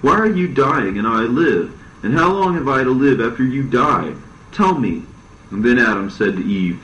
Why 0.00 0.18
are 0.18 0.26
you 0.26 0.48
dying, 0.48 0.98
and 0.98 1.06
I 1.06 1.22
live? 1.22 1.77
And 2.02 2.14
how 2.14 2.32
long 2.32 2.54
have 2.54 2.68
I 2.68 2.84
to 2.84 2.90
live 2.90 3.20
after 3.20 3.44
you 3.44 3.64
die? 3.64 4.14
Tell 4.52 4.78
me. 4.78 5.02
And 5.50 5.64
then 5.64 5.78
Adam 5.78 6.10
said 6.10 6.36
to 6.36 6.44
Eve, 6.44 6.80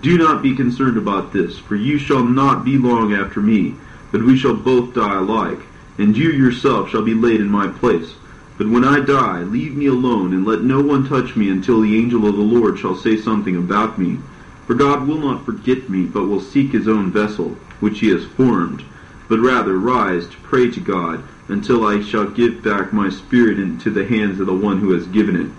Do 0.00 0.16
not 0.18 0.42
be 0.42 0.54
concerned 0.54 0.96
about 0.96 1.32
this, 1.32 1.58
for 1.58 1.74
you 1.74 1.98
shall 1.98 2.24
not 2.24 2.64
be 2.64 2.78
long 2.78 3.12
after 3.12 3.40
me, 3.40 3.74
but 4.12 4.22
we 4.22 4.36
shall 4.36 4.54
both 4.54 4.94
die 4.94 5.18
alike, 5.18 5.60
and 5.98 6.16
you 6.16 6.30
yourself 6.30 6.90
shall 6.90 7.02
be 7.02 7.14
laid 7.14 7.40
in 7.40 7.48
my 7.48 7.68
place. 7.68 8.14
But 8.56 8.68
when 8.68 8.84
I 8.84 9.00
die, 9.00 9.42
leave 9.42 9.74
me 9.74 9.86
alone, 9.86 10.32
and 10.32 10.46
let 10.46 10.62
no 10.62 10.80
one 10.80 11.08
touch 11.08 11.34
me 11.34 11.50
until 11.50 11.80
the 11.80 11.98
angel 11.98 12.28
of 12.28 12.36
the 12.36 12.42
Lord 12.42 12.78
shall 12.78 12.94
say 12.94 13.16
something 13.16 13.56
about 13.56 13.98
me. 13.98 14.18
For 14.66 14.74
God 14.74 15.08
will 15.08 15.18
not 15.18 15.44
forget 15.44 15.88
me, 15.90 16.04
but 16.04 16.26
will 16.26 16.40
seek 16.40 16.70
his 16.70 16.86
own 16.86 17.10
vessel, 17.10 17.56
which 17.80 18.00
he 18.00 18.08
has 18.10 18.24
formed, 18.24 18.84
but 19.28 19.40
rather 19.40 19.76
rise 19.76 20.28
to 20.28 20.36
pray 20.38 20.70
to 20.70 20.80
God, 20.80 21.24
until 21.48 21.86
I 21.86 22.02
shall 22.02 22.30
give 22.30 22.62
back 22.62 22.92
my 22.92 23.10
spirit 23.10 23.58
into 23.58 23.90
the 23.90 24.06
hands 24.06 24.40
of 24.40 24.46
the 24.46 24.54
one 24.54 24.78
who 24.78 24.92
has 24.92 25.06
given 25.06 25.36
it. 25.36 25.50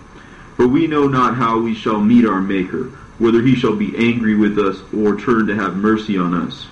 For 0.55 0.67
we 0.67 0.87
know 0.87 1.07
not 1.07 1.35
how 1.35 1.59
we 1.59 1.75
shall 1.75 1.99
meet 1.99 2.25
our 2.25 2.41
Maker, 2.41 2.85
whether 3.17 3.41
he 3.41 3.55
shall 3.55 3.75
be 3.75 3.95
angry 3.97 4.35
with 4.35 4.57
us, 4.57 4.81
or 4.93 5.19
turn 5.19 5.47
to 5.47 5.55
have 5.55 5.75
mercy 5.75 6.17
on 6.17 6.33
us. 6.33 6.67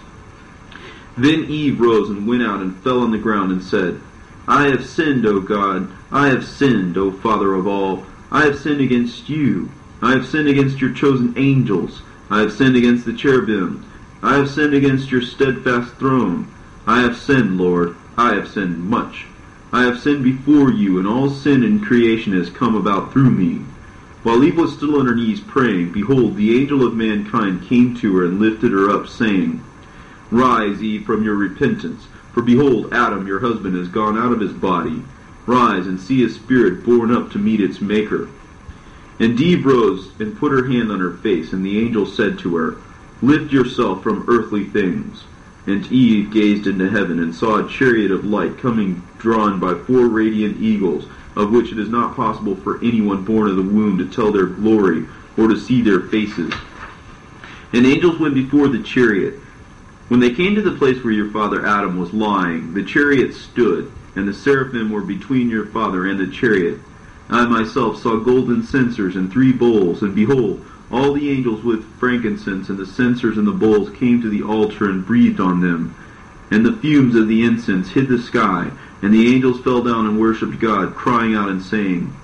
Then 1.18 1.46
Eve 1.46 1.80
rose 1.80 2.10
and 2.10 2.28
went 2.28 2.44
out 2.44 2.62
and 2.62 2.76
fell 2.84 3.00
on 3.00 3.12
the 3.12 3.18
ground 3.18 3.52
and 3.52 3.64
said, 3.64 4.02
I 4.48 4.68
have 4.68 4.86
sinned, 4.86 5.26
O 5.26 5.40
God. 5.40 5.90
I 6.12 6.28
have 6.28 6.46
sinned, 6.46 6.98
O 6.98 7.12
Father 7.12 7.54
of 7.54 7.68
all. 7.68 8.06
I 8.32 8.46
have 8.46 8.60
sinned 8.60 8.82
against 8.82 9.30
you. 9.30 9.70
I 10.02 10.12
have 10.12 10.26
sinned 10.26 10.48
against 10.48 10.82
your 10.82 10.94
chosen 10.94 11.34
angels. 11.38 12.02
I 12.30 12.40
have 12.40 12.52
sinned 12.52 12.76
against 12.76 13.06
the 13.06 13.14
cherubim. 13.14 13.90
I 14.22 14.38
have 14.38 14.50
sinned 14.50 14.74
against 14.74 15.12
your 15.12 15.22
steadfast 15.22 15.94
throne. 15.96 16.52
I 16.88 17.02
have 17.02 17.18
sinned, 17.18 17.58
Lord. 17.58 17.96
I 18.18 18.34
have 18.36 18.48
sinned 18.48 18.80
much. 18.84 19.26
I 19.72 19.84
have 19.84 20.00
sinned 20.00 20.24
before 20.24 20.72
you, 20.72 21.00
and 21.00 21.08
all 21.08 21.30
sin 21.30 21.64
in 21.64 21.80
creation 21.80 22.34
has 22.34 22.50
come 22.50 22.76
about 22.76 23.12
through 23.12 23.32
me. 23.32 23.62
While 24.24 24.44
Eve 24.44 24.58
was 24.58 24.74
still 24.74 25.00
on 25.00 25.06
her 25.06 25.16
knees 25.16 25.42
praying, 25.42 25.92
behold, 25.92 26.36
the 26.36 26.58
angel 26.58 26.86
of 26.86 26.96
mankind 26.96 27.68
came 27.68 27.96
to 27.98 28.16
her 28.18 28.26
and 28.26 28.40
lifted 28.40 28.72
her 28.72 28.90
up, 28.90 29.08
saying, 29.08 29.64
Rise, 30.32 30.82
Eve, 30.82 31.06
from 31.06 31.24
your 31.24 31.36
repentance 31.36 32.08
for 32.34 32.42
behold, 32.42 32.92
Adam, 32.92 33.28
your 33.28 33.42
husband, 33.42 33.78
is 33.78 33.88
gone 33.88 34.18
out 34.18 34.32
of 34.32 34.40
his 34.40 34.54
body. 34.54 35.04
Rise 35.46 35.86
and 35.86 36.00
see 36.00 36.22
his 36.22 36.36
spirit 36.36 36.84
borne 36.84 37.12
up 37.12 37.32
to 37.32 37.38
meet 37.38 37.62
its 37.62 37.80
maker. 37.80 38.28
And 39.20 39.40
Eve 39.40 39.66
rose 39.66 40.10
and 40.20 40.38
put 40.38 40.52
her 40.52 40.66
hand 40.66 40.92
on 40.92 41.00
her 41.00 41.14
face, 41.14 41.54
and 41.54 41.64
the 41.64 41.80
angel 41.80 42.08
said 42.08 42.40
to 42.40 42.56
her, 42.56 42.78
Lift 43.22 43.54
yourself 43.54 44.02
from 44.02 44.26
earthly 44.28 44.66
things. 44.66 45.26
And 45.66 45.90
Eve 45.92 46.32
gazed 46.32 46.68
into 46.68 46.90
heaven 46.90 47.20
and 47.20 47.34
saw 47.34 47.58
a 47.58 47.70
chariot 47.70 48.12
of 48.12 48.26
light 48.26 48.58
coming 48.58 49.02
drawn 49.18 49.60
by 49.60 49.76
four 49.76 50.08
radiant 50.08 50.62
eagles, 50.62 51.06
of 51.36 51.52
which 51.52 51.72
it 51.72 51.80
is 51.80 51.90
not 51.90 52.16
possible 52.16 52.56
for 52.56 52.84
anyone 52.84 53.24
born 53.24 53.50
of 53.50 53.56
the 53.56 53.62
womb 53.62 53.98
to 53.98 54.08
tell 54.08 54.32
their 54.32 54.46
glory 54.46 55.06
or 55.38 55.48
to 55.48 55.58
see 55.58 55.82
their 55.82 56.02
faces. 56.02 56.54
And 57.72 57.86
angels 57.86 58.20
went 58.20 58.36
before 58.36 58.68
the 58.68 58.84
chariot 58.84 59.40
when 60.10 60.20
they 60.20 60.32
came 60.32 60.54
to 60.56 60.62
the 60.62 60.78
place 60.78 61.04
where 61.04 61.14
your 61.14 61.32
father 61.32 61.66
Adam 61.66 61.98
was 61.98 62.14
lying, 62.14 62.74
the 62.74 62.84
chariot 62.84 63.34
stood, 63.34 63.92
and 64.16 64.28
the 64.28 64.34
seraphim 64.34 64.92
were 64.92 65.02
between 65.02 65.50
your 65.50 65.66
father 65.68 66.06
and 66.06 66.20
the 66.20 66.28
chariot. 66.28 66.80
I 67.30 67.46
myself 67.46 68.00
saw 68.00 68.18
golden 68.20 68.64
censers 68.64 69.16
and 69.16 69.32
three 69.32 69.54
bowls, 69.54 70.02
and 70.04 70.14
behold, 70.14 70.64
all 70.94 71.14
the 71.14 71.32
angels 71.32 71.64
with 71.64 71.84
frankincense 72.00 72.70
and 72.70 72.78
the 72.78 72.86
censers 72.86 73.38
and 73.38 73.48
the 73.48 73.52
bowls 73.52 73.90
came 73.98 74.22
to 74.22 74.30
the 74.30 74.44
altar 74.44 74.90
and 74.90 75.06
breathed 75.06 75.40
on 75.40 75.60
them. 75.60 75.96
And 76.52 76.64
the 76.64 76.78
fumes 76.78 77.16
of 77.16 77.28
the 77.28 77.44
incense 77.44 77.90
hid 77.90 78.08
the 78.08 78.20
sky, 78.20 78.70
and 79.02 79.12
the 79.12 79.34
angels 79.34 79.60
fell 79.62 79.82
down 79.82 80.06
and 80.06 80.20
worshipped 80.20 80.60
God, 80.60 80.94
crying 80.94 81.34
out 81.34 81.50
and 81.50 81.64
saying, 81.64 82.16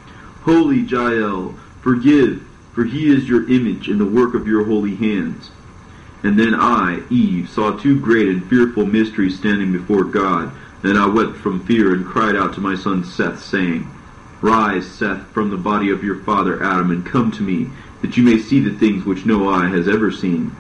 Holy 0.44 0.82
Jael, 0.82 1.56
forgive, 1.82 2.44
for 2.74 2.84
he 2.84 3.12
is 3.12 3.28
your 3.28 3.50
image 3.50 3.90
and 3.90 4.00
the 4.00 4.06
work 4.06 4.36
of 4.36 4.48
your 4.48 4.66
holy 4.66 4.96
hands. 4.96 5.50
And 6.22 6.38
then 6.38 6.54
I, 6.54 7.02
Eve, 7.10 7.50
saw 7.50 7.76
two 7.76 8.00
great 8.00 8.28
and 8.28 8.48
fearful 8.48 8.86
mysteries 8.86 9.38
standing 9.38 9.72
before 9.72 10.04
God. 10.04 10.52
Then 10.84 10.96
I 10.96 11.08
wept 11.08 11.38
from 11.38 11.66
fear 11.66 11.94
and 11.94 12.06
cried 12.06 12.36
out 12.36 12.54
to 12.54 12.62
my 12.62 12.76
son 12.76 13.04
Seth, 13.04 13.44
saying, 13.44 13.90
Rise, 14.42 14.86
Seth, 14.86 15.28
from 15.32 15.50
the 15.50 15.58
body 15.58 15.90
of 15.90 16.04
your 16.04 16.18
father 16.24 16.64
Adam, 16.64 16.92
and 16.92 17.06
come 17.06 17.32
to 17.32 17.44
me, 17.44 17.70
that 18.02 18.18
you 18.18 18.24
may 18.24 18.38
see 18.38 18.60
the 18.60 18.78
things 18.78 19.06
which 19.06 19.26
no 19.26 19.50
eye 19.50 19.68
has 19.68 19.88
ever 19.88 20.12
seen. 20.12 20.56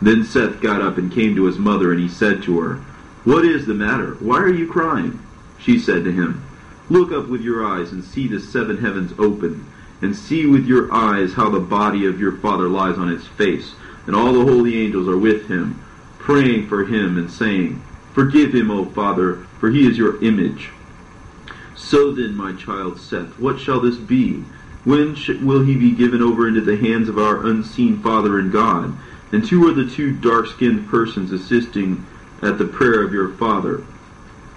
Then 0.00 0.24
Seth 0.24 0.60
got 0.60 0.82
up 0.82 0.98
and 0.98 1.12
came 1.12 1.34
to 1.34 1.44
his 1.44 1.58
mother, 1.58 1.92
and 1.92 2.00
he 2.00 2.08
said 2.08 2.42
to 2.44 2.60
her, 2.60 2.76
What 3.24 3.44
is 3.44 3.66
the 3.66 3.74
matter? 3.74 4.14
Why 4.20 4.38
are 4.38 4.52
you 4.52 4.66
crying? 4.66 5.20
She 5.58 5.78
said 5.78 6.04
to 6.04 6.12
him, 6.12 6.44
Look 6.88 7.12
up 7.12 7.28
with 7.28 7.42
your 7.42 7.66
eyes 7.66 7.92
and 7.92 8.04
see 8.04 8.28
the 8.28 8.40
seven 8.40 8.78
heavens 8.78 9.12
open, 9.18 9.66
and 10.00 10.14
see 10.14 10.46
with 10.46 10.66
your 10.66 10.92
eyes 10.92 11.34
how 11.34 11.50
the 11.50 11.60
body 11.60 12.06
of 12.06 12.20
your 12.20 12.32
father 12.32 12.68
lies 12.68 12.96
on 12.96 13.12
its 13.12 13.26
face 13.26 13.74
and 14.08 14.16
all 14.16 14.32
the 14.32 14.44
holy 14.44 14.82
angels 14.82 15.06
are 15.06 15.18
with 15.18 15.48
him, 15.48 15.78
praying 16.18 16.66
for 16.66 16.86
him 16.86 17.18
and 17.18 17.30
saying, 17.30 17.82
Forgive 18.14 18.54
him, 18.54 18.70
O 18.70 18.86
Father, 18.86 19.46
for 19.60 19.68
he 19.68 19.86
is 19.86 19.98
your 19.98 20.24
image. 20.24 20.70
So 21.76 22.12
then, 22.12 22.34
my 22.34 22.54
child 22.54 22.98
Seth, 22.98 23.38
what 23.38 23.60
shall 23.60 23.80
this 23.80 23.96
be? 23.96 24.44
When 24.88 25.18
will 25.44 25.64
he 25.64 25.76
be 25.76 25.90
given 25.90 26.22
over 26.22 26.48
into 26.48 26.62
the 26.62 26.78
hands 26.78 27.10
of 27.10 27.18
our 27.18 27.44
unseen 27.44 28.00
Father 28.00 28.38
and 28.38 28.50
God? 28.50 28.96
And 29.30 29.46
who 29.46 29.68
are 29.68 29.74
the 29.74 29.86
two 29.86 30.12
dark-skinned 30.12 30.88
persons 30.88 31.30
assisting 31.30 32.06
at 32.40 32.56
the 32.56 32.64
prayer 32.64 33.02
of 33.02 33.12
your 33.12 33.28
father? 33.34 33.84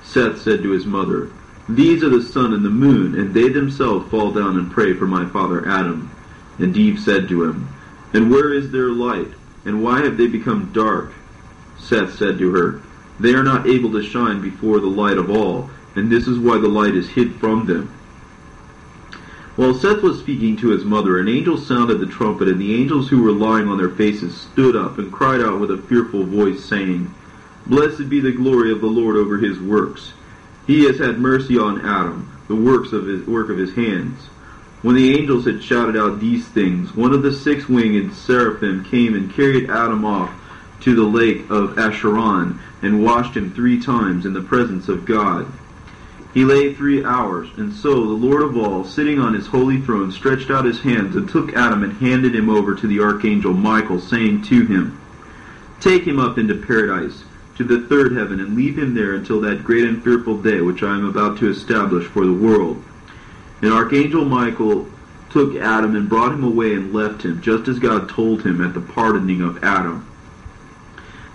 Seth 0.01 0.41
said 0.41 0.63
to 0.63 0.71
his 0.71 0.85
mother, 0.85 1.31
These 1.67 2.01
are 2.01 2.09
the 2.09 2.23
sun 2.23 2.53
and 2.53 2.63
the 2.63 2.69
moon, 2.69 3.13
and 3.19 3.33
they 3.33 3.49
themselves 3.49 4.09
fall 4.09 4.31
down 4.31 4.57
and 4.57 4.71
pray 4.71 4.93
for 4.93 5.05
my 5.05 5.25
father 5.25 5.67
Adam. 5.67 6.09
And 6.57 6.77
Eve 6.77 7.01
said 7.01 7.27
to 7.27 7.43
him, 7.43 7.67
And 8.13 8.31
where 8.31 8.53
is 8.53 8.71
their 8.71 8.89
light? 8.89 9.33
And 9.65 9.83
why 9.83 10.01
have 10.01 10.15
they 10.15 10.27
become 10.27 10.71
dark? 10.71 11.11
Seth 11.77 12.15
said 12.17 12.37
to 12.37 12.53
her, 12.53 12.81
They 13.19 13.33
are 13.33 13.43
not 13.43 13.67
able 13.67 13.91
to 13.91 14.01
shine 14.01 14.41
before 14.41 14.79
the 14.79 14.87
light 14.87 15.17
of 15.17 15.29
all, 15.29 15.69
and 15.97 16.09
this 16.09 16.25
is 16.25 16.39
why 16.39 16.57
the 16.57 16.69
light 16.69 16.95
is 16.95 17.09
hid 17.09 17.35
from 17.35 17.65
them. 17.65 17.93
While 19.57 19.73
Seth 19.73 20.01
was 20.01 20.19
speaking 20.19 20.55
to 20.57 20.69
his 20.69 20.85
mother, 20.85 21.19
an 21.19 21.27
angel 21.27 21.57
sounded 21.57 21.99
the 21.99 22.05
trumpet, 22.05 22.47
and 22.47 22.59
the 22.59 22.73
angels 22.73 23.09
who 23.09 23.21
were 23.21 23.33
lying 23.33 23.67
on 23.67 23.77
their 23.77 23.89
faces 23.89 24.33
stood 24.33 24.77
up 24.77 24.97
and 24.97 25.11
cried 25.11 25.41
out 25.41 25.59
with 25.59 25.71
a 25.71 25.77
fearful 25.77 26.23
voice, 26.23 26.63
saying, 26.63 27.13
Blessed 27.67 28.07
be 28.07 28.21
the 28.21 28.31
glory 28.31 28.71
of 28.71 28.79
the 28.79 28.87
Lord 28.87 29.17
over 29.17 29.37
his 29.37 29.59
works. 29.59 30.13
He 30.65 30.85
has 30.85 30.99
had 30.99 31.19
mercy 31.19 31.57
on 31.57 31.81
Adam, 31.81 32.31
the 32.47 32.55
works 32.55 32.93
of 32.93 33.05
his 33.05 33.27
work 33.27 33.49
of 33.49 33.57
his 33.57 33.75
hands. 33.75 34.29
When 34.83 34.95
the 34.95 35.13
angels 35.19 35.45
had 35.45 35.61
shouted 35.61 35.97
out 35.97 36.21
these 36.21 36.47
things, 36.47 36.95
one 36.95 37.11
of 37.11 37.21
the 37.21 37.33
six-winged 37.33 38.13
seraphim 38.13 38.85
came 38.85 39.13
and 39.13 39.33
carried 39.33 39.69
Adam 39.69 40.05
off 40.05 40.31
to 40.79 40.95
the 40.95 41.03
lake 41.03 41.49
of 41.49 41.77
Acheron 41.77 42.57
and 42.81 43.03
washed 43.03 43.35
him 43.35 43.51
three 43.51 43.79
times 43.79 44.25
in 44.25 44.33
the 44.33 44.41
presence 44.41 44.87
of 44.87 45.05
God. 45.05 45.45
He 46.33 46.45
lay 46.45 46.73
three 46.73 47.03
hours, 47.03 47.49
and 47.57 47.73
so 47.73 47.93
the 47.93 48.13
Lord 48.13 48.41
of 48.41 48.55
all, 48.55 48.85
sitting 48.85 49.19
on 49.19 49.33
his 49.33 49.47
holy 49.47 49.81
throne, 49.81 50.11
stretched 50.11 50.49
out 50.49 50.63
his 50.63 50.79
hands 50.79 51.15
and 51.15 51.27
took 51.27 51.53
Adam 51.53 51.83
and 51.83 51.93
handed 51.93 52.33
him 52.33 52.49
over 52.49 52.73
to 52.73 52.87
the 52.87 53.01
archangel 53.01 53.53
Michael, 53.53 53.99
saying 53.99 54.43
to 54.43 54.65
him, 54.65 54.97
Take 55.81 56.03
him 56.03 56.19
up 56.19 56.37
into 56.37 56.55
paradise, 56.55 57.25
to 57.57 57.65
the 57.65 57.81
third 57.81 58.15
heaven, 58.15 58.39
and 58.39 58.55
leave 58.55 58.77
him 58.77 58.93
there 58.93 59.13
until 59.13 59.41
that 59.41 59.65
great 59.65 59.83
and 59.83 60.01
fearful 60.01 60.37
day 60.41 60.61
which 60.61 60.83
I 60.83 60.95
am 60.95 61.05
about 61.05 61.37
to 61.39 61.49
establish 61.49 62.05
for 62.05 62.25
the 62.25 62.33
world. 62.33 62.81
And 63.61 63.73
Archangel 63.73 64.23
Michael 64.23 64.87
took 65.29 65.55
Adam 65.55 65.95
and 65.95 66.07
brought 66.07 66.33
him 66.33 66.45
away 66.45 66.73
and 66.75 66.93
left 66.93 67.23
him, 67.23 67.41
just 67.41 67.67
as 67.67 67.77
God 67.77 68.07
told 68.07 68.43
him 68.43 68.61
at 68.63 68.73
the 68.73 68.81
pardoning 68.81 69.41
of 69.41 69.61
Adam. 69.63 70.07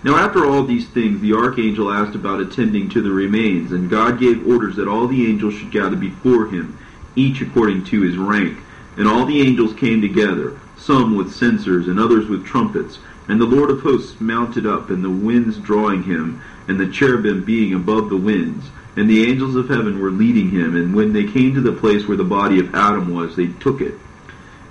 Now 0.07 0.15
after 0.15 0.45
all 0.45 0.63
these 0.63 0.87
things, 0.87 1.19
the 1.19 1.33
archangel 1.33 1.91
asked 1.91 2.15
about 2.15 2.39
attending 2.39 2.87
to 2.91 3.01
the 3.01 3.11
remains, 3.11 3.73
and 3.73 3.89
God 3.89 4.21
gave 4.21 4.47
orders 4.47 4.77
that 4.77 4.87
all 4.87 5.05
the 5.05 5.29
angels 5.29 5.55
should 5.55 5.69
gather 5.69 5.97
before 5.97 6.47
him, 6.47 6.79
each 7.17 7.41
according 7.41 7.83
to 7.87 8.03
his 8.03 8.15
rank. 8.15 8.57
And 8.95 9.05
all 9.05 9.25
the 9.25 9.41
angels 9.41 9.73
came 9.73 9.99
together, 9.99 10.57
some 10.77 11.17
with 11.17 11.35
censers, 11.35 11.89
and 11.89 11.99
others 11.99 12.29
with 12.29 12.45
trumpets. 12.45 12.99
And 13.27 13.41
the 13.41 13.45
Lord 13.45 13.69
of 13.69 13.81
hosts 13.81 14.21
mounted 14.21 14.65
up, 14.65 14.89
and 14.89 15.03
the 15.03 15.09
winds 15.09 15.57
drawing 15.57 16.03
him, 16.03 16.41
and 16.69 16.79
the 16.79 16.87
cherubim 16.89 17.43
being 17.43 17.73
above 17.73 18.09
the 18.09 18.15
winds. 18.15 18.69
and 18.95 19.09
the 19.09 19.29
angels 19.29 19.55
of 19.55 19.67
heaven 19.67 19.99
were 19.99 20.09
leading 20.09 20.49
him. 20.49 20.75
And 20.75 20.95
when 20.95 21.11
they 21.11 21.25
came 21.25 21.53
to 21.53 21.61
the 21.61 21.73
place 21.73 22.07
where 22.07 22.17
the 22.17 22.23
body 22.23 22.59
of 22.59 22.73
Adam 22.73 23.13
was, 23.13 23.35
they 23.35 23.47
took 23.47 23.81
it. 23.81 23.93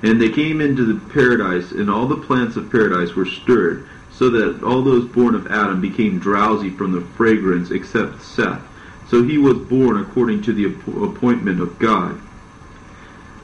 And 0.02 0.20
they 0.20 0.30
came 0.30 0.62
into 0.62 0.84
the 0.84 0.98
paradise, 1.12 1.72
and 1.72 1.90
all 1.90 2.06
the 2.06 2.16
plants 2.16 2.56
of 2.56 2.72
paradise 2.72 3.14
were 3.14 3.26
stirred, 3.26 3.86
so 4.16 4.30
that 4.30 4.62
all 4.62 4.82
those 4.82 5.04
born 5.06 5.34
of 5.34 5.46
Adam 5.48 5.80
became 5.80 6.18
drowsy 6.18 6.70
from 6.70 6.92
the 6.92 7.02
fragrance, 7.02 7.70
except 7.70 8.22
Seth. 8.22 8.62
So 9.08 9.22
he 9.22 9.36
was 9.36 9.58
born 9.58 10.00
according 10.00 10.42
to 10.42 10.52
the 10.52 10.64
appointment 10.64 11.60
of 11.60 11.78
God. 11.78 12.18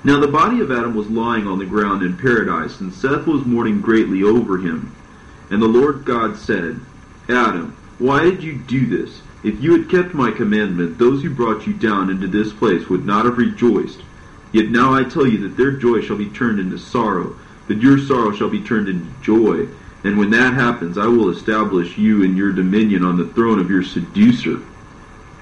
Now 0.03 0.18
the 0.18 0.29
body 0.29 0.61
of 0.61 0.73
Adam 0.73 0.95
was 0.95 1.09
lying 1.09 1.47
on 1.47 1.59
the 1.59 1.66
ground 1.66 2.03
in 2.03 2.16
paradise, 2.16 2.81
and 2.81 2.93
Seth 2.93 3.27
was 3.27 3.45
mourning 3.45 3.81
greatly 3.81 4.23
over 4.23 4.59
him. 4.59 4.95
And 5.51 5.61
the 5.61 5.68
Lord 5.68 6.05
God 6.05 6.39
said, 6.39 6.81
Adam, 7.29 7.77
why 7.99 8.23
did 8.23 8.43
you 8.43 8.55
do 8.55 8.87
this? 8.87 9.20
If 9.45 9.62
you 9.62 9.73
had 9.73 9.91
kept 9.91 10.14
my 10.14 10.31
commandment, 10.31 10.99
those 10.99 11.23
who 11.23 11.31
brought 11.31 11.66
you 11.66 11.75
down 11.75 12.11
into 12.11 12.27
this 12.27 12.53
place 12.53 12.89
would 12.89 13.05
not 13.05 13.27
have 13.27 13.39
rejoiced. 13.39 14.01
Yet 14.53 14.70
now 14.70 14.95
I 14.95 15.05
tell 15.05 15.27
you 15.27 15.39
that 15.47 15.57
their 15.57 15.73
joy 15.73 16.01
shall 16.01 16.16
be 16.16 16.31
turned 16.31 16.59
into 16.59 16.79
sorrow, 16.79 17.37
but 17.68 17.81
your 17.81 17.99
sorrow 17.99 18.33
shall 18.33 18.51
be 18.51 18.62
turned 18.62 18.89
into 18.89 19.11
joy. 19.20 19.68
And 20.05 20.18
when 20.18 20.30
that 20.30 20.55
happens, 20.55 20.98
I 20.98 21.07
will 21.07 21.30
establish 21.30 21.96
you 21.96 22.24
and 22.24 22.36
your 22.36 22.53
dominion 22.53 23.05
on 23.05 23.16
the 23.16 23.26
throne 23.26 23.61
of 23.61 23.70
your 23.70 23.84
seducer. 23.84 24.61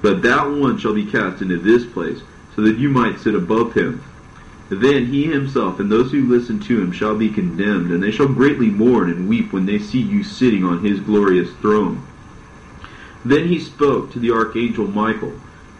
But 0.02 0.22
that 0.22 0.50
one 0.50 0.78
shall 0.78 0.94
be 0.94 1.10
cast 1.10 1.42
into 1.42 1.58
this 1.58 1.86
place, 1.86 2.20
so 2.54 2.62
that 2.62 2.78
you 2.78 2.88
might 2.88 3.20
sit 3.20 3.34
above 3.34 3.74
him. 3.74 4.02
Then 4.68 5.06
he 5.06 5.24
himself 5.24 5.80
and 5.80 5.90
those 5.90 6.12
who 6.12 6.28
listen 6.28 6.60
to 6.60 6.80
him 6.80 6.92
shall 6.92 7.16
be 7.16 7.28
condemned, 7.28 7.90
and 7.90 8.02
they 8.02 8.12
shall 8.12 8.28
greatly 8.28 8.68
mourn 8.68 9.10
and 9.10 9.28
weep 9.28 9.52
when 9.52 9.66
they 9.66 9.78
see 9.78 10.00
you 10.00 10.22
sitting 10.22 10.64
on 10.64 10.84
his 10.84 11.00
glorious 11.00 11.50
throne. 11.54 12.06
Then 13.24 13.48
he 13.48 13.58
spoke 13.58 14.12
to 14.12 14.18
the 14.18 14.30
archangel 14.30 14.86
Michael, 14.86 15.32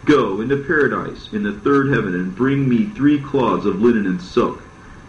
Go 0.05 0.41
into 0.41 0.57
paradise 0.57 1.31
in 1.31 1.43
the 1.43 1.53
third 1.53 1.93
heaven, 1.93 2.15
and 2.15 2.35
bring 2.35 2.67
me 2.67 2.85
three 2.85 3.21
cloths 3.21 3.65
of 3.65 3.81
linen 3.81 4.07
and 4.07 4.21
silk. 4.21 4.61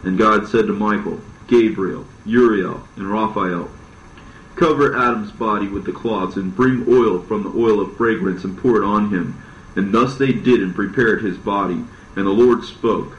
And 0.04 0.18
God 0.18 0.46
said 0.46 0.66
to 0.66 0.72
Michael, 0.72 1.20
Gabriel, 1.46 2.06
Uriel, 2.24 2.86
and 2.96 3.10
Raphael, 3.10 3.70
Cover 4.54 4.96
Adam's 4.96 5.32
body 5.32 5.66
with 5.66 5.84
the 5.84 5.92
cloths, 5.92 6.36
and 6.36 6.54
bring 6.54 6.84
oil 6.88 7.20
from 7.20 7.42
the 7.42 7.58
oil 7.58 7.80
of 7.80 7.96
fragrance, 7.96 8.44
and 8.44 8.58
pour 8.58 8.76
it 8.76 8.84
on 8.84 9.10
him. 9.10 9.42
And 9.74 9.92
thus 9.92 10.16
they 10.16 10.32
did, 10.32 10.62
and 10.62 10.74
prepared 10.74 11.22
his 11.22 11.38
body. 11.38 11.84
And 12.16 12.26
the 12.26 12.30
Lord 12.30 12.64
spoke, 12.64 13.16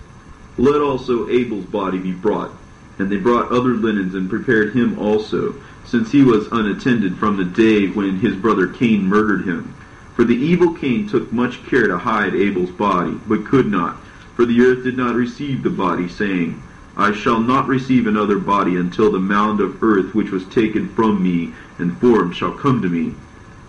Let 0.58 0.80
also 0.80 1.28
Abel's 1.30 1.66
body 1.66 1.98
be 1.98 2.12
brought. 2.12 2.52
And 3.00 3.12
they 3.12 3.18
brought 3.18 3.52
other 3.52 3.74
linens, 3.74 4.14
and 4.14 4.30
prepared 4.30 4.74
him 4.76 5.00
also 5.00 5.56
since 5.86 6.12
he 6.12 6.24
was 6.24 6.48
unattended 6.52 7.18
from 7.18 7.38
the 7.38 7.46
day 7.46 7.88
when 7.88 8.20
his 8.20 8.36
brother 8.36 8.68
Cain 8.68 9.08
murdered 9.08 9.46
him. 9.46 9.76
For 10.16 10.24
the 10.24 10.36
evil 10.36 10.74
Cain 10.74 11.08
took 11.10 11.34
much 11.34 11.66
care 11.66 11.88
to 11.88 11.98
hide 11.98 12.36
Abel's 12.36 12.72
body, 12.72 13.20
but 13.28 13.46
could 13.46 13.68
not, 13.68 13.98
for 14.36 14.46
the 14.46 14.62
earth 14.62 14.84
did 14.84 14.96
not 14.96 15.16
receive 15.16 15.64
the 15.64 15.70
body, 15.70 16.08
saying, 16.08 16.62
I 16.96 17.12
shall 17.12 17.39
not 17.39 17.68
receive 17.68 18.06
another 18.06 18.38
body 18.38 18.76
until 18.76 19.12
the 19.12 19.20
mound 19.20 19.60
of 19.60 19.82
earth 19.84 20.14
which 20.14 20.32
was 20.32 20.46
taken 20.46 20.89
from 20.89 21.24
me 21.24 21.54
and 21.80 21.98
formed 22.00 22.36
shall 22.36 22.52
come 22.52 22.82
to 22.82 22.89
me. 22.89 23.16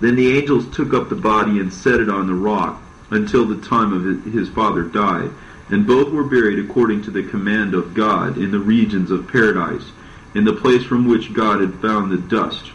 Then 0.00 0.16
the 0.16 0.36
angels 0.36 0.66
took 0.74 0.92
up 0.92 1.08
the 1.08 1.14
body 1.14 1.58
and 1.58 1.72
set 1.72 2.00
it 2.00 2.10
on 2.10 2.26
the 2.26 2.34
rock 2.34 2.82
until 3.10 3.46
the 3.46 3.66
time 3.66 3.92
of 3.92 4.24
his 4.24 4.48
father 4.48 4.82
died, 4.82 5.30
and 5.70 5.86
both 5.86 6.12
were 6.12 6.24
buried 6.24 6.58
according 6.58 7.02
to 7.02 7.10
the 7.10 7.22
command 7.22 7.74
of 7.74 7.94
God 7.94 8.36
in 8.36 8.50
the 8.50 8.60
regions 8.60 9.10
of 9.10 9.28
paradise 9.28 9.92
in 10.34 10.44
the 10.44 10.52
place 10.52 10.84
from 10.84 11.06
which 11.06 11.32
God 11.32 11.60
had 11.60 11.80
found 11.80 12.10
the 12.10 12.18
dust. 12.18 12.72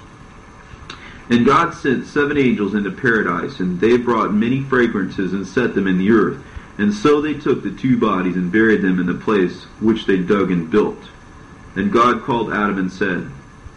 And 1.29 1.45
God 1.45 1.75
sent 1.75 2.07
seven 2.07 2.37
angels 2.37 2.73
into 2.73 2.89
paradise, 2.89 3.59
and 3.59 3.79
they 3.79 3.97
brought 3.97 4.33
many 4.33 4.63
fragrances 4.63 5.33
and 5.33 5.45
set 5.45 5.75
them 5.75 5.85
in 5.85 5.99
the 5.99 6.09
earth. 6.09 6.43
And 6.79 6.93
so 6.93 7.19
they 7.19 7.33
took 7.33 7.61
the 7.61 7.75
two 7.75 7.97
bodies 7.99 8.37
and 8.37 8.53
buried 8.53 8.81
them 8.81 9.01
in 9.01 9.05
the 9.05 9.13
place 9.13 9.63
which 9.81 10.05
they 10.05 10.17
dug 10.17 10.49
and 10.49 10.71
built. 10.71 11.09
And 11.75 11.91
God 11.91 12.23
called 12.23 12.53
Adam 12.53 12.77
and 12.77 12.89
said, 12.89 13.29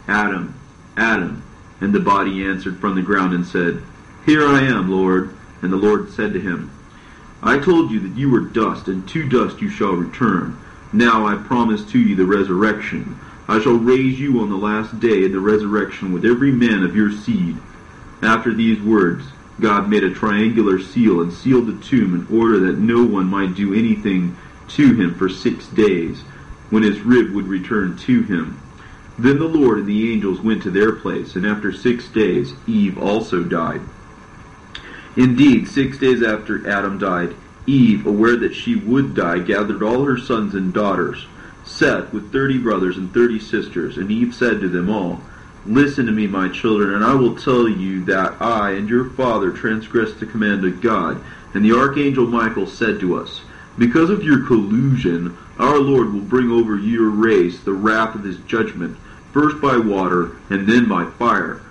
Adam, 0.07 0.55
Adam. 0.95 1.43
And 1.81 1.93
the 1.93 1.99
body 1.99 2.45
answered 2.45 2.79
from 2.79 2.95
the 2.95 3.01
ground 3.01 3.33
and 3.33 3.45
said, 3.45 3.83
Here 4.25 4.47
I 4.47 4.61
am, 4.61 4.89
Lord. 4.89 5.35
And 5.61 5.73
the 5.73 5.77
Lord 5.77 6.11
said 6.11 6.31
to 6.31 6.39
him, 6.39 6.71
I 7.41 7.59
told 7.59 7.91
you 7.91 7.99
that 7.99 8.17
you 8.17 8.29
were 8.29 8.39
dust, 8.39 8.87
and 8.87 9.05
to 9.09 9.27
dust 9.27 9.61
you 9.61 9.69
shall 9.69 9.91
return. 9.91 10.57
Now 10.93 11.27
I 11.27 11.35
promise 11.35 11.83
to 11.91 11.99
you 11.99 12.15
the 12.15 12.25
resurrection. 12.25 13.19
I 13.49 13.59
shall 13.59 13.73
raise 13.73 14.17
you 14.17 14.39
on 14.39 14.49
the 14.49 14.55
last 14.55 15.01
day 15.01 15.25
in 15.25 15.33
the 15.33 15.41
resurrection 15.41 16.13
with 16.13 16.23
every 16.23 16.53
man 16.53 16.83
of 16.83 16.95
your 16.95 17.11
seed. 17.11 17.57
After 18.21 18.53
these 18.53 18.81
words, 18.81 19.25
God 19.59 19.89
made 19.89 20.03
a 20.03 20.13
triangular 20.13 20.79
seal 20.79 21.21
and 21.21 21.31
sealed 21.31 21.67
the 21.67 21.85
tomb 21.85 22.13
in 22.15 22.37
order 22.37 22.59
that 22.59 22.79
no 22.79 23.03
one 23.03 23.27
might 23.27 23.55
do 23.55 23.73
anything 23.73 24.35
to 24.69 24.93
him 24.95 25.13
for 25.13 25.29
six 25.29 25.67
days, 25.67 26.21
when 26.69 26.83
his 26.83 27.01
rib 27.01 27.31
would 27.31 27.47
return 27.47 27.95
to 27.97 28.23
him. 28.23 28.59
Then 29.17 29.37
the 29.37 29.45
Lord 29.45 29.79
and 29.79 29.87
the 29.87 30.11
angels 30.11 30.41
went 30.41 30.63
to 30.63 30.71
their 30.71 30.91
place, 30.93 31.35
and 31.35 31.45
after 31.45 31.71
six 31.71 32.07
days 32.07 32.53
Eve 32.65 32.97
also 32.97 33.43
died. 33.43 33.81
Indeed, 35.15 35.67
six 35.67 35.99
days 35.99 36.23
after 36.23 36.67
Adam 36.67 36.97
died, 36.97 37.35
Eve, 37.67 38.07
aware 38.07 38.35
that 38.37 38.55
she 38.55 38.75
would 38.75 39.13
die, 39.13 39.39
gathered 39.39 39.83
all 39.83 40.03
her 40.05 40.17
sons 40.17 40.55
and 40.55 40.73
daughters 40.73 41.27
Seth 41.63 42.11
with 42.11 42.31
thirty 42.31 42.57
brothers 42.57 42.97
and 42.97 43.13
thirty 43.13 43.39
sisters, 43.39 43.97
and 43.97 44.11
Eve 44.11 44.33
said 44.33 44.59
to 44.61 44.69
them 44.69 44.89
all, 44.89 45.21
Listen 45.65 46.05
to 46.07 46.11
me, 46.11 46.27
my 46.27 46.49
children, 46.49 46.93
and 46.93 47.05
I 47.05 47.13
will 47.13 47.37
tell 47.37 47.69
you 47.69 48.03
that 48.05 48.41
I 48.41 48.71
and 48.71 48.89
your 48.89 49.11
father 49.11 49.49
transgressed 49.49 50.19
the 50.19 50.25
command 50.25 50.65
of 50.65 50.81
God. 50.81 51.23
And 51.53 51.63
the 51.63 51.77
archangel 51.77 52.27
Michael 52.27 52.67
said 52.67 52.99
to 52.99 53.15
us, 53.15 53.43
Because 53.77 54.09
of 54.09 54.25
your 54.25 54.45
collusion, 54.45 55.37
our 55.57 55.79
Lord 55.79 56.11
will 56.11 56.21
bring 56.21 56.51
over 56.51 56.75
your 56.75 57.09
race 57.09 57.61
the 57.61 57.71
wrath 57.71 58.13
of 58.13 58.25
his 58.25 58.39
judgment, 58.39 58.97
first 59.31 59.61
by 59.61 59.77
water 59.77 60.35
and 60.49 60.67
then 60.67 60.89
by 60.89 61.05
fire. 61.05 61.61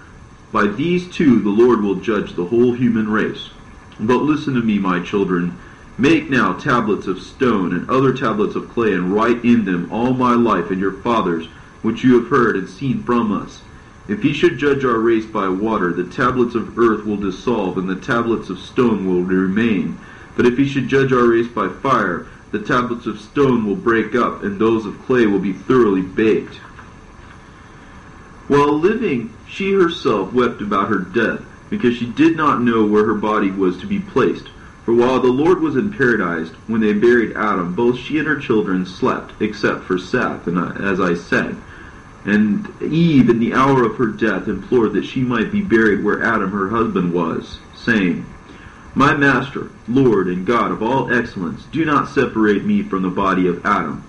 By 0.53 0.68
these 0.68 1.14
two 1.14 1.40
the 1.40 1.51
Lord 1.51 1.82
will 1.82 1.97
judge 1.97 2.32
the 2.34 2.47
whole 2.47 2.72
human 2.72 3.11
race. 3.11 3.51
But 4.01 4.22
listen 4.22 4.55
to 4.55 4.62
me, 4.62 4.78
my 4.78 5.05
children. 5.05 5.59
Make 5.99 6.30
now 6.30 6.55
tablets 6.55 7.07
of 7.07 7.20
stone 7.20 7.74
and 7.74 7.90
other 7.90 8.14
tablets 8.14 8.55
of 8.57 8.70
clay, 8.70 8.95
and 8.95 9.12
write 9.12 9.45
in 9.45 9.66
them 9.66 9.93
all 9.93 10.14
my 10.14 10.34
life 10.34 10.70
and 10.70 10.80
your 10.80 10.93
father's, 11.03 11.47
which 11.82 12.03
you 12.03 12.18
have 12.18 12.30
heard 12.30 12.57
and 12.57 12.66
seen 12.66 13.03
from 13.03 13.30
us. 13.30 13.61
If 14.09 14.22
he 14.22 14.32
should 14.32 14.59
judge 14.59 14.84
our 14.84 14.98
race 14.98 15.26
by 15.26 15.48
water, 15.48 15.92
the 15.92 16.05
tablets 16.05 16.55
of 16.55 16.78
earth 16.78 17.05
will 17.05 17.16
dissolve, 17.16 17.78
and 17.78 17.88
the 17.88 17.94
tablets 17.94 18.50
of 18.50 18.59
stone 18.59 19.07
will 19.07 19.22
remain. 19.22 19.98
But 20.36 20.46
if 20.46 20.59
he 20.59 20.66
should 20.66 20.88
judge 20.88 21.12
our 21.12 21.28
race 21.28 21.46
by 21.46 21.68
fire, 21.68 22.26
the 22.50 22.59
tablets 22.59 23.07
of 23.07 23.20
stone 23.20 23.64
will 23.64 23.76
break 23.76 24.14
up, 24.14 24.42
and 24.42 24.59
those 24.59 24.86
of 24.86 25.00
clay 25.07 25.26
will 25.26 25.38
be 25.38 25.53
thoroughly 25.53 26.03
baked. 26.03 26.57
While 28.48 28.78
living, 28.78 29.32
she 29.46 29.72
herself 29.72 30.32
wept 30.32 30.61
about 30.61 30.88
her 30.88 30.98
death, 30.98 31.42
because 31.70 31.96
she 31.96 32.07
did 32.07 32.36
not 32.36 32.61
know 32.61 32.84
where 32.84 33.07
her 33.07 33.14
body 33.14 33.50
was 33.50 33.78
to 33.78 33.86
be 33.86 34.00
placed. 34.00 34.48
For 34.84 34.92
while 34.92 35.20
the 35.20 35.28
Lord 35.28 35.61
was 35.61 35.76
in 35.76 35.92
paradise, 35.92 36.50
when 36.66 36.80
they 36.80 36.92
buried 36.92 37.36
Adam, 37.36 37.74
both 37.74 37.98
she 37.98 38.18
and 38.18 38.26
her 38.26 38.38
children 38.38 38.84
slept, 38.84 39.40
except 39.40 39.84
for 39.84 39.96
Seth, 39.96 40.48
and 40.48 40.59
as 40.82 41.00
I 41.00 41.14
said. 41.14 41.57
And 42.24 42.68
Eve, 42.80 43.28
in 43.28 43.40
the 43.40 43.52
hour 43.52 43.84
of 43.84 43.96
her 43.96 44.06
death, 44.06 44.46
implored 44.46 44.92
that 44.92 45.04
she 45.04 45.22
might 45.22 45.50
be 45.50 45.60
buried 45.60 46.04
where 46.04 46.22
Adam 46.22 46.52
her 46.52 46.68
husband 46.68 47.12
was, 47.12 47.58
saying, 47.74 48.26
My 48.94 49.14
Master, 49.14 49.70
Lord, 49.88 50.28
and 50.28 50.46
God 50.46 50.70
of 50.70 50.82
all 50.82 51.12
excellence, 51.12 51.64
do 51.72 51.84
not 51.84 52.08
separate 52.08 52.64
me 52.64 52.82
from 52.82 53.02
the 53.02 53.10
body 53.10 53.48
of 53.48 53.66
Adam, 53.66 54.04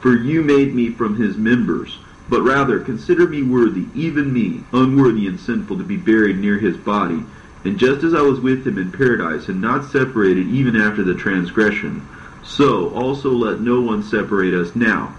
for 0.00 0.14
you 0.14 0.42
made 0.42 0.74
me 0.74 0.90
from 0.90 1.16
his 1.16 1.38
members, 1.38 1.98
but 2.28 2.42
rather 2.42 2.80
consider 2.80 3.26
me 3.26 3.42
worthy, 3.42 3.86
even 3.94 4.32
me, 4.32 4.64
unworthy 4.72 5.26
and 5.26 5.40
sinful, 5.40 5.78
to 5.78 5.84
be 5.84 5.96
buried 5.96 6.36
near 6.38 6.58
his 6.58 6.76
body. 6.76 7.24
And 7.64 7.78
just 7.78 8.04
as 8.04 8.12
I 8.12 8.20
was 8.20 8.40
with 8.40 8.66
him 8.66 8.78
in 8.78 8.92
paradise, 8.92 9.48
and 9.48 9.60
not 9.60 9.90
separated 9.90 10.48
even 10.48 10.76
after 10.76 11.02
the 11.02 11.14
transgression, 11.14 12.06
so 12.44 12.90
also 12.90 13.30
let 13.30 13.60
no 13.60 13.80
one 13.80 14.02
separate 14.02 14.54
us 14.54 14.76
now. 14.76 15.16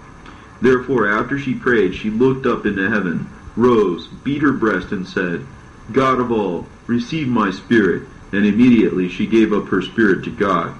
Therefore, 0.60 1.08
after 1.08 1.38
she 1.38 1.54
prayed, 1.54 1.94
she 1.94 2.10
looked 2.10 2.46
up 2.46 2.66
into 2.66 2.90
heaven, 2.90 3.28
rose, 3.56 4.08
beat 4.08 4.42
her 4.42 4.52
breast, 4.52 4.92
and 4.92 5.06
said, 5.06 5.46
God 5.92 6.20
of 6.20 6.32
all, 6.32 6.66
receive 6.86 7.28
my 7.28 7.50
spirit. 7.50 8.08
And 8.32 8.44
immediately 8.44 9.08
she 9.08 9.26
gave 9.26 9.52
up 9.52 9.68
her 9.68 9.80
spirit 9.80 10.24
to 10.24 10.30
God. 10.30 10.74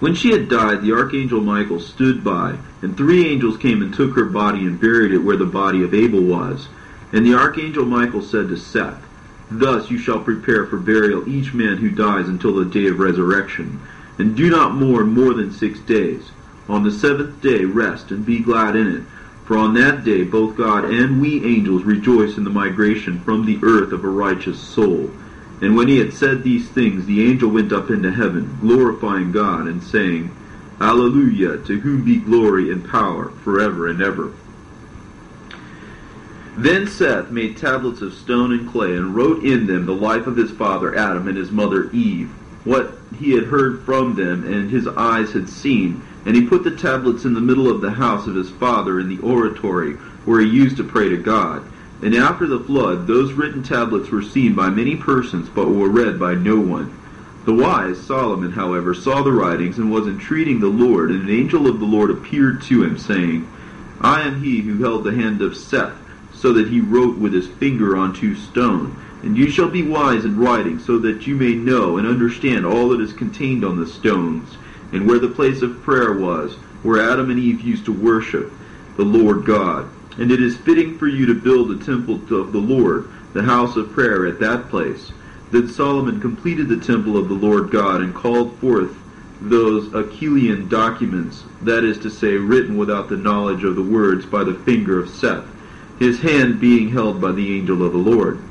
When 0.00 0.14
she 0.14 0.32
had 0.32 0.48
died, 0.48 0.82
the 0.82 0.92
archangel 0.92 1.40
Michael 1.40 1.80
stood 1.80 2.22
by, 2.22 2.58
and 2.82 2.96
three 2.96 3.26
angels 3.26 3.56
came 3.56 3.80
and 3.80 3.94
took 3.94 4.14
her 4.14 4.26
body 4.26 4.66
and 4.66 4.80
buried 4.80 5.12
it 5.12 5.18
where 5.18 5.36
the 5.36 5.46
body 5.46 5.82
of 5.82 5.94
Abel 5.94 6.20
was. 6.20 6.68
And 7.12 7.24
the 7.24 7.34
archangel 7.34 7.84
Michael 7.84 8.22
said 8.22 8.48
to 8.48 8.56
Seth, 8.56 9.02
Thus 9.50 9.90
you 9.90 9.96
shall 9.96 10.20
prepare 10.20 10.66
for 10.66 10.76
burial 10.76 11.28
each 11.28 11.54
man 11.54 11.76
who 11.78 11.88
dies 11.88 12.28
until 12.28 12.54
the 12.54 12.64
day 12.64 12.88
of 12.88 12.98
resurrection. 12.98 13.80
And 14.18 14.36
do 14.36 14.50
not 14.50 14.74
mourn 14.74 15.14
more 15.14 15.32
than 15.32 15.52
six 15.52 15.78
days. 15.78 16.30
On 16.68 16.82
the 16.82 16.90
seventh 16.90 17.40
day 17.40 17.64
rest 17.64 18.10
and 18.10 18.26
be 18.26 18.40
glad 18.40 18.76
in 18.76 18.88
it. 18.88 19.02
For 19.44 19.56
on 19.56 19.74
that 19.74 20.02
day 20.04 20.24
both 20.24 20.56
God 20.56 20.84
and 20.84 21.20
we 21.20 21.44
angels 21.44 21.84
rejoice 21.84 22.36
in 22.36 22.44
the 22.44 22.50
migration 22.50 23.20
from 23.20 23.46
the 23.46 23.60
earth 23.62 23.92
of 23.92 24.04
a 24.04 24.08
righteous 24.08 24.60
soul. 24.60 25.10
And 25.60 25.76
when 25.76 25.88
he 25.88 25.98
had 25.98 26.12
said 26.12 26.42
these 26.42 26.68
things, 26.68 27.06
the 27.06 27.24
angel 27.24 27.50
went 27.50 27.72
up 27.72 27.90
into 27.90 28.10
heaven, 28.10 28.58
glorifying 28.60 29.32
God, 29.32 29.66
and 29.66 29.82
saying, 29.82 30.34
Alleluia, 30.80 31.58
to 31.58 31.80
whom 31.80 32.04
be 32.04 32.16
glory 32.16 32.70
and 32.70 32.86
power 32.86 33.30
forever 33.42 33.86
and 33.86 34.02
ever. 34.02 34.32
Then 36.58 36.86
Seth 36.86 37.30
made 37.30 37.56
tablets 37.56 38.02
of 38.02 38.14
stone 38.14 38.52
and 38.52 38.68
clay, 38.68 38.96
and 38.96 39.14
wrote 39.14 39.44
in 39.44 39.66
them 39.66 39.86
the 39.86 39.94
life 39.94 40.26
of 40.26 40.36
his 40.36 40.50
father 40.50 40.94
Adam 40.94 41.28
and 41.28 41.36
his 41.36 41.50
mother 41.50 41.90
Eve, 41.92 42.30
what 42.64 42.98
he 43.18 43.32
had 43.32 43.44
heard 43.44 43.82
from 43.84 44.14
them 44.16 44.44
and 44.44 44.70
his 44.70 44.88
eyes 44.88 45.32
had 45.32 45.48
seen. 45.48 46.02
And 46.26 46.34
he 46.34 46.44
put 46.44 46.64
the 46.64 46.76
tablets 46.76 47.24
in 47.24 47.34
the 47.34 47.40
middle 47.40 47.70
of 47.70 47.80
the 47.80 47.92
house 47.92 48.26
of 48.26 48.34
his 48.34 48.50
father 48.50 48.98
in 48.98 49.08
the 49.08 49.22
oratory, 49.22 49.92
where 50.24 50.40
he 50.40 50.48
used 50.48 50.76
to 50.76 50.84
pray 50.84 51.08
to 51.08 51.16
God. 51.16 51.62
And 52.02 52.14
after 52.14 52.46
the 52.46 52.60
flood, 52.60 53.06
those 53.06 53.32
written 53.32 53.62
tablets 53.62 54.10
were 54.10 54.22
seen 54.22 54.54
by 54.54 54.68
many 54.68 54.96
persons, 54.96 55.48
but 55.48 55.68
were 55.68 55.88
read 55.88 56.18
by 56.18 56.34
no 56.34 56.58
one. 56.58 56.92
The 57.46 57.54
wise 57.54 57.98
Solomon, 58.00 58.50
however, 58.50 58.92
saw 58.92 59.22
the 59.22 59.30
writings 59.30 59.78
and 59.78 59.90
was 59.90 60.08
entreating 60.08 60.58
the 60.58 60.66
Lord, 60.66 61.12
and 61.12 61.22
an 61.22 61.30
angel 61.30 61.68
of 61.68 61.78
the 61.78 61.86
Lord 61.86 62.10
appeared 62.10 62.60
to 62.62 62.82
him, 62.82 62.98
saying, 62.98 63.48
I 64.00 64.22
am 64.22 64.42
he 64.42 64.60
who 64.62 64.82
held 64.82 65.04
the 65.04 65.14
hand 65.14 65.40
of 65.40 65.56
Seth, 65.56 65.94
so 66.34 66.52
that 66.54 66.68
he 66.68 66.80
wrote 66.80 67.16
with 67.18 67.32
his 67.32 67.46
finger 67.46 67.96
on 67.96 68.12
two 68.12 68.34
stone. 68.34 69.00
And 69.22 69.36
you 69.36 69.48
shall 69.48 69.70
be 69.70 69.82
wise 69.82 70.24
in 70.24 70.38
writing, 70.38 70.80
so 70.80 70.98
that 70.98 71.26
you 71.26 71.36
may 71.36 71.54
know 71.54 71.98
and 71.98 72.06
understand 72.06 72.66
all 72.66 72.88
that 72.88 73.00
is 73.00 73.12
contained 73.12 73.64
on 73.64 73.78
the 73.78 73.86
stones, 73.86 74.58
and 74.92 75.06
where 75.06 75.18
the 75.18 75.28
place 75.28 75.62
of 75.62 75.82
prayer 75.82 76.12
was, 76.12 76.54
where 76.82 77.10
Adam 77.10 77.30
and 77.30 77.38
Eve 77.38 77.60
used 77.60 77.84
to 77.86 77.92
worship 77.92 78.52
the 78.96 79.04
Lord 79.04 79.44
God. 79.44 79.88
And 80.18 80.30
it 80.30 80.42
is 80.42 80.56
fitting 80.56 80.98
for 80.98 81.06
you 81.06 81.26
to 81.26 81.34
build 81.34 81.70
a 81.70 81.84
temple 81.84 82.14
of 82.14 82.52
the 82.52 82.58
Lord, 82.58 83.10
the 83.32 83.42
house 83.42 83.76
of 83.76 83.92
prayer, 83.92 84.26
at 84.26 84.40
that 84.40 84.68
place. 84.68 85.12
Then 85.50 85.68
Solomon 85.68 86.20
completed 86.20 86.68
the 86.68 86.80
temple 86.80 87.16
of 87.16 87.28
the 87.28 87.34
Lord 87.34 87.70
God 87.70 88.00
and 88.00 88.14
called 88.14 88.56
forth 88.58 88.96
those 89.40 89.88
Achillean 89.88 90.68
documents, 90.68 91.44
that 91.62 91.84
is 91.84 91.98
to 91.98 92.10
say, 92.10 92.36
written 92.36 92.76
without 92.76 93.08
the 93.08 93.16
knowledge 93.16 93.64
of 93.64 93.76
the 93.76 93.82
words 93.82 94.24
by 94.24 94.42
the 94.42 94.54
finger 94.54 94.98
of 94.98 95.10
Seth, 95.10 95.44
his 95.98 96.20
hand 96.20 96.58
being 96.58 96.88
held 96.90 97.20
by 97.20 97.32
the 97.32 97.58
angel 97.58 97.84
of 97.84 97.92
the 97.92 97.98
Lord. 97.98 98.42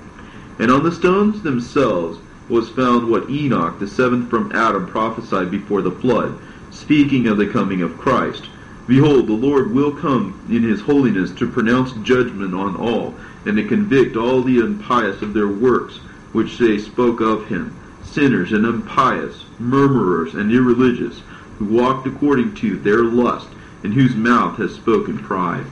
And 0.59 0.71
on 0.71 0.83
the 0.83 0.91
stones 0.91 1.41
themselves 1.41 2.19
was 2.47 2.69
found 2.69 3.09
what 3.09 3.29
Enoch, 3.29 3.79
the 3.79 3.87
seventh 3.87 4.29
from 4.29 4.51
Adam, 4.51 4.87
prophesied 4.87 5.49
before 5.49 5.81
the 5.81 5.91
flood, 5.91 6.37
speaking 6.71 7.27
of 7.27 7.37
the 7.37 7.47
coming 7.47 7.81
of 7.81 7.97
Christ. 7.97 8.49
Behold, 8.87 9.27
the 9.27 9.33
Lord 9.33 9.71
will 9.73 9.91
come 9.91 10.39
in 10.49 10.61
his 10.61 10.81
holiness 10.81 11.31
to 11.31 11.49
pronounce 11.49 11.93
judgment 12.03 12.53
on 12.53 12.75
all, 12.75 13.15
and 13.45 13.57
to 13.57 13.63
convict 13.63 14.15
all 14.15 14.43
the 14.43 14.59
impious 14.59 15.21
of 15.21 15.33
their 15.33 15.47
works 15.47 15.97
which 16.33 16.57
they 16.57 16.77
spoke 16.77 17.21
of 17.21 17.47
him, 17.47 17.75
sinners 18.03 18.51
and 18.51 18.65
impious, 18.65 19.45
murmurers 19.57 20.35
and 20.35 20.51
irreligious, 20.51 21.21
who 21.57 21.65
walked 21.65 22.05
according 22.05 22.53
to 22.55 22.77
their 22.77 23.03
lust, 23.03 23.47
and 23.83 23.93
whose 23.93 24.15
mouth 24.15 24.57
has 24.57 24.73
spoken 24.75 25.17
pride. 25.17 25.65